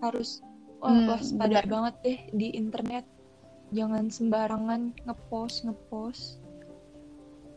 harus 0.00 0.42
oh, 0.80 0.88
Hmm, 0.88 1.06
waspada 1.08 1.60
benar. 1.60 1.66
banget 1.66 1.94
deh 2.04 2.18
di 2.32 2.48
internet. 2.52 3.04
Jangan 3.70 4.08
sembarangan 4.08 4.96
ngepost 5.04 5.64
ngepost. 5.64 6.40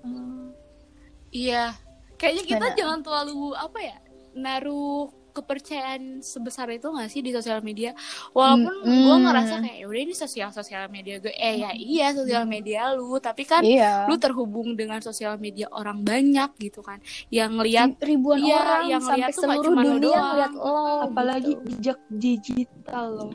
Eh, 0.03 0.47
Iya. 1.31 1.71
Kayaknya 2.19 2.43
kita 2.43 2.67
jangan 2.75 2.99
terlalu 3.01 3.55
apa 3.55 3.79
ya? 3.79 3.97
Naruh 4.35 5.09
kepercayaan 5.31 6.19
sebesar 6.19 6.69
itu 6.69 6.85
gak 6.85 7.07
sih 7.07 7.19
di 7.19 7.31
sosial 7.31 7.59
media 7.59 7.95
walaupun 8.31 8.69
Mm-mm. 8.81 9.01
gue 9.01 9.17
ngerasa 9.23 9.53
kayak 9.59 9.77
"Ya 9.77 9.85
udah 9.85 10.01
ini 10.01 10.13
sosial 10.13 10.49
sosial 10.49 10.85
media 10.87 11.15
gue 11.17 11.31
eh 11.31 11.55
ya 11.57 11.71
iya 11.71 12.07
sosial 12.11 12.43
media 12.43 12.91
lu 12.91 13.17
tapi 13.17 13.43
kan 13.43 13.61
Iya. 13.61 14.05
lu 14.05 14.15
terhubung 14.15 14.73
dengan 14.73 14.99
sosial 14.99 15.35
media 15.37 15.65
orang 15.67 16.01
banyak 16.01 16.51
gitu 16.59 16.79
kan 16.79 16.99
yang 17.27 17.55
lihat 17.57 17.95
ribuan 17.97 18.37
Iya, 18.37 18.57
orang 18.57 18.83
yang 18.89 19.01
sampai 19.01 19.17
lihat 19.21 19.31
seluruh 19.33 19.73
dunia 19.73 19.97
doang. 19.97 20.25
ngeliat 20.27 20.53
lo 20.53 20.75
apalagi 21.01 21.51
gitu. 21.53 21.65
jejak 21.73 21.99
digital 22.11 23.05
loh 23.09 23.31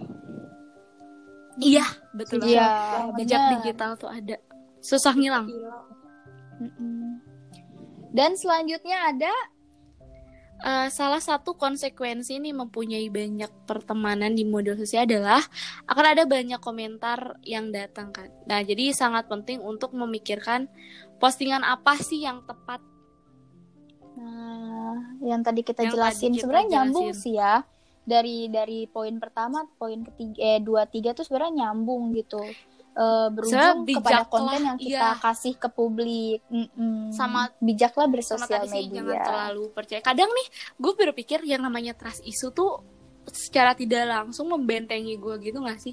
iya 1.57 1.87
betul 2.13 2.39
banget. 2.39 2.53
iya 2.53 2.69
jejak 3.17 3.43
digital 3.57 3.91
tuh 3.95 4.09
ada 4.09 4.37
susah 4.79 5.13
ngilang 5.13 5.49
Mm-mm. 6.57 7.21
dan 8.13 8.33
selanjutnya 8.33 9.09
ada 9.09 9.33
Eh, 10.67 10.91
salah 10.91 11.23
satu 11.23 11.55
konsekuensi 11.55 12.43
nih 12.43 12.51
mempunyai 12.51 13.07
banyak 13.07 13.71
pertemanan 13.71 14.35
di 14.35 14.43
media 14.43 14.75
sosial 14.75 15.07
adalah 15.07 15.39
akan 15.87 16.07
ada 16.11 16.27
banyak 16.27 16.59
komentar 16.59 17.39
yang 17.47 17.71
datang 17.71 18.11
kan. 18.11 18.35
Nah, 18.51 18.67
jadi 18.67 18.91
sangat 18.91 19.31
penting 19.31 19.63
untuk 19.63 19.95
memikirkan 19.95 20.67
postingan 21.23 21.63
apa 21.63 21.95
sih 22.03 22.27
yang 22.27 22.43
tepat. 22.51 22.83
Nah, 24.19 25.15
yang 25.23 25.47
tadi 25.47 25.63
kita 25.63 25.87
Yang 25.87 25.95
jelasin 25.95 26.35
tadi 26.35 26.35
kita 26.35 26.43
sebenarnya 26.43 26.69
nyambung 26.75 27.09
jelasin. 27.15 27.23
sih 27.23 27.35
ya. 27.39 27.55
Dari 28.03 28.51
dari 28.51 28.91
poin 28.91 29.15
pertama, 29.23 29.71
poin 29.79 30.03
ketiga, 30.03 30.35
eh 30.43 30.59
dua 30.59 30.91
tiga 30.91 31.15
tuh 31.15 31.23
sebenarnya 31.23 31.71
nyambung 31.71 32.11
gitu. 32.11 32.43
Eh, 32.97 33.29
berujung 33.29 33.85
kepada 33.85 34.25
konten 34.25 34.61
yang 34.65 34.79
kita 34.81 35.13
iya. 35.13 35.21
kasih 35.21 35.53
ke 35.61 35.69
publik. 35.69 36.41
Mm-mm. 36.49 37.13
Sama- 37.13 37.53
bijaklah 37.61 38.09
Sama 38.09 38.15
bersosial 38.17 38.65
tadi 38.65 38.73
sih 38.73 38.85
jangan 38.89 39.13
media. 39.13 39.25
terlalu 39.29 39.65
percaya. 39.69 40.01
Kadang 40.01 40.33
nih 40.33 40.47
gue 40.81 40.93
berpikir 40.97 41.45
yang 41.45 41.61
namanya 41.61 41.93
trust 41.93 42.25
isu 42.25 42.57
tuh 42.57 42.81
secara 43.29 43.77
tidak 43.77 44.09
langsung 44.09 44.49
membentengi 44.49 45.13
gue 45.21 45.35
gitu 45.45 45.61
gak 45.61 45.77
sih? 45.77 45.93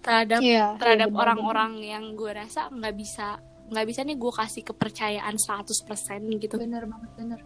Terhadap 0.00 0.40
Iya, 0.40 0.80
terhadap 0.80 1.12
iya, 1.12 1.18
orang-orang 1.20 1.72
yang 1.84 2.04
gue 2.16 2.32
rasa 2.32 2.72
nggak 2.72 2.94
bisa 2.96 3.36
nggak 3.66 3.86
bisa 3.90 4.00
nih 4.00 4.16
gue 4.16 4.32
kasih 4.32 4.62
kepercayaan 4.64 5.34
100% 5.36 6.40
gitu 6.40 6.56
bener 6.56 6.86
banget 6.88 7.10
bener 7.20 7.40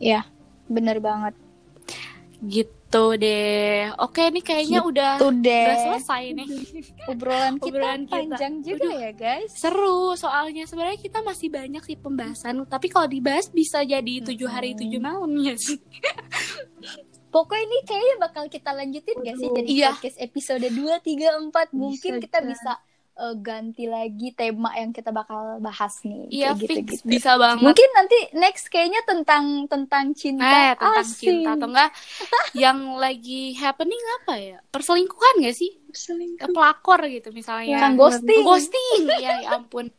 benar. 0.00 0.24
bener 0.64 0.96
banget. 0.96 1.34
gitu 2.40 2.79
deh 2.90 3.86
oke 3.96 4.18
nih 4.20 4.40
kayaknya 4.40 4.80
udah 4.80 5.12
Tuh 5.16 5.30
udah 5.30 5.62
deh, 5.64 5.78
selesai 5.80 6.22
nih 6.34 6.48
obrolan 7.10 7.54
kita 7.56 7.70
Obrolan 7.70 8.02
kita. 8.02 8.12
panjang 8.12 8.54
juga 8.60 8.82
Udah. 8.82 8.98
ya 8.98 9.12
guys. 9.12 9.50
seru 9.52 10.12
soalnya 10.14 10.66
sebenarnya 10.66 10.98
kita 10.98 11.18
masih 11.20 11.48
banyak 11.48 11.82
sih 11.82 11.94
pembahasan 11.94 12.66
tapi 12.66 12.86
kalau 12.86 13.06
dibahas 13.06 13.46
bisa 13.46 13.80
jadi 13.80 14.14
tujuh 14.22 14.46
hari 14.46 14.74
tujuh 14.74 14.98
malam 14.98 15.30
ya 15.36 15.54
sih 15.54 15.78
Pokoknya 17.30 17.62
ini 17.62 17.78
kayaknya 17.86 18.16
bakal 18.18 18.44
kita 18.50 18.74
lanjutin 18.74 19.22
gak 19.22 19.38
sih 19.38 19.48
dari 19.48 19.68
Iya. 19.70 19.94
podcast 19.94 20.18
episode 20.18 20.66
2, 20.66 20.98
3, 20.98 21.30
4 21.46 21.70
Mungkin 21.70 22.12
Bisa, 22.18 22.22
kita 22.26 22.38
bisa. 22.42 22.50
bisa 22.58 22.72
eh, 23.20 23.36
ganti 23.36 23.84
lagi 23.84 24.32
tema 24.32 24.72
yang 24.72 24.96
kita 24.96 25.12
bakal 25.12 25.60
bahas 25.60 26.00
nih 26.02 26.26
iya 26.32 26.56
kayak 26.56 26.64
fix. 26.64 26.70
gitu-gitu. 26.72 27.04
bisa 27.04 27.36
banget. 27.36 27.64
Mungkin 27.68 27.88
nanti 27.92 28.18
next 28.32 28.64
kayaknya 28.72 29.00
tentang 29.04 29.68
tentang 29.68 30.16
cinta. 30.16 30.48
Eh 30.48 30.72
tentang 30.80 31.04
Asik. 31.04 31.20
cinta 31.20 31.50
atau 31.54 31.68
enggak 31.68 31.90
yang 32.56 32.78
lagi 32.96 33.52
happening 33.60 34.02
apa 34.22 34.34
ya? 34.40 34.58
Perselingkuhan 34.72 35.44
gak 35.44 35.56
sih? 35.56 35.76
Selingkuh 35.92 36.48
pelakor 36.50 37.00
gitu 37.06 37.28
misalnya. 37.36 37.86
Yang 37.86 37.94
ghosting. 38.00 38.42
ghosting 38.42 39.00
ya, 39.20 39.44
ya 39.44 39.60
ampun 39.60 39.92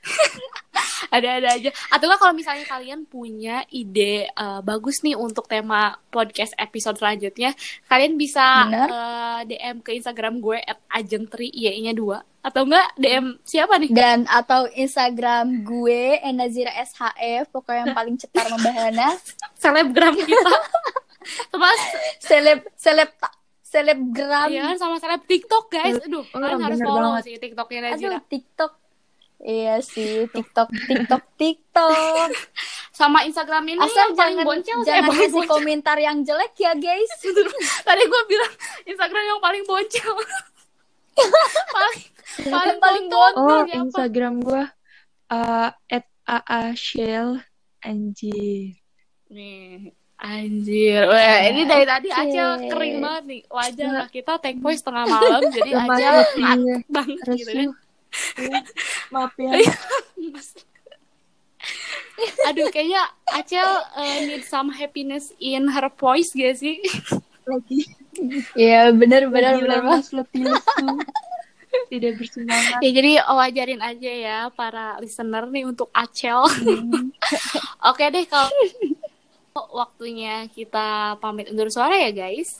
ada-ada 1.14 1.48
aja. 1.56 1.70
Atau 1.90 2.06
enggak 2.06 2.20
kalau 2.20 2.34
misalnya 2.34 2.66
kalian 2.66 3.04
punya 3.04 3.66
ide 3.68 4.28
eh, 4.28 4.60
bagus 4.62 5.02
nih 5.02 5.14
untuk 5.14 5.46
tema 5.46 5.98
podcast 6.08 6.54
episode 6.56 6.96
selanjutnya 6.96 7.54
kalian 7.86 8.14
bisa 8.14 8.66
Bener. 8.66 8.88
eh, 8.88 9.40
DM 9.48 9.76
ke 9.80 9.90
Instagram 9.94 10.38
gue 10.38 10.58
at 10.60 10.78
ajengtri 10.88 11.50
y 11.50 11.70
nya 11.82 11.92
dua. 11.92 12.22
Atau 12.40 12.64
enggak 12.64 12.96
DM 12.96 13.36
siapa 13.42 13.76
nih? 13.76 13.90
Dan 13.92 14.24
atau 14.24 14.64
Instagram 14.66 15.60
gue 15.60 16.16
Enazira 16.24 16.72
SHF 16.72 17.52
Pokoknya 17.52 17.84
yang 17.84 17.92
paling 17.92 18.16
cetar 18.16 18.48
membahana 18.48 19.12
selebgram 19.54 20.16
kita. 20.16 20.54
Sama 21.52 21.68
Seleb 22.16 22.64
Seleb 22.74 23.12
Selebgram. 23.60 24.48
Ya 24.50 24.66
kan 24.66 24.78
sama 24.80 24.96
seleb 24.98 25.22
TikTok 25.28 25.70
guys. 25.70 26.00
Aduh 26.02 26.24
Oh, 26.26 26.40
kalian 26.40 26.58
harus 26.58 26.80
follow 26.80 27.12
banget. 27.14 27.22
sih 27.22 27.34
TikToknya 27.38 27.80
Nazira 27.86 28.18
Aduh 28.18 28.24
TikTok 28.26 28.72
Iya 29.40 29.80
sih 29.80 30.28
TikTok 30.28 30.68
TikTok 30.68 31.24
TikTok 31.40 32.28
sama 33.00 33.24
Instagram 33.24 33.64
ini 33.72 33.80
Asal 33.80 34.12
yang 34.12 34.12
paling 34.12 34.36
jangan 34.36 34.48
boncel 34.52 34.78
saya 34.84 35.00
jangan 35.00 35.10
kasih 35.16 35.32
boncel. 35.32 35.48
komentar 35.48 35.96
yang 35.96 36.18
jelek 36.20 36.52
ya 36.60 36.72
guys 36.76 37.12
Tadi 37.88 38.02
gue 38.04 38.22
bilang 38.28 38.52
Instagram 38.84 39.24
yang 39.24 39.40
paling 39.40 39.64
boncel. 39.64 40.12
paling 41.74 42.00
paling 42.52 42.78
paling 42.80 43.06
boncel 43.08 43.48
oh 43.48 43.64
siapa? 43.64 43.80
Instagram 43.88 44.34
gua 44.44 44.64
uh, 45.32 45.72
at 45.88 46.06
aa 46.28 46.76
shell 46.76 47.40
anjir 47.80 48.76
Nih, 49.30 49.94
anjir. 50.18 51.06
Wah, 51.06 51.38
ini 51.46 51.62
dari 51.62 51.86
tadi. 51.86 52.10
Acil 52.10 52.66
kering 52.66 52.98
banget 52.98 53.24
nih. 53.30 53.40
Wajar 53.46 53.88
lah 53.94 54.08
kita 54.10 54.42
take 54.42 54.58
voice 54.58 54.82
tengah 54.82 55.06
malam 55.06 55.38
jadi 55.54 55.70
ya. 55.70 55.86
banget 55.86 56.26
gitu 56.34 57.50
kan. 57.54 57.70
Ya, 57.70 57.89
maaf 59.14 59.34
ya. 59.38 59.52
Aduh, 62.52 62.68
kayaknya 62.68 63.02
Acil 63.32 63.64
uh, 63.96 64.18
need 64.28 64.44
some 64.44 64.68
happiness 64.72 65.32
in 65.40 65.68
her 65.72 65.88
voice 65.96 66.32
gak 66.36 66.56
sih? 66.60 66.80
lagi. 67.50 67.80
Iya 68.54 68.92
lemas 69.64 70.12
letih 70.12 70.44
lesu 70.46 70.86
tidak 71.86 72.18
bersemangat. 72.18 72.82
Ya 72.82 72.90
jadi 72.90 73.12
wajarin 73.22 73.82
aja 73.82 74.12
ya 74.12 74.38
para 74.50 74.98
listener 74.98 75.46
nih 75.50 75.64
untuk 75.66 75.88
Acel. 75.94 76.42
Oke 77.90 78.04
deh 78.10 78.26
kalau 78.26 78.50
waktunya 79.70 80.50
kita 80.50 81.18
pamit 81.22 81.50
undur 81.50 81.70
suara 81.70 81.94
ya 81.98 82.10
guys. 82.10 82.58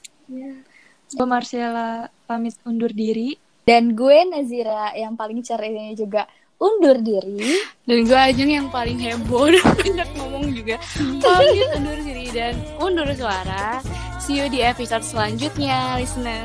gue 1.11 1.27
Marcella 1.27 2.07
pamit 2.31 2.55
undur 2.63 2.95
diri 2.95 3.35
dan 3.65 3.95
gue 3.95 4.19
Nazira 4.27 4.93
yang 4.97 5.15
paling 5.15 5.45
cerewetnya 5.45 5.95
juga 5.95 6.23
undur 6.61 7.01
diri. 7.01 7.61
Dan 7.89 8.05
gue 8.05 8.19
Ajeng 8.19 8.53
yang 8.53 8.69
paling 8.69 9.01
heboh 9.01 9.49
dan 9.55 9.65
banyak 9.77 10.09
ngomong 10.21 10.45
juga. 10.53 10.77
Pamit 10.97 11.69
undur 11.77 11.99
diri 12.05 12.27
dan 12.31 12.55
undur 12.77 13.09
suara. 13.17 13.81
See 14.21 14.37
you 14.37 14.47
di 14.53 14.61
episode 14.61 15.03
selanjutnya, 15.03 15.97
listener. 15.97 16.45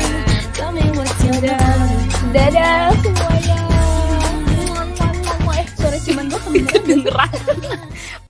Dadah. 0.56 1.60
Dadah 2.32 2.88
semuanya. 3.04 3.58
Eh, 5.56 5.68
suara 5.76 5.98
cuman 6.00 6.26
gue 6.32 6.40
kedengeran. 6.72 7.32